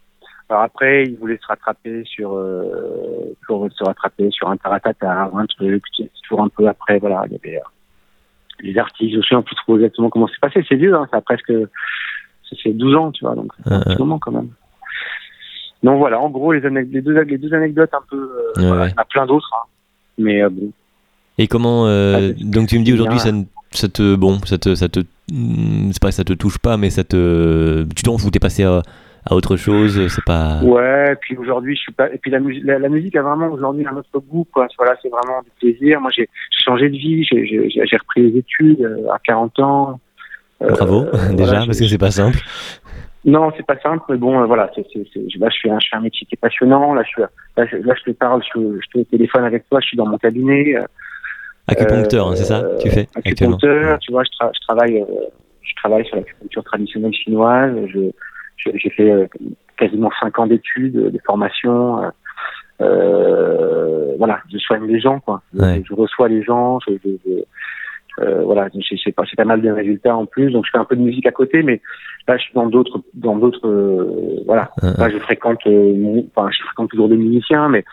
Alors 0.50 0.62
après, 0.62 1.04
ils 1.04 1.16
voulaient 1.18 1.38
se 1.40 1.46
rattraper 1.46 2.04
sur, 2.04 2.34
euh, 2.34 3.34
se 3.48 3.84
rattraper 3.84 4.30
sur 4.30 4.48
un 4.48 4.56
taratata, 4.56 5.30
un 5.34 5.46
truc, 5.46 5.82
toujours 6.22 6.42
un 6.42 6.48
peu 6.48 6.66
après, 6.66 6.98
voilà, 6.98 7.24
il 7.26 7.32
y 7.32 7.36
avait 7.36 7.58
euh, 7.58 7.68
les 8.60 8.78
artistes, 8.78 9.12
je 9.12 9.16
me 9.18 9.22
souviens 9.22 9.42
plus 9.42 9.56
trop 9.56 9.76
exactement 9.76 10.08
comment 10.10 10.26
c'est 10.26 10.40
passé, 10.40 10.64
c'est 10.68 10.76
vieux, 10.76 10.94
hein, 10.94 11.06
ça 11.10 11.18
a 11.18 11.20
presque, 11.20 11.52
ça 12.48 12.56
fait 12.62 12.72
12 12.72 12.96
ans, 12.96 13.12
tu 13.12 13.24
vois, 13.24 13.34
donc 13.34 13.52
c'est 13.62 13.72
un 13.72 13.80
Euh, 13.80 13.84
petit 13.84 13.98
moment 13.98 14.18
quand 14.18 14.32
même. 14.32 14.48
Donc 15.82 15.98
voilà, 15.98 16.18
en 16.18 16.30
gros, 16.30 16.52
les, 16.52 16.60
deux, 16.62 16.68
les 16.70 17.38
deux 17.38 17.54
anecdotes 17.54 17.92
un 17.94 18.02
peu, 18.10 18.16
euh, 18.16 18.60
Ouais, 18.60 18.66
voilà, 18.66 18.82
ouais. 18.84 18.88
il 18.88 18.94
y 18.94 18.98
en 18.98 19.02
a 19.02 19.04
plein 19.04 19.26
d'autres, 19.26 19.50
hein. 19.54 19.66
mais 20.18 20.42
euh, 20.42 20.48
bon, 20.48 20.72
Et 21.38 21.46
comment. 21.46 21.86
euh, 21.86 22.32
Ah, 22.32 22.42
donc 22.42 22.68
tu 22.68 22.78
me 22.78 22.84
dis 22.84 22.92
aujourd'hui, 22.94 23.18
ça, 23.20 23.30
ne- 23.32 23.44
ça 23.70 23.88
te. 23.88 24.16
Bon, 24.16 24.40
ça 24.44 24.58
te. 24.58 24.74
Ça 24.74 24.88
te 24.88 25.00
hmm, 25.30 25.92
c'est 25.92 26.02
pas 26.02 26.08
que 26.08 26.14
ça 26.14 26.24
te 26.24 26.32
touche 26.32 26.58
pas, 26.58 26.76
mais 26.76 26.90
ça 26.90 27.04
te. 27.04 27.84
Tu 27.94 28.02
t'en 28.02 28.18
fous, 28.18 28.30
t'es 28.30 28.40
passé 28.40 28.64
à, 28.64 28.82
à 29.30 29.34
autre 29.34 29.56
chose, 29.56 30.08
c'est 30.08 30.24
pas. 30.24 30.58
Ouais, 30.62 31.14
puis 31.20 31.36
aujourd'hui, 31.36 31.76
je 31.76 31.80
suis 31.82 31.92
pas. 31.92 32.10
Et 32.12 32.18
puis 32.18 32.30
la 32.30 32.40
musique, 32.40 32.64
la, 32.64 32.78
la 32.78 32.88
musique 32.88 33.14
a 33.16 33.22
vraiment 33.22 33.48
aujourd'hui 33.48 33.86
un 33.86 33.96
autre 33.96 34.18
goût, 34.20 34.46
quoi. 34.52 34.66
Voilà, 34.78 34.96
c'est 35.02 35.08
vraiment 35.10 35.42
du 35.42 35.50
plaisir. 35.60 36.00
Moi, 36.00 36.10
j'ai 36.16 36.28
changé 36.64 36.88
de 36.88 36.96
vie. 36.96 37.24
J'ai- 37.24 37.96
repris 37.98 38.22
les 38.30 38.38
études 38.38 38.80
euh, 38.82 39.08
à 39.12 39.18
40 39.24 39.58
ans. 39.60 40.00
Euh, 40.62 40.70
Bravo, 40.70 41.04
déjà, 41.32 41.44
voilà, 41.50 41.66
parce 41.66 41.78
que 41.78 41.86
c'est 41.86 41.98
pas 41.98 42.10
simple. 42.10 42.38
Non, 43.24 43.52
c'est 43.56 43.66
pas 43.66 43.78
simple, 43.80 44.02
mais 44.08 44.16
bon, 44.16 44.40
euh, 44.40 44.46
voilà. 44.46 44.70
c'est 44.74 44.82
là, 45.38 45.48
je 45.50 45.58
fais, 45.62 45.70
un, 45.70 45.78
je 45.80 45.88
fais 45.90 45.96
un 45.96 46.00
métier 46.00 46.26
qui 46.26 46.34
est 46.34 46.40
passionnant. 46.40 46.94
Là, 46.94 47.02
je 47.02 47.08
suis, 47.08 47.22
là, 47.56 47.66
je, 47.66 47.76
là, 47.76 47.94
je 47.98 48.10
te 48.10 48.16
parle, 48.16 48.42
je, 48.54 48.60
je 48.80 48.98
te 49.00 49.04
téléphone 49.10 49.44
avec 49.44 49.68
toi. 49.68 49.80
Je 49.80 49.88
suis 49.88 49.96
dans 49.96 50.06
mon 50.06 50.16
cabinet. 50.18 50.76
euh, 50.76 50.82
Acupuncteur, 51.66 52.28
hein, 52.28 52.36
c'est 52.36 52.44
ça 52.44 52.60
euh, 52.60 52.78
Tu 52.78 52.88
fais 52.88 53.08
actuellement? 53.14 53.56
Acupuncteur, 53.56 53.98
tu 53.98 54.12
vois, 54.12 54.22
je, 54.24 54.30
tra- 54.30 54.50
je 54.54 54.60
travaille, 54.66 55.02
euh, 55.02 55.04
je 55.62 55.74
travaille 55.76 56.06
sur 56.06 56.16
l'acupuncture 56.16 56.64
traditionnelle 56.64 57.12
chinoise. 57.12 57.72
Je- 57.92 58.10
j'ai 58.58 58.90
fait 58.90 59.10
euh, 59.10 59.26
quasiment 59.76 60.10
cinq 60.20 60.38
ans 60.38 60.46
d'études, 60.46 60.92
de 61.12 61.18
formation. 61.24 62.02
euh, 62.02 62.08
euh, 62.80 64.14
voilà, 64.18 64.40
je 64.52 64.58
soigne 64.58 64.86
les 64.86 65.00
gens, 65.00 65.20
quoi. 65.20 65.42
Je, 65.54 65.60
Ouais. 65.60 65.82
je 65.88 65.94
reçois 65.94 66.28
les 66.28 66.42
gens. 66.42 66.78
Je, 66.86 66.94
je- 67.04 67.16
je- 67.26 67.42
euh, 68.24 68.42
voilà, 68.42 68.68
j'ai 68.74 69.12
pas, 69.12 69.22
pas 69.36 69.44
mal 69.44 69.62
de 69.62 69.70
résultats 69.70 70.16
en 70.16 70.26
plus. 70.26 70.50
Donc, 70.50 70.64
je 70.66 70.70
fais 70.72 70.78
un 70.78 70.84
peu 70.84 70.96
de 70.96 71.00
musique 71.02 71.26
à 71.26 71.30
côté, 71.30 71.62
mais 71.62 71.80
là, 72.26 72.36
je 72.36 72.42
suis 72.42 72.54
dans 72.54 72.66
d'autres, 72.66 73.00
dans 73.14 73.36
d'autres, 73.36 73.66
euh, 73.68 74.40
voilà. 74.44 74.70
Là, 74.82 75.08
je 75.08 75.18
fréquente, 75.18 75.60
euh, 75.68 76.22
enfin, 76.34 76.50
je 76.50 76.60
fréquente 76.64 76.90
toujours 76.90 77.08
des 77.08 77.16
musiciens, 77.16 77.68
mais 77.68 77.84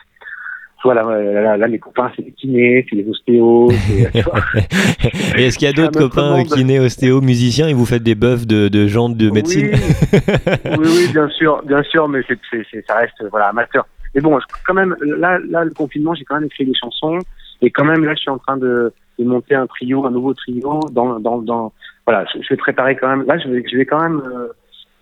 voilà, 0.86 1.02
là, 1.02 1.42
là, 1.42 1.56
là, 1.56 1.66
les 1.66 1.78
copains, 1.78 2.10
c'est 2.14 2.22
des 2.22 2.30
kinés, 2.30 2.86
c'est 2.88 2.96
des 2.96 3.08
ostéos, 3.10 3.70
est-ce 5.36 5.58
qu'il 5.58 5.66
y 5.66 5.70
a 5.70 5.72
d'autres 5.72 6.00
autre 6.00 6.14
copains 6.14 6.36
monde. 6.36 6.46
kinés, 6.46 6.78
ostéo, 6.78 7.20
musiciens 7.20 7.66
et 7.68 7.74
vous 7.74 7.84
faites 7.84 8.04
des 8.04 8.14
buffs 8.14 8.46
de, 8.46 8.68
de 8.68 8.86
gens 8.86 9.08
de 9.08 9.30
médecine 9.30 9.70
Oui, 9.72 10.76
oui, 10.78 10.86
oui, 10.86 11.12
bien 11.12 11.28
sûr, 11.30 11.60
bien 11.66 11.82
sûr, 11.82 12.08
mais 12.08 12.20
c'est, 12.28 12.38
ça 12.86 12.96
reste 12.96 13.24
voilà 13.30 13.46
amateur. 13.48 13.84
Mais 14.14 14.20
bon, 14.20 14.38
quand 14.64 14.74
même, 14.74 14.94
là, 15.02 15.38
là, 15.50 15.64
le 15.64 15.72
confinement, 15.72 16.14
j'ai 16.14 16.24
quand 16.24 16.36
même 16.36 16.44
écrit 16.44 16.64
des 16.64 16.74
chansons, 16.80 17.18
et 17.62 17.70
quand 17.70 17.84
même, 17.84 18.04
là, 18.04 18.14
je 18.14 18.20
suis 18.20 18.30
en 18.30 18.38
train 18.38 18.56
de, 18.56 18.92
de 19.18 19.24
monter 19.24 19.56
un 19.56 19.66
trio, 19.66 20.06
un 20.06 20.10
nouveau 20.12 20.34
trio, 20.34 20.80
dans, 20.92 21.18
dans, 21.18 21.38
dans, 21.38 21.72
voilà, 22.06 22.24
je, 22.32 22.40
je 22.42 22.48
vais 22.50 22.56
préparer 22.56 22.96
quand 22.96 23.08
même. 23.08 23.26
Là, 23.26 23.38
je 23.38 23.48
vais, 23.48 23.64
je 23.70 23.76
vais 23.76 23.86
quand 23.86 24.00
même, 24.00 24.22
euh, 24.24 24.48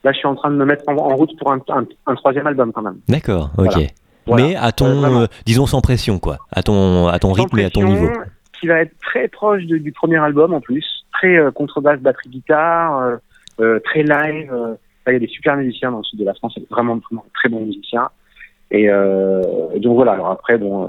là, 0.02 0.12
je 0.12 0.18
suis 0.18 0.26
en 0.26 0.34
train 0.34 0.50
de 0.50 0.56
me 0.56 0.64
mettre 0.64 0.84
en, 0.88 0.96
en 0.96 1.14
route 1.14 1.38
pour 1.38 1.52
un, 1.52 1.60
un, 1.68 1.84
un 2.06 2.14
troisième 2.14 2.46
album 2.46 2.72
quand 2.72 2.82
même. 2.82 3.00
D'accord, 3.08 3.50
ok. 3.58 3.66
Voilà. 3.70 3.86
Voilà. 4.26 4.46
Mais 4.46 4.56
à 4.56 4.72
ton, 4.72 5.00
vraiment. 5.00 5.20
euh, 5.22 5.26
disons 5.46 5.66
sans 5.66 5.80
pression, 5.80 6.18
quoi. 6.18 6.38
À 6.50 6.62
ton, 6.62 7.08
à 7.08 7.18
ton 7.18 7.34
Sans 7.34 7.42
rythme 7.42 7.58
et 7.58 7.64
à 7.64 7.70
ton 7.70 7.84
niveau. 7.84 8.08
Qui 8.60 8.66
va 8.68 8.80
être 8.80 8.92
très 9.02 9.28
proche 9.28 9.64
de- 9.64 9.76
du 9.78 9.92
premier 9.92 10.16
album 10.18 10.54
en 10.54 10.60
plus, 10.60 10.84
très 11.12 11.36
euh, 11.36 11.50
contrebasse, 11.50 12.00
batterie, 12.00 12.30
guitare, 12.30 12.98
euh, 12.98 13.16
euh, 13.60 13.80
très 13.84 14.02
live. 14.02 14.50
euh. 14.52 14.74
Il 15.06 15.12
y 15.12 15.16
a 15.16 15.18
des 15.18 15.26
super 15.28 15.56
musiciens 15.58 15.90
dans 15.90 15.98
le 15.98 16.04
sud 16.04 16.18
de 16.18 16.24
la 16.24 16.32
France, 16.32 16.54
il 16.56 16.62
y 16.62 16.66
a 16.70 16.74
vraiment, 16.74 16.96
vraiment 17.10 17.24
de 17.26 17.32
très 17.34 17.50
bons 17.50 17.60
musiciens. 17.60 18.08
Et, 18.70 18.88
euh, 18.88 19.42
et 19.74 19.80
donc 19.80 19.96
voilà. 19.96 20.12
Alors 20.12 20.30
après, 20.30 20.56
bon. 20.56 20.84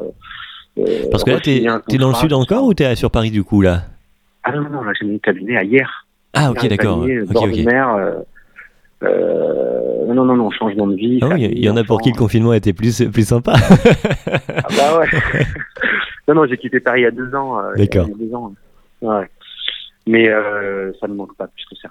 euh, 0.77 0.81
euh, 0.87 1.09
Parce 1.11 1.25
que 1.25 1.31
là, 1.31 1.39
t'es 1.41 1.97
dans 1.97 2.07
le 2.07 2.13
sud 2.15 2.31
encore 2.31 2.63
ou 2.63 2.73
t'es 2.73 2.95
sur 2.95 3.11
Paris 3.11 3.31
du 3.31 3.43
coup, 3.43 3.59
là? 3.61 3.81
Ah 4.45 4.53
non, 4.53 4.61
non, 4.61 4.69
non, 4.69 4.83
là 4.83 4.93
j'ai 4.97 5.05
le 5.05 5.17
cabinet 5.19 5.57
à 5.57 5.63
hier. 5.63 6.05
Ah, 6.33 6.51
ok, 6.51 6.65
d'accord. 6.69 6.99
ok. 6.99 7.57
mer. 7.65 8.13
Non, 10.15 10.25
non, 10.25 10.35
non, 10.35 10.49
changement 10.51 10.87
de 10.87 10.95
vie. 10.95 11.19
Ah 11.21 11.27
oui, 11.33 11.43
il 11.51 11.63
y 11.63 11.69
en 11.69 11.77
a 11.77 11.83
pour 11.83 12.01
qui 12.01 12.11
le 12.11 12.17
confinement 12.17 12.53
était 12.53 12.73
plus, 12.73 13.03
plus 13.11 13.27
sympa. 13.27 13.53
Ah 13.55 14.67
bah 14.77 14.99
ouais. 14.99 15.07
non, 16.27 16.35
non, 16.35 16.45
j'ai 16.47 16.57
quitté 16.57 16.79
Paris 16.79 17.01
il 17.01 17.03
y 17.03 17.07
a 17.07 17.11
deux 17.11 17.33
ans. 17.35 17.59
euh, 17.59 17.73
a- 17.73 17.75
D'accord. 17.77 18.07
a 18.07 18.35
ans. 18.35 18.53
Ouais. 19.01 19.29
Mais 20.07 20.27
euh, 20.29 20.91
ça 20.99 21.07
ne 21.07 21.13
manque 21.13 21.35
pas 21.35 21.47
plus 21.47 21.65
que 21.69 21.75
ça. 21.75 21.89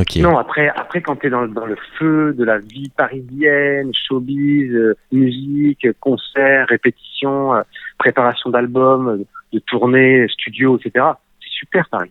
ok. 0.00 0.16
Non, 0.16 0.36
après, 0.38 0.68
après 0.68 1.00
quand 1.02 1.16
tu 1.16 1.26
es 1.26 1.30
dans, 1.30 1.42
le- 1.42 1.48
dans 1.48 1.66
le 1.66 1.76
feu 1.98 2.34
de 2.36 2.44
la 2.44 2.58
vie 2.58 2.90
parisienne, 2.96 3.90
showbiz, 4.08 4.72
euh, 4.74 4.94
musique, 5.12 5.86
concert, 6.00 6.66
répétition, 6.68 7.54
euh, 7.54 7.62
préparation 7.98 8.50
d'albums, 8.50 9.24
de 9.52 9.58
tournées, 9.60 10.26
studio, 10.28 10.78
etc., 10.78 11.04
c'est 11.40 11.50
super 11.50 11.88
Paris. 11.88 12.10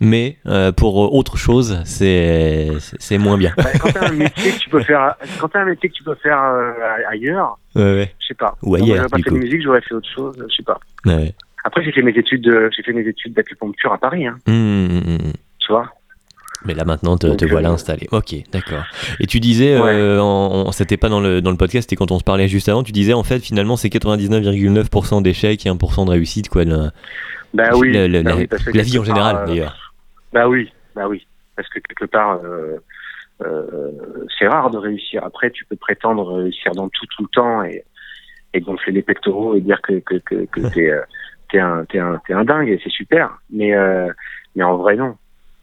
Mais 0.00 0.36
euh, 0.46 0.72
pour 0.72 1.04
euh, 1.04 1.08
autre 1.12 1.36
chose, 1.36 1.80
c'est 1.84 2.70
moins 3.18 3.38
bien. 3.38 3.52
Bah, 3.56 3.64
quand 3.80 3.90
tu 3.92 3.98
as 3.98 4.08
un 4.08 4.12
métier 4.12 4.50
que 4.52 4.58
tu 4.58 4.68
peux 4.68 4.82
faire, 4.82 5.14
quand 5.40 5.48
t'as 5.48 5.60
un 5.60 5.64
métier 5.66 5.88
que 5.88 5.94
tu 5.94 6.02
peux 6.02 6.16
faire 6.16 6.42
euh, 6.42 6.72
ailleurs, 7.08 7.58
Ouais, 7.76 7.82
ouais. 7.82 8.14
je 8.20 8.26
sais 8.28 8.34
pas. 8.34 8.56
Ou 8.62 8.74
ailleurs, 8.74 8.96
J'aurais 8.96 9.08
pas 9.08 9.18
fait 9.18 9.30
de 9.30 9.36
musique, 9.36 9.62
j'aurais 9.62 9.80
fait 9.82 9.94
autre 9.94 10.08
chose, 10.14 10.36
je 10.48 10.54
sais 10.54 10.62
pas. 10.64 10.78
Ouais. 11.06 11.34
Après, 11.64 11.82
j'ai 11.84 11.92
fait 11.92 12.02
mes 12.02 12.12
études, 12.12 12.42
de- 12.42 12.68
j'ai 12.76 12.82
fait 12.82 12.92
mes 12.92 13.06
études 13.06 13.32
d'acupuncture 13.34 13.92
à 13.92 13.98
Paris, 13.98 14.26
hein, 14.26 14.36
Hum, 14.48 14.88
hum, 14.90 15.02
hum. 15.06 15.32
tu 15.60 15.72
vois. 15.72 15.86
Mais 16.66 16.72
là 16.74 16.84
maintenant, 16.84 17.16
te, 17.18 17.26
te 17.26 17.44
voilà 17.44 17.68
euh, 17.70 17.74
installé. 17.74 18.08
Ok, 18.10 18.34
d'accord. 18.52 18.84
Et 19.20 19.26
tu 19.26 19.38
disais, 19.38 19.74
euh, 19.74 20.18
en- 20.20 20.66
en- 20.66 20.72
c'était 20.72 20.96
pas 20.96 21.08
dans 21.10 21.20
le, 21.20 21.40
dans 21.42 21.50
le 21.50 21.56
podcast, 21.58 21.88
c'était 21.88 21.96
quand 21.96 22.10
on 22.10 22.18
se 22.18 22.24
parlait 22.24 22.48
juste 22.48 22.68
avant, 22.70 22.82
tu 22.82 22.92
disais 22.92 23.12
en 23.12 23.22
fait 23.22 23.40
finalement 23.40 23.76
c'est 23.76 23.90
99,9% 23.90 25.20
d'échecs 25.22 25.66
et 25.66 25.68
1% 25.70 26.06
de 26.06 26.10
réussite. 26.10 26.48
Quoi, 26.48 26.64
le- 26.64 26.90
Bah 27.52 27.70
oui. 27.76 27.92
la, 27.92 28.08
bah 28.22 28.30
la- 28.30 28.36
oui, 28.36 28.48
la 28.72 28.82
vie 28.82 28.98
en 28.98 29.04
général 29.04 29.36
euh, 29.42 29.46
d'ailleurs. 29.46 29.83
Bah 30.34 30.48
oui, 30.48 30.72
bah 30.96 31.08
oui. 31.08 31.26
Parce 31.56 31.68
que 31.70 31.80
quelque 31.80 32.06
part, 32.06 32.40
euh, 32.44 32.78
euh, 33.42 34.26
c'est 34.38 34.48
rare 34.48 34.70
de 34.70 34.78
réussir. 34.78 35.24
Après, 35.24 35.50
tu 35.50 35.66
peux 35.66 35.76
prétendre 35.76 36.38
réussir 36.42 36.74
dans 36.74 36.88
tout, 36.90 37.06
tout 37.16 37.24
le 37.24 37.30
temps 37.30 37.64
et, 37.64 37.84
et 38.54 38.60
gonfler 38.62 38.92
les 38.92 39.02
pectoraux 39.02 39.56
et 39.56 39.62
dire 39.62 39.82
que, 39.82 40.00
que, 40.00 40.16
que, 40.16 40.46
que 40.46 40.60
t'es, 40.74 40.90
euh, 40.90 41.02
t'es 41.50 41.60
un, 41.60 41.86
t'es 41.86 42.00
un, 42.00 42.20
t'es 42.26 42.34
un 42.34 42.44
dingue 42.44 42.70
et 42.70 42.80
c'est 42.84 42.90
super. 42.90 43.38
Mais, 43.50 43.74
euh, 43.74 44.12
mais 44.56 44.64
en 44.64 44.78
vrai, 44.78 44.96
non. 44.96 45.16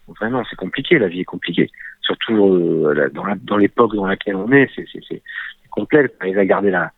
En 0.10 0.14
vrai, 0.14 0.32
non, 0.32 0.44
c'est 0.50 0.58
compliqué. 0.58 1.00
La 1.00 1.10
vie 1.10 1.22
est 1.22 1.26
compliquée. 1.26 1.70
Surtout 2.02 2.36
euh, 2.46 2.94
la- 2.96 3.10
dans, 3.10 3.26
la, 3.26 3.36
dans 3.36 3.58
l'époque 3.58 3.96
dans 3.96 4.08
laquelle 4.08 4.38
on 4.38 4.52
est, 4.54 4.70
c'est, 4.76 4.86
c'est, 4.94 5.02
c'est 5.10 5.24
c'est 5.64 5.70
complexe. 5.72 6.14
Arriver 6.22 6.42
à 6.42 6.46
garder 6.48 6.72
la, 6.72 6.92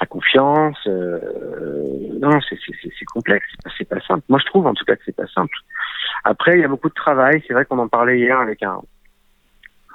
la 0.00 0.06
confiance. 0.06 0.78
euh, 0.88 1.18
non, 2.20 2.40
c'est, 2.48 2.58
c'est, 2.66 2.72
c'est, 2.82 2.90
c'est 2.98 3.04
complexe. 3.06 3.46
C'est 3.52 3.62
pas, 3.64 3.70
c'est 3.78 3.88
pas 3.88 4.00
simple. 4.06 4.24
Moi, 4.28 4.38
je 4.40 4.46
trouve 4.46 4.66
en 4.66 4.74
tout 4.74 4.84
cas 4.84 4.96
que 4.96 5.02
c'est 5.06 5.16
pas 5.16 5.26
simple. 5.28 5.56
Après, 6.24 6.54
il 6.56 6.60
y 6.60 6.64
a 6.64 6.68
beaucoup 6.68 6.88
de 6.88 6.94
travail. 6.94 7.42
C'est 7.46 7.54
vrai 7.54 7.64
qu'on 7.64 7.78
en 7.78 7.88
parlait 7.88 8.18
hier 8.18 8.38
avec 8.38 8.62
un, 8.62 8.78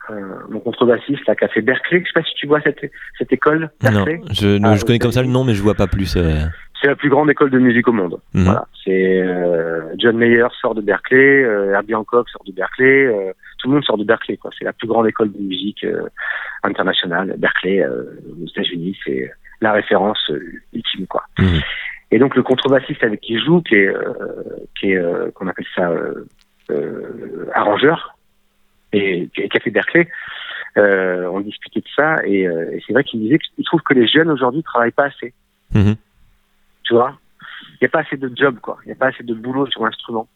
un- 0.09 0.39
mon 0.49 0.59
contrebassiste 0.59 1.25
là, 1.27 1.35
qui 1.35 1.45
a 1.45 1.47
fait 1.47 1.61
Berkeley. 1.61 2.01
Je 2.01 2.05
sais 2.07 2.13
pas 2.13 2.23
si 2.23 2.33
tu 2.35 2.47
vois 2.47 2.61
cette, 2.61 2.89
cette 3.17 3.31
école. 3.33 3.69
Non, 3.83 4.05
Ah, 4.07 4.75
je 4.75 4.83
connais 4.85 4.95
ok. 4.97 5.01
comme 5.01 5.11
ça 5.11 5.21
le 5.21 5.27
nom, 5.29 5.43
mais 5.43 5.53
je 5.53 5.61
vois 5.61 5.75
pas 5.75 5.87
plus. 5.87 6.15
euh. 6.17 6.45
C'est 6.81 6.87
la 6.87 6.95
plus 6.95 7.09
grande 7.09 7.29
école 7.29 7.49
de 7.49 7.59
musique 7.59 7.87
au 7.89 7.91
monde. 7.91 8.19
Mhm. 8.33 8.43
Voilà. 8.45 8.65
C'est 8.85 9.21
euh, 9.21 9.81
John 9.97 10.17
Mayer 10.17 10.47
sort 10.61 10.75
de 10.75 10.81
Berkeley, 10.81 11.43
euh, 11.43 11.73
Herbie 11.73 11.93
Hancock 11.95 12.29
sort 12.29 12.43
de 12.45 12.53
Berkeley, 12.53 13.05
euh, 13.07 13.33
tout 13.57 13.67
le 13.67 13.73
monde 13.73 13.83
sort 13.83 13.97
de 13.97 14.05
Berkeley. 14.05 14.37
Quoi. 14.37 14.51
C'est 14.57 14.63
la 14.65 14.71
plus 14.71 14.87
grande 14.87 15.05
école 15.07 15.31
de 15.33 15.39
musique 15.39 15.83
euh, 15.83 16.07
internationale. 16.63 17.35
Berkeley 17.37 17.81
euh, 17.83 18.03
aux 18.41 18.47
États-Unis, 18.47 18.97
c'est 19.05 19.29
la 19.61 19.73
référence 19.73 20.19
euh, 20.29 20.39
ultime. 20.73 21.05
Quoi. 21.07 21.23
Mhm. 21.37 21.59
Et 22.11 22.19
donc 22.19 22.35
le 22.35 22.43
contrebassiste 22.43 23.03
avec 23.03 23.21
qui 23.21 23.37
je 23.37 23.45
joue, 23.45 23.61
qui 23.61 23.75
est, 23.75 23.87
euh, 23.87 24.13
qui 24.79 24.91
est 24.91 24.97
euh, 24.97 25.29
qu'on 25.31 25.47
appelle 25.47 25.67
ça 25.75 25.89
euh, 25.89 26.25
euh, 26.71 27.49
arrangeur, 27.53 28.17
et 28.93 29.27
qui 29.33 29.57
a 29.57 29.59
fait 29.59 29.71
Berkeley, 29.71 30.07
Euh, 30.77 31.25
on 31.33 31.41
discutait 31.41 31.81
de 31.81 31.91
ça 31.95 32.17
et, 32.23 32.47
euh, 32.47 32.71
et 32.71 32.79
c'est 32.85 32.93
vrai 32.93 33.03
qu'il 33.03 33.19
disait 33.19 33.39
qu'il 33.39 33.65
trouve 33.65 33.81
que 33.81 33.95
les 33.95 34.07
jeunes 34.07 34.29
aujourd'hui 34.29 34.61
travaillent 34.61 34.91
pas 35.01 35.05
assez. 35.05 35.33
Mhm. 35.73 35.95
Tu 36.83 36.93
vois, 36.93 37.17
il 37.73 37.77
n'y 37.81 37.87
a 37.87 37.89
pas 37.89 38.01
assez 38.01 38.17
de 38.17 38.29
job 38.35 38.59
quoi, 38.61 38.77
il 38.83 38.87
n'y 38.89 38.93
a 38.93 38.95
pas 38.95 39.07
assez 39.07 39.23
de 39.23 39.33
boulot 39.33 39.65
sur 39.65 39.83
l'instrument. 39.83 40.27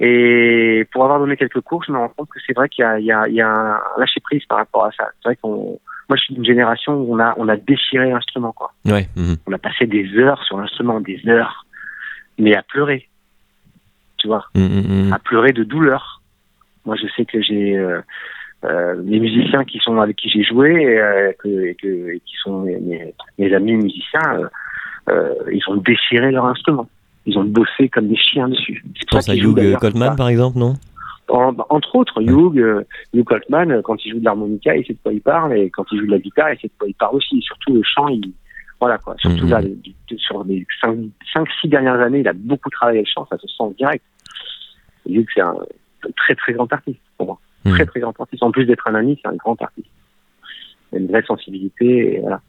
Et 0.00 0.84
pour 0.90 1.04
avoir 1.04 1.20
donné 1.20 1.36
quelques 1.36 1.60
cours, 1.60 1.84
je 1.84 1.92
me 1.92 1.98
rends 1.98 2.08
compte 2.08 2.28
que 2.28 2.40
c'est 2.44 2.54
vrai 2.54 2.68
qu'il 2.68 2.82
y 2.84 2.86
a, 2.86 2.98
il 2.98 3.04
y, 3.04 3.12
a, 3.12 3.28
il 3.28 3.34
y 3.34 3.40
a 3.40 3.48
un 3.48 3.80
lâcher 3.98 4.20
prise 4.20 4.44
par 4.46 4.58
rapport 4.58 4.84
à 4.86 4.92
ça. 4.92 5.10
C'est 5.16 5.28
vrai 5.28 5.36
qu'on, 5.36 5.78
moi 6.10 6.16
je 6.18 6.22
suis 6.24 6.34
d'une 6.34 6.44
génération 6.44 6.92
où 6.94 7.14
on 7.14 7.18
a, 7.20 7.34
on 7.38 7.48
a 7.48 7.56
déchiré 7.56 8.10
l'instrument 8.10 8.52
quoi. 8.52 8.72
Ouais. 8.84 9.08
mhm. 9.16 9.36
On 9.46 9.52
a 9.52 9.58
passé 9.58 9.86
des 9.86 10.06
heures 10.18 10.42
sur 10.44 10.58
l'instrument, 10.58 11.00
des 11.00 11.20
heures, 11.28 11.64
mais 12.38 12.54
à 12.56 12.62
pleurer. 12.62 13.08
Tu 14.18 14.26
vois, 14.26 14.44
Mhm, 14.54 14.82
mhm. 15.06 15.12
à 15.12 15.18
pleurer 15.18 15.52
de 15.52 15.62
douleur. 15.64 16.20
Moi, 16.84 16.96
je 16.96 17.06
sais 17.16 17.24
que 17.24 17.40
j'ai 17.40 17.76
euh, 17.78 18.00
euh, 18.64 18.94
les 19.06 19.20
musiciens 19.20 19.64
qui 19.64 19.78
sont 19.78 19.98
avec 20.00 20.16
qui 20.16 20.28
j'ai 20.28 20.42
joué 20.42 20.68
et, 20.72 20.98
euh, 20.98 21.32
que, 21.38 21.48
et 21.48 21.74
que- 21.76 22.08
et 22.16 22.20
qui 22.26 22.34
sont 22.42 22.62
mes, 22.62 22.78
mes- 22.80 23.14
mes 23.38 23.54
amis 23.54 23.76
musiciens, 23.76 24.28
euh, 24.40 24.48
euh, 25.10 25.34
ils 25.52 25.62
ont 25.68 25.76
déchiré 25.76 26.30
leur 26.32 26.44
instrument. 26.46 26.88
Ils 27.26 27.38
ont 27.38 27.44
bossé 27.44 27.88
comme 27.88 28.08
des 28.08 28.16
chiens 28.16 28.48
dessus. 28.48 28.82
Je 28.98 29.04
pense 29.10 29.28
à 29.28 29.34
Hugh 29.36 29.54
par 30.16 30.28
exemple, 30.28 30.58
non? 30.58 30.74
En- 31.30 31.54
entre 31.68 31.96
autres, 31.96 32.20
Hugh, 32.22 32.58
euh, 32.58 32.82
Hugh 33.14 33.24
Coltman, 33.24 33.70
euh, 33.70 33.82
quand 33.82 33.96
il 34.04 34.12
joue 34.12 34.18
de 34.18 34.24
l'harmonica, 34.24 34.76
il 34.76 34.84
sait 34.86 34.94
de 34.94 34.98
quoi 35.02 35.12
il 35.12 35.20
parle, 35.20 35.56
et 35.56 35.70
quand 35.70 35.84
il 35.92 36.00
joue 36.00 36.06
de 36.06 36.10
la 36.10 36.18
guitare, 36.18 36.52
il 36.52 36.58
sait 36.60 36.68
de 36.68 36.72
quoi 36.78 36.88
il 36.88 36.94
parle 36.94 37.16
aussi. 37.16 37.38
Et 37.38 37.42
surtout 37.42 37.74
le 37.74 37.82
chant, 37.84 38.08
il 38.08 38.32
voilà 38.80 38.96
quoi. 38.98 39.14
Surtout 39.18 39.44
Mhm. 39.44 39.50
là, 39.50 39.60
sur 40.16 40.42
les 40.44 40.66
5-6 41.34 41.68
dernières 41.68 42.00
années, 42.00 42.20
il 42.20 42.28
a 42.28 42.32
beaucoup 42.32 42.70
travaillé 42.70 43.00
le 43.00 43.06
chant, 43.06 43.26
ça 43.30 43.36
se 43.38 43.46
sent 43.46 43.74
direct. 43.78 44.02
Hugh, 45.08 45.26
c'est 45.34 45.42
un 45.42 45.54
très 46.16 46.34
très 46.34 46.52
grand 46.54 46.72
artiste 46.72 47.00
pour 47.18 47.26
moi 47.26 47.38
Mhm. 47.66 47.74
très 47.74 47.84
très 47.86 48.00
grand 48.00 48.18
artiste. 48.18 48.42
En 48.42 48.50
plus 48.50 48.64
d'être 48.64 48.86
un 48.88 48.94
ami, 48.94 49.18
c'est 49.22 49.28
un 49.28 49.34
grand 49.36 49.60
artiste. 49.60 49.90
Il 50.92 50.96
a 50.96 51.00
une 51.02 51.06
vraie 51.08 51.22
sensibilité, 51.22 52.14
et 52.14 52.20
voilà. 52.20 52.40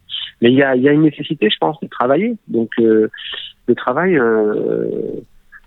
Mais 0.41 0.51
il 0.51 0.57
y 0.57 0.63
a, 0.63 0.75
y 0.75 0.87
a 0.87 0.93
une 0.93 1.01
nécessité, 1.03 1.49
je 1.49 1.57
pense, 1.59 1.77
de 1.81 1.87
travailler. 1.87 2.35
Donc 2.47 2.69
euh, 2.79 3.09
le 3.67 3.75
travail, 3.75 4.17
euh, 4.17 4.87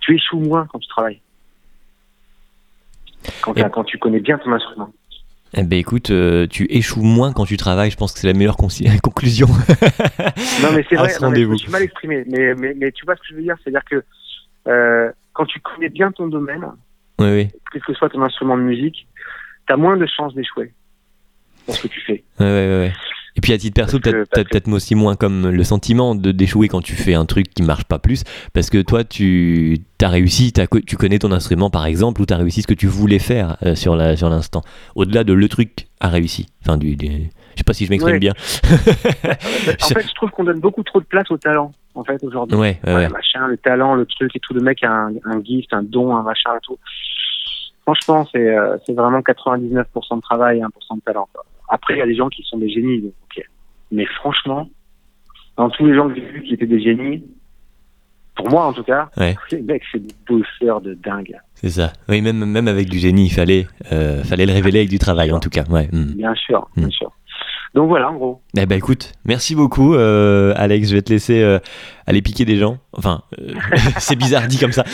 tu 0.01 0.15
échoues 0.17 0.41
moins 0.41 0.67
quand 0.73 0.79
tu 0.79 0.89
travailles. 0.89 1.21
Quand, 3.43 3.53
Et- 3.55 3.61
t'as- 3.63 3.69
quand 3.71 3.85
tu 3.85 3.99
connais 3.99 4.21
bien 4.21 4.39
ton 4.39 4.53
instrument. 4.53 4.91
Eh 5.57 5.63
ben 5.63 5.79
écoute, 5.79 6.11
euh, 6.11 6.49
tu 6.49 6.67
échoues 6.69 7.03
moins 7.03 7.33
quand 7.33 7.45
tu 7.45 7.57
travailles, 7.57 7.91
je 7.93 7.97
pense 7.97 8.13
que 8.13 8.19
c'est 8.19 8.27
la 8.27 8.33
meilleure 8.33 8.57
conclusion. 9.03 9.47
Non, 9.47 10.73
mais 10.75 10.85
c'est 10.89 10.97
vrai, 10.97 11.13
non, 11.23 11.31
mais 11.31 11.43
je 11.43 11.47
me 11.47 11.57
suis 11.57 11.71
mal 11.71 11.83
exprimé. 11.83 12.25
Mais, 12.27 12.55
mais, 12.55 12.75
mais 12.77 12.91
tu 12.93 13.05
vois 13.05 13.15
ce 13.15 13.21
que 13.21 13.27
je 13.31 13.35
veux 13.37 13.43
dire? 13.43 13.55
C'est-à-dire 13.63 13.85
que 13.89 14.03
euh, 14.67 15.13
quand 15.33 15.45
tu 15.47 15.61
connais 15.61 15.91
bien 15.91 16.11
ton 16.11 16.27
domaine, 16.27 16.65
oui, 17.21 17.29
oui. 17.33 17.49
quel 17.73 17.83
que 17.83 17.95
soit 17.95 18.09
ton 18.09 18.23
instrument 18.23 18.57
de 18.57 18.63
musique, 18.63 19.07
tu 19.69 19.73
as 19.73 19.77
moins 19.77 19.97
de 19.97 20.07
chances 20.07 20.35
d'échouer 20.35 20.73
dans 21.69 21.75
ce 21.75 21.83
que 21.83 21.89
tu 21.89 22.01
fais. 22.01 22.25
Ouais, 22.41 22.47
ouais, 22.47 22.79
ouais. 22.79 22.93
Et 23.37 23.41
puis 23.41 23.53
à 23.53 23.59
titre 23.59 23.75
perso, 23.75 23.99
peut-être 23.99 24.31
peut-être 24.31 24.71
aussi 24.73 24.95
moins 24.95 25.17
comme 25.17 25.49
le 25.49 25.65
sentiment 25.65 26.15
de 26.15 26.31
d'échouer 26.31 26.69
quand 26.69 26.81
tu 26.81 26.95
fais 26.95 27.15
un 27.15 27.27
truc 27.27 27.53
qui 27.53 27.63
marche 27.65 27.83
pas 27.85 27.99
plus, 27.99 28.23
parce 28.53 28.71
que 28.71 28.81
toi 28.81 29.03
tu 29.03 29.79
as 30.01 30.09
réussi, 30.09 30.53
tu 30.87 30.97
connais 30.97 31.19
ton 31.19 31.33
instrument 31.33 31.69
par 31.69 31.85
exemple, 31.87 32.23
ou 32.23 32.27
tu 32.27 32.33
as 32.33 32.37
réussi 32.37 32.63
ce 32.63 32.67
que 32.69 32.75
tu 32.75 32.87
voulais 32.87 33.19
faire 33.19 33.57
euh, 33.65 33.75
sur 33.75 33.97
la 33.97 34.17
sur 34.17 34.29
l'instant. 34.31 34.63
Au-delà 34.95 35.25
de 35.25 35.33
le 35.33 35.49
truc 35.49 35.89
a 36.01 36.09
réussi. 36.11 36.47
Enfin 36.63 36.77
du, 36.77 36.95
du- 36.97 37.31
je 37.55 37.59
sais 37.59 37.65
pas 37.65 37.73
si 37.73 37.87
je 37.87 37.91
m'exprime 37.91 38.15
Ouais. 38.15 38.19
bien. 38.21 38.33
En 39.83 39.89
fait, 39.89 40.03
je 40.09 40.15
trouve 40.15 40.31
qu'on 40.31 40.45
donne 40.45 40.61
beaucoup 40.61 40.83
trop 40.83 41.01
de 41.01 41.05
place 41.05 41.31
au 41.31 41.37
talent, 41.37 41.73
en 41.95 42.05
fait, 42.05 42.23
aujourd'hui. 42.25 42.57
Ouais, 42.59 42.79
ouais, 42.85 42.95
Ouais, 42.95 43.09
machin, 43.09 43.47
le 43.47 43.57
talent, 43.57 43.95
le 43.95 44.07
truc 44.07 44.35
et 44.35 44.41
tout. 44.41 44.55
Le 44.55 44.61
mec 44.61 44.83
a 44.83 44.91
un, 44.91 45.13
un 45.25 45.43
gift, 45.43 45.73
un 45.73 45.83
don, 45.83 46.15
un 46.17 46.23
machin 46.23 46.51
et 46.57 46.61
tout. 46.63 46.79
Franchement, 47.83 48.27
c'est 48.33 48.49
euh, 48.57 48.77
vraiment 48.89 49.21
99% 49.21 50.17
de 50.17 50.21
travail 50.21 50.59
et 50.59 50.63
1% 50.63 50.67
de 50.97 51.01
talent. 51.05 51.29
quoi. 51.33 51.45
Après, 51.75 51.95
il 51.95 51.99
y 51.99 52.03
a 52.03 52.07
des 52.07 52.15
gens 52.15 52.29
qui 52.29 52.43
sont 52.45 52.59
des 52.59 52.69
génies. 52.71 53.01
donc. 53.03 53.13
Mais 53.91 54.07
franchement, 54.21 54.69
dans 55.57 55.69
tous 55.71 55.85
les 55.87 55.95
gens 55.95 56.09
que 56.09 56.15
j'ai 56.15 56.27
vus 56.33 56.43
qui 56.45 56.55
étaient 56.55 56.67
des 56.67 56.81
génies, 56.83 57.23
pour 58.37 58.49
moi 58.51 58.67
en 58.67 58.73
tout 58.73 58.83
cas, 58.85 59.11
Ouais. 59.17 59.35
les 59.53 59.63
mecs, 59.63 59.83
c'est 59.93 59.99
des 60.01 60.15
bosseurs 60.29 60.81
de 60.81 60.95
dingue. 60.95 61.37
C'est 61.55 61.71
ça. 61.71 61.93
Oui, 62.09 62.21
même 62.21 62.45
même 62.45 62.69
avec 62.69 62.89
du 62.89 62.99
génie, 62.99 63.27
il 63.27 63.31
fallait 63.41 63.67
euh, 63.93 64.23
fallait 64.25 64.47
le 64.47 64.53
révéler 64.53 64.79
avec 64.81 64.91
du 64.91 64.99
travail 64.99 65.33
en 65.33 65.41
tout 65.41 65.51
cas. 65.51 65.65
Ouais. 65.69 65.89
hmm. 65.93 66.15
Bien 66.17 66.35
sûr, 66.35 66.69
bien 66.77 66.89
Mm. 66.89 66.91
sûr. 66.93 67.13
Donc 67.75 67.89
voilà, 67.89 68.11
en 68.11 68.15
gros. 68.15 68.41
Eh 68.57 68.67
ben 68.67 68.77
écoute, 68.77 69.13
merci 69.25 69.55
beaucoup 69.57 69.95
euh, 69.95 70.53
Alex, 70.57 70.89
je 70.91 70.95
vais 70.95 71.03
te 71.03 71.13
laisser 71.13 71.43
euh, 71.43 71.59
aller 72.07 72.23
piquer 72.23 72.45
des 72.45 72.57
gens. 72.57 72.79
Enfin, 72.93 73.23
euh, 73.41 73.53
c'est 73.99 74.15
bizarre 74.17 74.47
dit 74.47 74.59
comme 74.59 74.71
ça. 74.73 74.85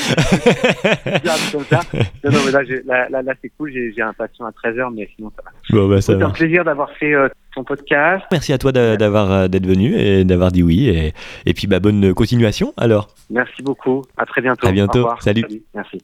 Bien, 1.22 1.34
comme 1.52 1.64
ça. 1.64 1.80
Non, 2.24 2.30
non, 2.32 2.38
mais 2.46 2.52
là, 2.52 2.60
là, 2.86 3.08
là, 3.10 3.22
là, 3.22 3.32
c'est 3.42 3.50
cool. 3.58 3.70
J'ai 3.72 4.00
un 4.00 4.12
patient 4.14 4.46
à 4.46 4.50
13h, 4.50 4.92
mais 4.94 5.08
sinon, 5.14 5.30
ça 5.36 5.42
va. 5.44 5.50
bon 5.78 5.88
bah 5.88 6.00
ça 6.00 6.14
C'est 6.16 6.22
un 6.22 6.30
plaisir 6.30 6.64
d'avoir 6.64 6.90
fait 6.92 7.12
euh, 7.12 7.28
ton 7.54 7.64
podcast. 7.64 8.24
Merci 8.32 8.52
à 8.54 8.58
toi 8.58 8.72
d'a- 8.72 8.96
d'avoir 8.96 9.30
euh, 9.30 9.48
d'être 9.48 9.66
venu 9.66 9.94
et 9.96 10.24
d'avoir 10.24 10.50
dit 10.50 10.62
oui 10.62 10.88
et, 10.88 11.12
et 11.44 11.52
puis 11.54 11.66
bah 11.66 11.80
bonne 11.80 12.14
continuation 12.14 12.72
alors. 12.78 13.08
Merci 13.28 13.62
beaucoup. 13.62 14.02
À 14.16 14.24
très 14.24 14.40
bientôt. 14.40 14.66
À 14.66 14.72
bientôt. 14.72 15.06
Au. 15.06 15.20
Salut. 15.20 15.44
Merci. 15.74 15.98